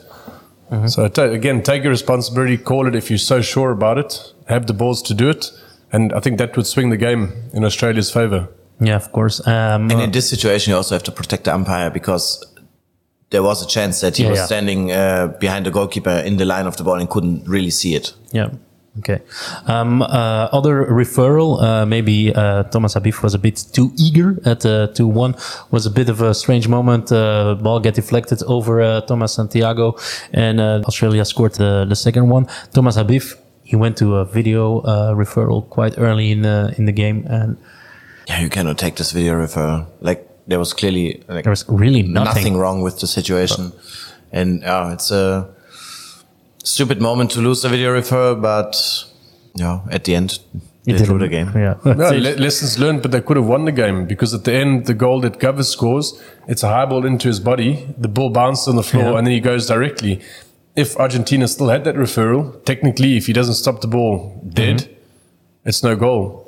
Mm-hmm. 0.70 0.86
So 0.86 1.08
ta- 1.08 1.32
again, 1.40 1.62
take 1.62 1.82
your 1.82 1.90
responsibility. 1.90 2.56
Call 2.56 2.86
it 2.86 2.94
if 2.94 3.10
you're 3.10 3.18
so 3.18 3.40
sure 3.42 3.70
about 3.70 3.98
it. 3.98 4.34
Have 4.48 4.66
the 4.66 4.72
balls 4.74 5.02
to 5.02 5.14
do 5.14 5.28
it, 5.28 5.52
and 5.92 6.12
I 6.12 6.20
think 6.20 6.38
that 6.38 6.56
would 6.56 6.66
swing 6.66 6.90
the 6.90 6.96
game 6.96 7.32
in 7.52 7.64
Australia's 7.64 8.10
favour. 8.10 8.48
Yeah, 8.80 8.96
of 8.96 9.12
course. 9.12 9.40
Um, 9.46 9.90
and 9.90 10.00
in 10.00 10.10
this 10.10 10.28
situation, 10.28 10.70
you 10.72 10.76
also 10.76 10.94
have 10.94 11.04
to 11.04 11.12
protect 11.12 11.44
the 11.44 11.54
umpire 11.54 11.90
because 11.90 12.44
there 13.30 13.42
was 13.42 13.62
a 13.62 13.66
chance 13.66 14.00
that 14.00 14.16
he 14.16 14.24
Yeah, 14.24 14.30
was 14.30 14.38
yeah. 14.38 14.46
standing 14.46 14.92
uh, 14.92 15.28
behind 15.40 15.64
the 15.66 15.70
goalkeeper 15.70 16.22
in 16.24 16.36
the 16.36 16.44
line 16.44 16.66
of 16.66 16.76
the 16.76 16.84
ball 16.84 16.98
and 16.98 17.08
couldn't 17.08 17.46
really 17.48 17.70
see 17.70 17.94
it. 17.94 18.14
Yeah. 18.32 18.50
Okay. 18.98 19.20
Um, 19.66 20.02
uh, 20.02 20.06
other 20.52 20.86
referral, 20.86 21.60
uh, 21.60 21.84
maybe 21.84 22.32
uh, 22.32 22.62
Thomas 22.64 22.94
Habif 22.94 23.22
was 23.24 23.34
a 23.34 23.38
bit 23.40 23.56
too 23.72 23.90
eager 23.98 24.38
at 24.44 24.64
uh, 24.64 24.86
2 24.94 25.08
1. 25.08 25.34
Was 25.72 25.84
a 25.86 25.90
bit 25.90 26.08
of 26.08 26.20
a 26.20 26.32
strange 26.32 26.68
moment. 26.68 27.10
Uh, 27.10 27.56
ball 27.60 27.80
get 27.80 27.94
deflected 27.94 28.40
over 28.44 28.80
uh, 28.80 29.00
Thomas 29.00 29.32
Santiago, 29.34 29.96
and 30.32 30.60
uh, 30.60 30.82
Australia 30.86 31.24
scored 31.24 31.54
the, 31.54 31.84
the 31.88 31.96
second 31.96 32.28
one. 32.28 32.46
Thomas 32.72 32.96
Habif, 32.96 33.36
he 33.64 33.74
went 33.74 33.96
to 33.96 34.14
a 34.16 34.24
video 34.24 34.78
uh, 34.82 35.12
referral 35.14 35.68
quite 35.70 35.98
early 35.98 36.30
in 36.30 36.44
in 36.78 36.84
the 36.86 36.92
game, 36.92 37.26
and 37.28 37.56
Yeah, 38.28 38.40
you 38.40 38.48
cannot 38.48 38.78
take 38.78 38.96
this 38.96 39.12
video 39.12 39.34
referral. 39.34 39.86
Like 40.00 40.28
there 40.46 40.58
was 40.58 40.72
clearly 40.72 41.22
like, 41.28 41.44
there 41.44 41.50
was 41.50 41.64
really 41.68 42.02
nothing. 42.02 42.24
nothing 42.34 42.56
wrong 42.56 42.82
with 42.82 43.00
the 43.00 43.06
situation. 43.06 43.72
And 44.32 44.62
yeah, 44.62 44.92
it's 44.92 45.10
a 45.10 45.48
stupid 46.64 47.00
moment 47.00 47.30
to 47.32 47.40
lose 47.40 47.62
the 47.62 47.68
video 47.68 47.94
referral, 47.98 48.40
but 48.40 48.76
yeah, 49.54 49.80
at 49.90 50.04
the 50.04 50.14
end, 50.14 50.38
they 50.84 50.94
It 50.94 51.04
drew 51.04 51.18
didn't- 51.18 51.20
the 51.20 51.28
game. 51.28 51.50
Yeah. 51.54 51.74
No, 51.84 52.10
le- 52.10 52.36
lessons 52.38 52.78
learned, 52.78 53.02
but 53.02 53.10
they 53.12 53.20
could 53.20 53.36
have 53.36 53.46
won 53.46 53.64
the 53.64 53.72
game 53.72 54.06
because 54.06 54.34
at 54.34 54.44
the 54.44 54.52
end, 54.52 54.86
the 54.86 54.94
goal 54.94 55.20
that 55.20 55.38
Govers 55.38 55.66
scores, 55.70 56.20
it's 56.48 56.62
a 56.62 56.68
high 56.68 56.86
ball 56.86 57.06
into 57.06 57.28
his 57.28 57.40
body. 57.40 57.86
The 57.96 58.08
ball 58.08 58.30
bounced 58.30 58.68
on 58.68 58.76
the 58.76 58.82
floor, 58.82 59.04
Yeah. 59.12 59.18
and 59.18 59.26
then 59.26 59.32
he 59.34 59.40
goes 59.40 59.66
directly. 59.66 60.20
if 60.76 60.96
Argentina 60.98 61.46
still 61.46 61.68
had 61.68 61.84
that 61.84 61.94
referral, 61.94 62.64
technically, 62.64 63.16
if 63.16 63.26
he 63.28 63.32
doesn't 63.32 63.54
stop 63.54 63.80
the 63.80 63.86
ball 63.86 64.42
dead, 64.48 64.78
mm-hmm. 64.78 65.68
it's 65.68 65.84
no 65.84 65.94
goal. 65.94 66.43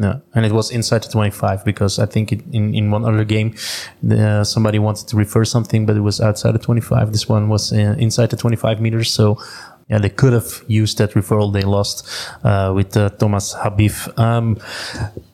No, 0.00 0.22
and 0.32 0.46
it 0.46 0.52
was 0.52 0.70
inside 0.70 1.02
the 1.02 1.08
25 1.08 1.64
because 1.64 1.98
I 1.98 2.06
think 2.06 2.30
it, 2.30 2.40
in 2.52 2.72
in 2.72 2.92
one 2.92 3.04
other 3.04 3.24
game, 3.24 3.56
uh, 4.08 4.44
somebody 4.44 4.78
wanted 4.78 5.08
to 5.08 5.16
refer 5.16 5.44
something, 5.44 5.86
but 5.86 5.96
it 5.96 6.02
was 6.02 6.20
outside 6.20 6.52
the 6.52 6.60
25. 6.60 7.10
This 7.12 7.28
one 7.28 7.48
was 7.48 7.72
uh, 7.72 7.96
inside 7.98 8.30
the 8.30 8.36
25 8.36 8.80
meters, 8.80 9.10
so 9.10 9.38
yeah, 9.88 9.98
they 9.98 10.10
could 10.10 10.32
have 10.32 10.62
used 10.68 10.98
that 10.98 11.12
referral 11.14 11.52
they 11.52 11.62
lost 11.62 12.06
uh, 12.44 12.72
with 12.74 12.96
uh, 12.96 13.08
Thomas 13.18 13.54
Habif. 13.54 14.16
Um, 14.16 14.58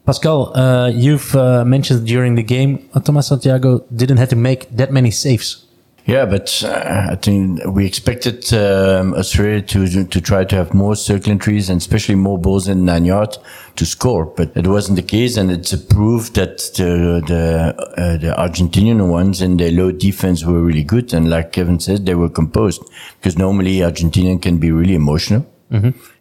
Pascal, 0.07 0.57
uh, 0.57 0.89
you've 0.89 1.35
uh, 1.35 1.65
mentioned 1.65 2.07
during 2.07 2.35
the 2.37 2.43
game, 2.43 2.89
Thomas 3.05 3.29
Santiago 3.29 3.85
didn't 3.95 4.17
have 4.17 4.29
to 4.31 4.37
make 4.37 4.71
that 4.71 4.93
many 4.93 5.11
saves. 5.11 5.64
Yeah, 6.07 6.27
but 6.27 6.63
uh, 6.63 7.09
I 7.13 7.17
think 7.17 7.65
we 7.65 7.87
expected 7.87 8.53
um, 8.53 9.15
Australia 9.15 9.63
to 9.63 10.05
to 10.05 10.21
try 10.21 10.45
to 10.45 10.57
have 10.57 10.75
more 10.75 10.97
circle 10.97 11.33
entries 11.33 11.71
and 11.71 11.81
especially 11.81 12.15
more 12.15 12.39
balls 12.39 12.69
in 12.69 12.85
nine 12.85 13.07
yard 13.07 13.39
to 13.77 13.87
score, 13.87 14.27
but 14.27 14.55
it 14.55 14.67
wasn't 14.67 14.97
the 14.97 15.03
case, 15.03 15.39
and 15.39 15.51
it's 15.51 15.73
a 15.73 15.79
proof 15.79 16.35
that 16.35 16.59
the 16.77 17.23
the, 17.27 17.75
uh, 17.97 18.19
the 18.19 18.35
Argentinian 18.37 19.09
ones 19.09 19.41
in 19.41 19.57
their 19.57 19.71
low 19.73 19.93
defense 19.93 20.45
were 20.45 20.61
really 20.61 20.85
good, 20.85 21.15
and 21.15 21.31
like 21.31 21.53
Kevin 21.53 21.81
said, 21.81 22.05
they 22.05 22.15
were 22.15 22.29
composed 22.29 22.83
because 23.19 23.39
normally 23.39 23.79
Argentinian 23.79 24.43
can 24.43 24.59
be 24.59 24.71
really 24.71 24.95
emotional, 24.95 25.47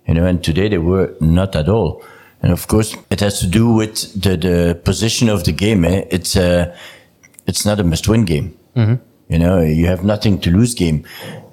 you 0.07 0.13
know, 0.13 0.25
and 0.25 0.41
today 0.41 0.69
they 0.69 0.77
were 0.77 1.13
not 1.19 1.55
at 1.57 1.67
all. 1.67 2.01
And 2.41 2.53
of 2.53 2.67
course, 2.67 2.95
it 3.09 3.19
has 3.19 3.39
to 3.39 3.47
do 3.47 3.73
with 3.73 4.21
the, 4.21 4.35
the 4.37 4.75
position 4.83 5.29
of 5.29 5.43
the 5.43 5.53
game. 5.53 5.85
Eh? 5.85 6.03
It's 6.09 6.35
a, 6.35 6.75
it's 7.47 7.65
not 7.65 7.79
a 7.79 7.83
must-win 7.85 8.25
game. 8.25 8.57
You 9.33 9.39
know, 9.39 9.61
you 9.61 9.87
have 9.87 10.03
nothing 10.03 10.39
to 10.41 10.51
lose 10.51 10.75
game. 10.75 11.05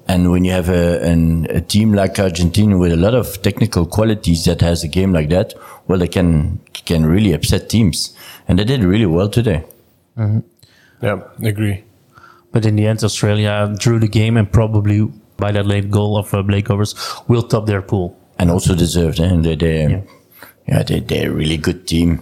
And 0.07 0.29
when 0.29 0.45
you 0.45 0.51
have 0.51 0.69
a, 0.69 1.01
an, 1.01 1.47
a 1.49 1.61
team 1.61 1.93
like 1.93 2.19
Argentina 2.19 2.77
with 2.77 2.91
a 2.91 2.95
lot 2.95 3.15
of 3.15 3.41
technical 3.41 3.87
qualities 3.87 4.45
that 4.45 4.61
has 4.61 4.83
a 4.83 4.87
game 4.87 5.11
like 5.11 5.29
that, 5.29 5.55
well, 5.87 5.97
they 5.97 6.07
can, 6.07 6.59
can 6.85 7.07
really 7.07 7.33
upset 7.33 7.69
teams. 7.69 8.15
And 8.47 8.59
they 8.59 8.65
did 8.65 8.83
really 8.83 9.07
well 9.07 9.29
today. 9.29 9.63
Yeah, 11.01 11.21
agree. 11.41 11.83
But 12.51 12.67
in 12.67 12.75
the 12.75 12.85
end, 12.85 13.03
Australia 13.03 13.73
drew 13.79 13.97
the 13.97 14.07
game 14.07 14.37
and 14.37 14.51
probably 14.51 15.11
by 15.37 15.51
that 15.51 15.65
late 15.65 15.89
goal 15.89 16.17
of 16.17 16.31
uh, 16.35 16.43
Blake 16.43 16.65
Govers 16.67 16.93
will 17.27 17.41
top 17.41 17.65
their 17.65 17.81
pool. 17.81 18.15
And 18.37 18.51
also 18.51 18.75
deserved. 18.75 19.19
Eh? 19.19 19.37
They, 19.41 19.55
they, 19.55 19.81
Yeah. 19.87 20.01
yeah, 20.67 20.83
they, 20.83 20.99
they're 20.99 21.31
a 21.31 21.33
really 21.33 21.57
good 21.57 21.87
team. 21.87 22.21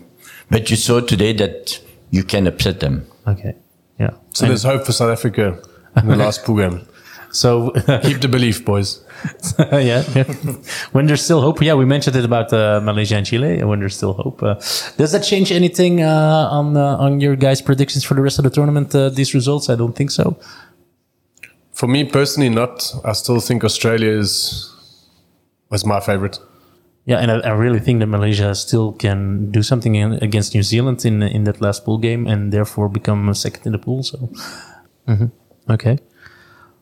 But 0.50 0.70
you 0.70 0.78
saw 0.78 1.02
today 1.02 1.34
that 1.34 1.82
you 2.12 2.24
can 2.24 2.48
upset 2.48 2.80
them. 2.80 3.06
Okay. 3.28 3.56
Yeah. 4.00 4.12
So 4.34 4.48
there's 4.48 4.64
hope 4.64 4.86
for 4.86 4.92
South 4.94 5.12
Africa 5.12 5.62
in 5.98 6.08
the 6.08 6.16
last 6.16 6.44
pool 6.44 6.58
game. 6.58 6.86
So 7.32 7.72
Keep 8.02 8.22
the 8.22 8.28
belief, 8.28 8.66
boys. 8.66 9.04
yeah, 9.60 10.04
yeah. 10.16 10.24
when 10.94 11.06
there's 11.06 11.24
still 11.24 11.42
hope. 11.42 11.62
Yeah, 11.62 11.76
we 11.76 11.86
mentioned 11.86 12.16
it 12.16 12.26
about 12.26 12.52
uh, 12.52 12.82
Malaysia 12.82 13.18
and 13.18 13.26
Chile. 13.26 13.64
When 13.64 13.80
there's 13.80 13.96
still 13.96 14.14
hope, 14.14 14.42
uh, 14.42 14.56
does 14.98 15.12
that 15.12 15.24
change 15.24 15.52
anything 15.52 16.02
uh, 16.02 16.50
on 16.50 16.76
uh, 16.76 16.98
on 16.98 17.20
your 17.22 17.36
guys' 17.36 17.62
predictions 17.62 18.04
for 18.04 18.16
the 18.16 18.22
rest 18.22 18.40
of 18.40 18.44
the 18.46 18.50
tournament? 18.50 18.96
Uh, 18.96 19.10
these 19.10 19.36
results, 19.36 19.70
I 19.70 19.76
don't 19.76 19.96
think 19.96 20.10
so. 20.10 20.40
For 21.72 21.88
me 21.88 22.04
personally, 22.04 22.50
not. 22.50 22.92
I 23.06 23.14
still 23.14 23.40
think 23.40 23.64
Australia 23.64 24.10
is 24.10 24.74
was 25.70 25.86
my 25.86 26.00
favorite. 26.00 26.40
Yeah, 27.06 27.18
and 27.20 27.32
I, 27.32 27.40
I 27.40 27.52
really 27.52 27.80
think 27.80 28.00
that 28.02 28.08
Malaysia 28.08 28.54
still 28.54 28.92
can 28.92 29.50
do 29.52 29.64
something 29.64 29.96
in, 29.96 30.14
against 30.22 30.54
New 30.54 30.64
Zealand 30.64 31.06
in 31.06 31.24
in 31.24 31.44
that 31.46 31.60
last 31.62 31.84
pool 31.86 31.98
game, 31.98 32.28
and 32.28 32.52
therefore 32.52 32.90
become 32.90 33.34
second 33.34 33.66
in 33.66 33.72
the 33.72 33.80
pool. 33.80 34.04
So, 34.04 34.30
Mhm. 35.08 35.32
okay, 35.70 35.98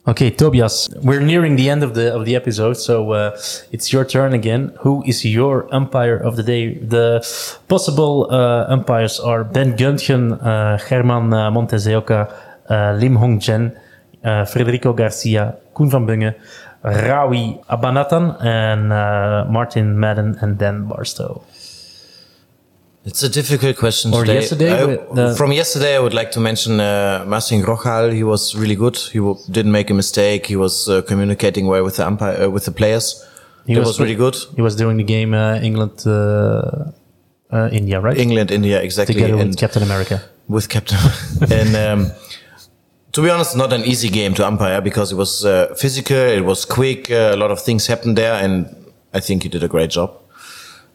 okay, 0.08 0.30
Tobias, 0.32 0.89
we're 1.01 1.21
nearing 1.23 1.56
the 1.56 1.69
end 1.69 1.84
of 1.84 1.93
the 1.93 2.13
of 2.13 2.25
the 2.25 2.36
episode, 2.36 2.75
so 2.75 3.12
uh, 3.12 3.32
it's 3.71 3.93
your 3.93 4.03
turn 4.06 4.34
again. 4.34 4.71
Who 4.84 5.03
is 5.06 5.23
your 5.23 5.67
umpire 5.71 6.17
of 6.17 6.36
the 6.36 6.43
day? 6.43 6.75
The 6.75 7.21
possible 7.67 8.27
uh, 8.30 8.65
umpires 8.67 9.19
are 9.23 9.43
Ben 9.45 9.77
Göntgen, 9.77 10.32
uh, 10.41 10.77
German 10.89 11.32
uh, 11.34 11.51
Montes 11.51 11.84
de 11.86 11.95
Oca, 11.95 12.27
uh, 12.69 12.97
Lim 12.99 13.15
Hong 13.15 13.39
Zhen, 13.39 13.71
uh, 14.25 14.43
Federico 14.45 14.91
Garcia, 14.93 15.56
Coen 15.73 15.89
van 15.89 16.06
Bunge, 16.06 16.34
Rawi 16.83 17.63
Abanatan, 17.67 18.37
and 18.43 18.91
uh, 18.93 19.45
Martin 19.49 19.99
Madden 19.99 20.37
and 20.41 20.57
Dan 20.57 20.87
Barstow. 20.87 21.43
It's 23.05 23.23
a 23.23 23.29
difficult 23.29 23.77
question 23.77 24.13
Or 24.13 24.25
today. 24.25 24.35
yesterday 24.41 24.71
I- 24.73 25.33
from 25.35 25.53
yesterday, 25.53 25.95
I 25.95 25.99
would 25.99 26.13
like 26.13 26.31
to 26.31 26.39
mention 26.41 26.79
uh, 26.81 27.23
Marcin 27.25 27.61
Grochal. 27.61 28.11
He 28.13 28.23
was 28.23 28.53
really 28.53 28.75
good. 28.75 28.97
He 28.97 29.19
w- 29.19 29.37
didn't 29.49 29.71
make 29.71 29.89
a 29.89 29.93
mistake. 29.93 30.45
He 30.47 30.57
was 30.57 30.89
uh, 30.89 31.01
communicating 31.03 31.67
well 31.67 31.83
with 31.85 31.95
the 31.95 32.05
umpire, 32.05 32.43
uh, 32.43 32.49
with 32.49 32.65
the 32.65 32.71
players. 32.71 33.23
He 33.65 33.75
That 33.75 33.85
was, 33.85 33.99
really 33.99 34.15
good. 34.15 34.35
He 34.55 34.61
was 34.61 34.75
doing 34.75 34.97
the 34.97 35.03
game 35.03 35.33
uh, 35.33 35.59
England, 35.61 36.03
uh, 36.05 36.91
uh, 37.51 37.69
India, 37.71 37.99
right? 38.01 38.17
England, 38.17 38.51
India, 38.51 38.81
exactly. 38.81 39.15
Together 39.15 39.37
and 39.39 39.49
with 39.49 39.57
Captain 39.57 39.83
America. 39.83 40.21
with 40.49 40.67
Captain. 40.67 40.97
and 41.51 41.75
um, 41.75 42.11
to 43.13 43.22
be 43.24 43.30
honest, 43.30 43.56
not 43.56 43.74
an 43.74 43.84
easy 43.84 44.10
game 44.10 44.34
to 44.36 44.46
umpire 44.46 44.82
because 44.82 45.12
it 45.12 45.15
was 45.15 45.43
uh, 45.46 45.74
physical, 45.76 46.15
it 46.17 46.41
was 46.46 46.65
quick, 46.65 47.10
uh, 47.10 47.32
a 47.34 47.38
lot 47.38 47.52
of 47.52 47.60
things 47.62 47.88
happened 47.88 48.17
there, 48.17 48.34
and 48.34 48.67
I 49.13 49.20
think 49.20 49.43
he 49.43 49.50
did 49.50 49.63
a 49.63 49.67
great 49.67 49.89
job. 49.89 50.12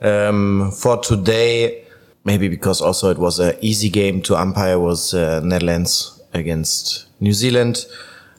Um, 0.00 0.70
for 0.72 0.96
today, 0.98 1.84
maybe 2.24 2.48
because 2.48 2.80
also 2.80 3.10
it 3.10 3.18
was 3.18 3.38
an 3.38 3.54
easy 3.60 3.88
game 3.88 4.20
to 4.22 4.36
umpire 4.36 4.78
was 4.78 5.14
uh, 5.14 5.40
Netherlands 5.42 6.20
against 6.34 7.06
New 7.20 7.32
Zealand. 7.32 7.86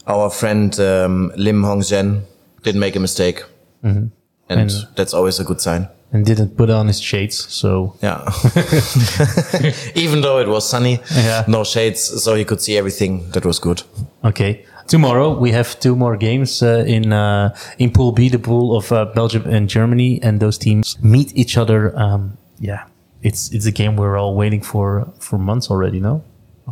Our 0.07 0.29
friend 0.29 0.77
um, 0.79 1.31
Lim 1.35 1.63
Hong 1.63 1.81
Zhen 1.81 2.21
didn't 2.63 2.79
make 2.81 2.95
a 2.95 2.99
mistake, 2.99 3.43
and, 3.83 4.11
And- 4.49 4.71
that's 4.95 5.13
always 5.13 5.39
a 5.39 5.43
good 5.43 5.61
sign. 5.61 5.87
And 6.13 6.25
didn't 6.25 6.55
put 6.57 6.69
on 6.69 6.87
his 6.87 7.01
shades, 7.01 7.35
so 7.53 7.95
Yeah. 8.03 8.21
Even 9.95 10.21
though 10.21 10.39
it 10.39 10.47
was 10.47 10.69
sunny, 10.69 10.99
Yeah. 11.15 11.43
no 11.47 11.63
shades, 11.63 12.23
so 12.23 12.35
he 12.35 12.45
could 12.45 12.61
see 12.61 12.77
everything. 12.77 13.31
That 13.31 13.45
was 13.45 13.59
good. 13.59 13.81
okay. 14.23 14.65
Tomorrow 14.87 15.39
we 15.39 15.51
have 15.51 15.79
two 15.79 15.95
more 15.95 16.17
games 16.17 16.61
uh, 16.61 16.83
in 16.85 17.13
uh, 17.13 17.49
in 17.77 17.91
Pool 17.91 18.11
B, 18.11 18.29
the 18.29 18.37
pool 18.37 18.75
of 18.75 18.91
uh, 18.91 19.05
Belgium 19.15 19.43
and 19.45 19.69
Germany, 19.69 20.19
and 20.21 20.39
those 20.39 20.57
teams 20.57 20.97
meet 21.01 21.31
each 21.35 21.57
other. 21.57 21.93
Um, 21.97 22.37
yeah, 22.59 22.83
it's 23.21 23.49
it's 23.53 23.65
a 23.65 23.71
game 23.71 23.95
we're 23.95 24.17
all 24.19 24.35
waiting 24.35 24.61
for 24.61 25.05
for 25.19 25.39
months 25.39 25.71
already. 25.71 25.99
No, 25.99 26.21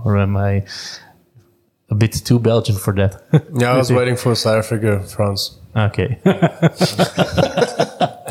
or 0.04 0.18
am 0.18 0.36
I 0.36 0.64
a 1.90 1.96
bit 1.96 2.12
too 2.26 2.38
Belgian 2.40 2.76
for 2.76 2.94
that? 2.96 3.16
Yeah, 3.62 3.74
I 3.74 3.78
was 3.78 3.90
waiting 4.00 4.18
for 4.18 4.36
South 4.36 4.58
Africa, 4.66 5.00
France. 5.16 5.58
Okay. 5.76 6.20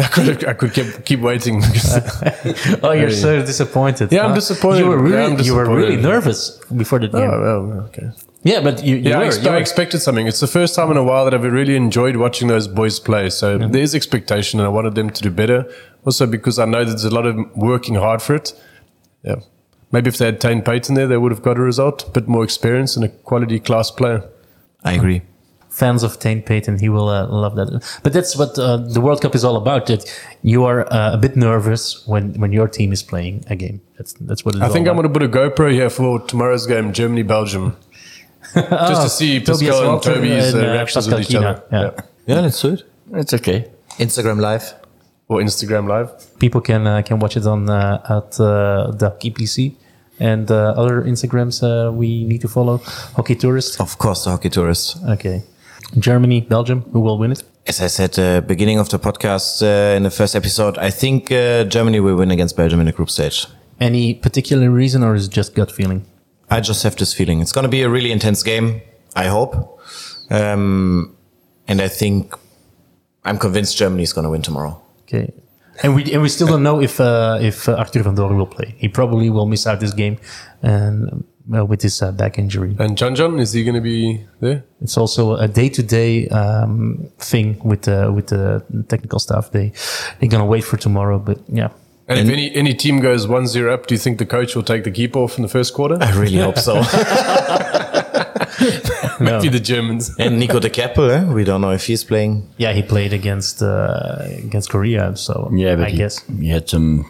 I 0.00 0.09
could 0.12 0.44
I 0.46 0.53
could 0.55 0.72
keep 0.72 1.05
keep 1.05 1.20
waiting. 1.20 1.62
oh, 2.83 2.92
you're 2.92 3.11
so 3.11 3.40
disappointed. 3.44 4.12
Yeah, 4.12 4.26
I'm 4.26 4.35
disappointed. 4.35 4.81
You 4.81 4.88
were 4.88 4.98
really 5.03 5.33
I'm 5.35 5.40
you 5.40 5.55
were 5.55 5.68
really 5.68 5.96
nervous 5.96 6.50
before 6.76 6.98
the 6.98 7.09
oh, 7.09 7.20
game. 7.20 7.31
oh, 7.31 7.40
well, 7.66 7.81
okay. 7.88 8.11
Yeah, 8.42 8.61
but 8.62 8.83
you, 8.83 8.96
you 8.96 9.11
Yeah, 9.11 9.16
I, 9.18 9.24
were. 9.24 9.26
expe- 9.26 9.44
you 9.44 9.50
I 9.50 9.53
were- 9.53 9.61
expected 9.61 10.00
something. 10.00 10.26
It's 10.26 10.40
the 10.40 10.46
first 10.46 10.74
time 10.74 10.90
in 10.90 10.96
a 10.96 11.05
while 11.05 11.24
that 11.26 11.35
I've 11.35 11.42
really 11.44 11.76
enjoyed 11.76 12.16
watching 12.16 12.48
those 12.48 12.66
boys 12.68 12.98
play. 12.98 13.29
So 13.29 13.59
there 13.59 13.83
is 13.83 13.94
expectation, 13.94 14.61
and 14.61 14.66
I 14.66 14.70
wanted 14.70 14.94
them 14.94 15.11
to 15.11 15.22
do 15.22 15.31
better. 15.31 15.70
Also, 16.07 16.26
because 16.26 16.59
I 16.59 16.64
know 16.64 16.83
that 16.85 16.90
there's 16.90 17.05
a 17.05 17.14
lot 17.14 17.26
of 17.26 17.37
working 17.55 17.96
hard 17.96 18.22
for 18.22 18.35
it. 18.35 18.55
Yeah, 19.22 19.37
maybe 19.92 20.09
if 20.09 20.16
they 20.16 20.24
had 20.24 20.40
Tane 20.40 20.62
Payton 20.62 20.94
there, 20.94 21.07
they 21.07 21.18
would 21.18 21.33
have 21.33 21.42
got 21.42 21.59
a 21.59 21.61
result. 21.61 22.09
A 22.09 22.11
bit 22.11 22.26
more 22.29 22.42
experience 22.42 22.96
and 22.96 23.05
a 23.05 23.09
quality 23.09 23.61
class 23.61 23.90
player. 23.90 24.24
I 24.83 24.92
agree. 24.94 25.20
Fans 25.71 26.03
of 26.03 26.19
Tane 26.19 26.43
Payton, 26.43 26.79
he 26.79 26.89
will 26.89 27.09
uh, 27.09 27.27
love 27.29 27.55
that. 27.57 27.83
But 28.03 28.13
that's 28.13 28.37
what 28.37 28.59
uh, 28.59 28.77
the 28.77 29.01
World 29.01 29.23
Cup 29.23 29.35
is 29.35 29.45
all 29.45 29.57
about. 29.57 29.87
That 29.87 30.05
you 30.43 30.65
are 30.65 30.93
uh, 30.93 31.15
a 31.15 31.17
bit 31.17 31.37
nervous 31.37 32.07
when, 32.07 32.35
when 32.35 32.53
your 32.53 32.69
team 32.69 32.93
is 32.93 33.03
playing 33.03 33.45
a 33.49 33.57
game. 33.57 33.81
That's 33.97 34.13
that's 34.15 34.45
what 34.45 34.55
it's 34.55 34.63
I 34.63 34.67
all 34.67 34.73
think 34.73 34.89
I'm 34.89 34.97
going 34.97 35.09
to 35.09 35.13
put 35.13 35.23
a 35.23 35.29
GoPro 35.29 35.73
here 35.73 35.91
for 35.91 36.21
tomorrow's 36.21 36.67
game, 36.67 36.93
Germany 36.93 37.23
Belgium, 37.23 37.77
just 38.55 39.03
to 39.03 39.09
see 39.09 39.41
Tobias 39.41 39.61
Pascal 39.61 39.79
and 39.79 39.89
Walter 39.89 40.15
Toby's 40.15 40.55
uh, 40.55 40.59
and, 40.59 40.67
uh, 40.67 40.73
reactions 40.73 41.07
Pascal 41.07 41.19
with 41.19 41.31
each 41.31 41.37
Kina. 41.37 41.65
other. 41.71 41.95
Yeah. 41.97 42.35
Yeah, 42.35 42.41
let's 42.43 42.61
do 42.61 42.75
it. 42.75 42.83
It's 43.13 43.35
okay. 43.35 43.71
Instagram 43.99 44.41
live. 44.41 44.75
Or 45.29 45.41
Instagram 45.41 45.87
Live. 45.87 46.11
People 46.41 46.61
can 46.61 46.89
uh, 46.89 47.03
can 47.03 47.21
watch 47.21 47.37
it 47.37 47.47
on 47.47 47.71
uh, 47.71 48.03
at 48.19 48.41
uh, 48.41 48.91
the 48.91 49.11
Hockey 49.11 49.31
and 50.21 50.51
uh, 50.51 50.75
other 50.77 51.03
Instagrams 51.03 51.63
uh, 51.63 51.91
we 51.91 52.25
need 52.25 52.43
to 52.43 52.49
follow. 52.49 52.79
Hockey 53.17 53.35
Tourist. 53.35 53.81
Of 53.81 53.97
course, 53.97 54.25
the 54.25 54.31
hockey 54.31 54.51
tourists. 54.51 54.99
Okay. 55.09 55.43
Germany, 55.99 56.40
Belgium. 56.40 56.83
Who 56.93 57.01
will 57.01 57.19
win 57.19 57.33
it? 57.33 57.43
As 57.66 57.81
I 57.81 57.88
said, 57.88 58.19
uh, 58.19 58.40
beginning 58.40 58.79
of 58.79 58.88
the 58.88 58.99
podcast 58.99 59.62
uh, 59.62 59.97
in 59.97 60.03
the 60.03 60.11
first 60.11 60.35
episode, 60.35 60.79
I 60.79 60.90
think 60.90 61.31
uh, 61.31 61.64
Germany 61.64 62.01
will 62.01 62.16
win 62.16 62.31
against 62.31 62.57
Belgium 62.57 62.81
in 62.81 62.87
the 62.87 62.93
group 62.93 63.11
stage. 63.11 63.47
Any 63.79 64.14
particular 64.14 64.71
reason, 64.71 65.03
or 65.03 65.14
is 65.14 65.27
it 65.27 65.33
just 65.33 65.55
gut 65.55 65.71
feeling? 65.71 66.05
I 66.51 66.61
just 66.61 66.83
have 66.83 66.97
this 66.97 67.14
feeling 67.14 67.40
it's 67.40 67.53
going 67.53 67.64
to 67.64 67.71
be 67.71 67.83
a 67.83 67.88
really 67.88 68.11
intense 68.11 68.43
game. 68.43 68.83
I 69.14 69.27
hope, 69.27 69.81
um, 70.31 71.16
and 71.68 71.81
I 71.81 71.89
think 71.89 72.35
I'm 73.24 73.39
convinced 73.39 73.76
Germany 73.76 74.03
is 74.03 74.12
going 74.12 74.24
to 74.24 74.31
win 74.31 74.43
tomorrow. 74.43 74.81
Okay. 75.03 75.33
And 75.83 75.95
we 75.95 76.12
and 76.12 76.22
we 76.22 76.28
still 76.28 76.49
don't 76.49 76.62
know 76.62 76.81
if 76.81 77.01
uh, 77.01 77.39
if 77.41 77.68
uh, 77.68 77.74
Arthur 77.74 78.03
van 78.03 78.14
Doorn 78.14 78.37
will 78.37 78.47
play. 78.47 78.74
He 78.78 78.89
probably 78.89 79.31
will 79.31 79.47
miss 79.47 79.66
out 79.66 79.81
this 79.81 79.95
game, 79.95 80.18
and 80.62 81.24
uh, 81.55 81.64
with 81.64 81.82
his 81.82 82.01
uh, 82.03 82.12
back 82.12 82.38
injury. 82.38 82.76
And 82.78 82.96
John 82.98 83.14
John, 83.14 83.38
is 83.40 83.53
he 83.53 83.64
going 83.64 83.74
to 83.74 83.80
be 83.80 84.24
there? 84.40 84.64
It's 84.80 84.96
also 84.96 85.34
a 85.36 85.48
day-to-day 85.48 86.28
um, 86.28 87.09
thing 87.18 87.59
with 87.64 87.82
the 87.82 88.12
with 88.12 88.28
the 88.28 88.62
technical 88.88 89.18
staff. 89.18 89.51
They 89.51 89.72
they're 90.20 90.28
gonna 90.30 90.46
wait 90.46 90.64
for 90.64 90.76
tomorrow, 90.76 91.18
but 91.18 91.38
yeah. 91.48 91.70
And, 92.09 92.18
if 92.18 92.28
any, 92.32 92.53
any 92.57 92.74
team 92.74 92.98
goes 93.01 93.28
1 93.28 93.46
0 93.46 93.72
up, 93.72 93.86
do 93.86 93.94
you 93.94 93.98
think 94.01 94.18
the 94.18 94.26
coach 94.26 94.57
will 94.57 94.64
take 94.64 94.82
the 94.82 94.90
keeper 94.90 95.20
off 95.20 95.36
in 95.38 95.42
the 95.42 95.48
first 95.48 95.74
quarter? 95.74 95.96
I 96.01 96.11
really 96.18 96.38
hope 96.38 96.59
so. 96.59 96.74
Maybe 99.20 99.48
the 99.48 99.61
Germans. 99.62 100.11
and 100.18 100.38
Nico 100.38 100.59
De 100.59 100.70
Kerpel, 100.70 101.11
eh? 101.11 101.32
we 101.32 101.44
don't 101.44 101.61
know 101.61 101.70
if 101.70 101.86
he's 101.86 102.05
playing. 102.05 102.48
Yeah, 102.57 102.72
he 102.72 102.82
played 102.82 103.12
against 103.12 103.62
uh, 103.62 104.16
against 104.44 104.70
Korea, 104.70 105.14
so 105.16 105.51
Yeah, 105.53 105.76
but 105.76 105.86
I 105.86 105.90
he, 105.90 105.96
guess. 105.98 106.20
he 106.26 106.48
had 106.48 106.68
some. 106.68 107.05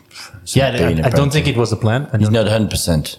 some 0.45 0.61
Yeah, 0.61 0.77
pain, 0.77 1.01
I, 1.05 1.07
I 1.07 1.11
don't 1.11 1.33
think 1.33 1.47
it 1.47 1.57
was 1.57 1.71
the 1.71 1.77
plan. 1.77 2.09
I 2.13 2.19
He's 2.19 2.29
don't- 2.29 2.47
not 2.47 2.71
100%. 2.71 3.19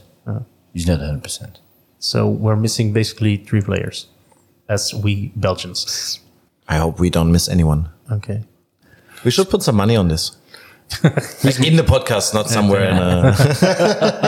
He's 0.73 0.87
not 0.87 0.99
100%. 0.99 1.57
so 1.99 2.27
we're 2.29 2.55
missing 2.55 2.93
basically 2.93 3.37
three 3.37 3.61
players, 3.61 4.07
as 4.69 4.93
we 4.93 5.31
Belgians. 5.35 6.19
I 6.67 6.77
hope 6.77 6.99
we 6.99 7.09
don't 7.09 7.31
miss 7.31 7.49
anyone. 7.49 7.89
Okay. 8.09 8.43
We 9.23 9.31
should 9.31 9.49
put 9.49 9.61
some 9.61 9.75
money 9.75 9.95
on 9.95 10.07
this. 10.07 10.37
like 11.03 11.59
in 11.65 11.75
the 11.75 11.83
podcast, 11.83 12.33
not 12.33 12.49
somewhere 12.49 12.89
in 12.89 12.97
uh, 12.97 13.35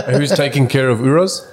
a. 0.07 0.11
Who's 0.17 0.31
taking 0.31 0.67
care 0.67 0.89
of 0.89 0.99
Uros? 0.99 1.45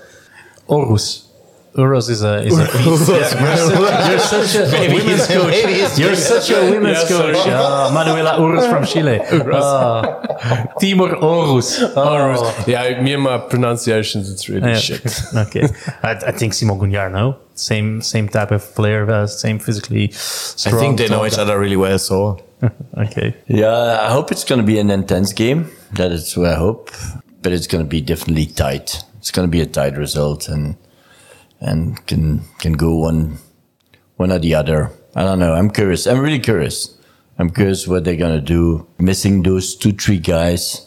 Orus. 0.69 1.30
Urus 1.79 2.09
is 2.09 2.23
a 2.23 2.43
is 2.43 2.59
a 2.59 2.65
beast. 2.65 3.11
You're 4.01 4.19
such 4.19 4.57
a 4.65 4.91
women's 4.93 5.27
coach. 5.27 5.99
You're 5.99 6.17
such 6.17 6.51
a 6.51 6.71
women's 6.71 7.05
coach. 7.09 7.37
Ah, 7.47 7.91
Manuela 7.95 8.41
Urus 8.41 8.67
from 8.67 8.85
Chile. 8.85 9.21
Ah, 9.53 10.03
Timur 10.81 11.11
Oruz. 11.21 11.79
Oh. 11.97 12.65
Yeah, 12.67 13.01
me 13.03 13.15
and 13.15 13.23
my 13.23 13.39
pronunciations, 13.39 14.31
it's 14.31 14.49
really 14.49 14.71
Yeah. 14.71 14.79
shit. 14.79 15.05
okay, 15.35 15.69
I, 16.03 16.11
I 16.31 16.33
think 16.33 16.55
Simon 16.55 16.79
Gougnard. 16.79 17.13
No, 17.13 17.37
same 17.55 18.03
same 18.03 18.29
type 18.29 18.51
of 18.51 18.63
player, 18.75 19.09
uh, 19.11 19.27
same 19.27 19.59
physically 19.59 20.07
I 20.67 20.71
think 20.81 20.99
they 20.99 21.09
know 21.09 21.25
each 21.25 21.39
other 21.39 21.59
really 21.59 21.77
well, 21.77 21.99
so 21.99 22.41
Okay, 22.99 23.35
Yeah, 23.47 24.01
I 24.03 24.11
hope 24.11 24.33
it's 24.33 24.45
going 24.45 24.61
to 24.61 24.67
be 24.67 24.79
an 24.79 24.91
intense 24.91 25.33
game. 25.33 25.71
That 25.93 26.11
is 26.13 26.37
what 26.37 26.51
I 26.51 26.55
hope. 26.57 26.91
But 27.43 27.53
it's 27.53 27.67
going 27.67 27.83
to 27.85 27.89
be 27.89 28.01
definitely 28.03 28.47
tight. 28.47 29.03
It's 29.19 29.31
going 29.31 29.47
to 29.49 29.51
be 29.51 29.61
a 29.63 29.67
tight 29.67 29.97
result 29.97 30.49
and 30.49 30.77
and 31.61 32.05
can 32.07 32.43
can 32.59 32.73
go 32.75 32.97
one 32.97 33.39
one 34.17 34.33
or 34.33 34.39
the 34.39 34.55
other. 34.55 34.91
I 35.15 35.25
don't 35.25 35.39
know. 35.39 35.55
I'm 35.55 35.71
curious. 35.71 36.07
I'm 36.07 36.21
really 36.21 36.39
curious. 36.39 36.97
I'm 37.39 37.51
curious 37.51 37.87
what 37.89 38.05
they're 38.05 38.17
going 38.17 38.39
to 38.39 38.45
do. 38.45 38.87
Missing 38.99 39.43
those 39.43 39.75
two, 39.75 39.93
three 39.93 40.19
guys. 40.19 40.87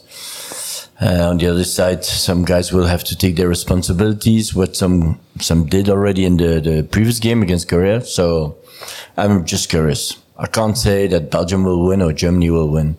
Uh, 1.02 1.28
on 1.28 1.38
the 1.38 1.48
other 1.48 1.64
side, 1.64 2.04
some 2.04 2.44
guys 2.44 2.72
will 2.72 2.86
have 2.86 3.02
to 3.02 3.16
take 3.16 3.34
their 3.34 3.48
responsibilities, 3.48 4.54
what 4.54 4.76
some 4.76 5.18
some 5.40 5.66
did 5.66 5.88
already 5.88 6.24
in 6.24 6.36
the, 6.36 6.60
the 6.60 6.82
previous 6.84 7.18
game 7.18 7.42
against 7.42 7.68
Korea. 7.68 8.00
So 8.00 8.56
I'm 9.16 9.44
just 9.44 9.68
curious. 9.68 10.16
I 10.38 10.46
can't 10.46 10.78
say 10.78 11.08
that 11.08 11.30
Belgium 11.30 11.64
will 11.64 11.84
win 11.84 12.00
or 12.00 12.12
Germany 12.12 12.50
will 12.50 12.68
win. 12.68 12.96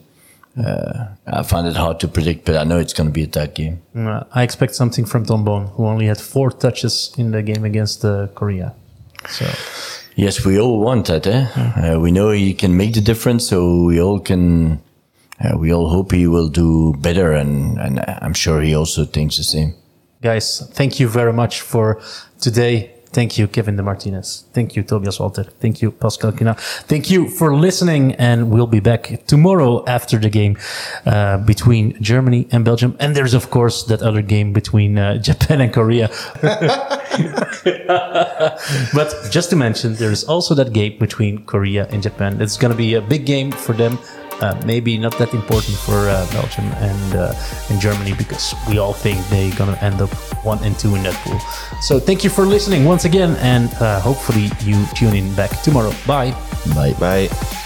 Uh, 0.57 1.07
I 1.27 1.43
find 1.43 1.67
it 1.67 1.75
hard 1.75 1.99
to 1.99 2.07
predict, 2.07 2.45
but 2.45 2.55
I 2.55 2.63
know 2.63 2.79
it's 2.79 2.93
going 2.93 3.09
to 3.09 3.13
be 3.13 3.23
a 3.23 3.27
tight 3.27 3.55
game. 3.55 3.81
Uh, 3.95 4.23
I 4.31 4.43
expect 4.43 4.75
something 4.75 5.05
from 5.05 5.25
Tom 5.25 5.43
Boon, 5.43 5.67
who 5.67 5.85
only 5.85 6.05
had 6.05 6.19
four 6.19 6.49
touches 6.51 7.13
in 7.17 7.31
the 7.31 7.41
game 7.41 7.65
against 7.65 8.05
uh, 8.05 8.27
Korea. 8.35 8.73
So 9.29 9.45
Yes, 10.15 10.45
we 10.45 10.57
all 10.57 10.79
want 10.79 11.07
that. 11.07 11.27
Eh? 11.27 11.45
Uh, 11.55 11.99
we 11.99 12.09
know 12.11 12.31
he 12.31 12.53
can 12.53 12.77
make 12.77 12.93
the 12.93 13.01
difference, 13.01 13.47
so 13.49 13.83
we 13.83 14.01
all 14.01 14.19
can. 14.19 14.81
Uh, 15.43 15.57
we 15.57 15.73
all 15.73 15.89
hope 15.89 16.13
he 16.13 16.25
will 16.27 16.47
do 16.47 16.93
better, 16.99 17.33
and, 17.33 17.77
and 17.77 17.99
I'm 18.21 18.33
sure 18.33 18.61
he 18.61 18.73
also 18.73 19.03
thinks 19.03 19.35
the 19.35 19.43
same. 19.43 19.73
guys, 20.21 20.65
thank 20.73 20.99
you 20.99 21.09
very 21.09 21.33
much 21.33 21.59
for 21.59 22.01
today. 22.39 22.94
Thank 23.11 23.37
you, 23.37 23.47
Kevin 23.47 23.77
De 23.77 23.83
Martinez. 23.83 24.45
Thank 24.53 24.75
you, 24.75 24.83
Tobias 24.83 25.19
Walter. 25.19 25.43
Thank 25.43 25.81
you, 25.81 25.91
Pascal 25.91 26.31
Kina. 26.31 26.55
Thank 26.55 27.09
you 27.09 27.29
for 27.29 27.55
listening, 27.55 28.13
and 28.15 28.51
we'll 28.51 28.67
be 28.67 28.79
back 28.79 29.25
tomorrow 29.25 29.85
after 29.85 30.17
the 30.17 30.29
game 30.29 30.57
uh, 31.05 31.37
between 31.37 32.01
Germany 32.01 32.47
and 32.51 32.65
Belgium. 32.65 32.95
And 32.99 33.15
there's, 33.15 33.33
of 33.33 33.49
course, 33.49 33.83
that 33.85 34.01
other 34.01 34.21
game 34.21 34.53
between 34.53 34.97
uh, 34.97 35.17
Japan 35.29 35.61
and 35.61 35.73
Korea. 35.73 36.09
but 38.93 39.13
just 39.31 39.49
to 39.51 39.55
mention, 39.55 39.95
there's 39.95 40.23
also 40.25 40.53
that 40.55 40.73
game 40.73 40.99
between 40.99 41.45
Korea 41.45 41.87
and 41.91 42.03
Japan. 42.03 42.41
It's 42.41 42.57
going 42.57 42.71
to 42.71 42.77
be 42.77 42.95
a 42.95 43.01
big 43.01 43.25
game 43.25 43.51
for 43.51 43.73
them. 43.73 43.97
Uh, 44.41 44.59
maybe 44.65 44.97
not 44.97 45.17
that 45.17 45.33
important 45.33 45.77
for 45.77 46.09
uh, 46.09 46.27
Belgium 46.31 46.65
and 46.83 47.15
uh, 47.15 47.33
and 47.69 47.79
Germany 47.79 48.13
because 48.13 48.53
we 48.67 48.77
all 48.77 48.93
think 48.93 49.17
they're 49.29 49.55
gonna 49.55 49.77
end 49.81 50.01
up 50.01 50.09
one 50.43 50.61
and 50.63 50.77
two 50.77 50.95
in 50.95 51.03
that 51.03 51.15
pool. 51.23 51.39
So 51.81 51.99
thank 51.99 52.23
you 52.23 52.29
for 52.29 52.45
listening 52.45 52.83
once 52.86 53.05
again, 53.05 53.36
and 53.38 53.73
uh, 53.75 53.99
hopefully 54.01 54.51
you 54.61 54.86
tune 54.93 55.15
in 55.15 55.33
back 55.36 55.51
tomorrow. 55.61 55.93
Bye. 56.05 56.31
Bye. 56.75 56.93
bye. 56.99 57.61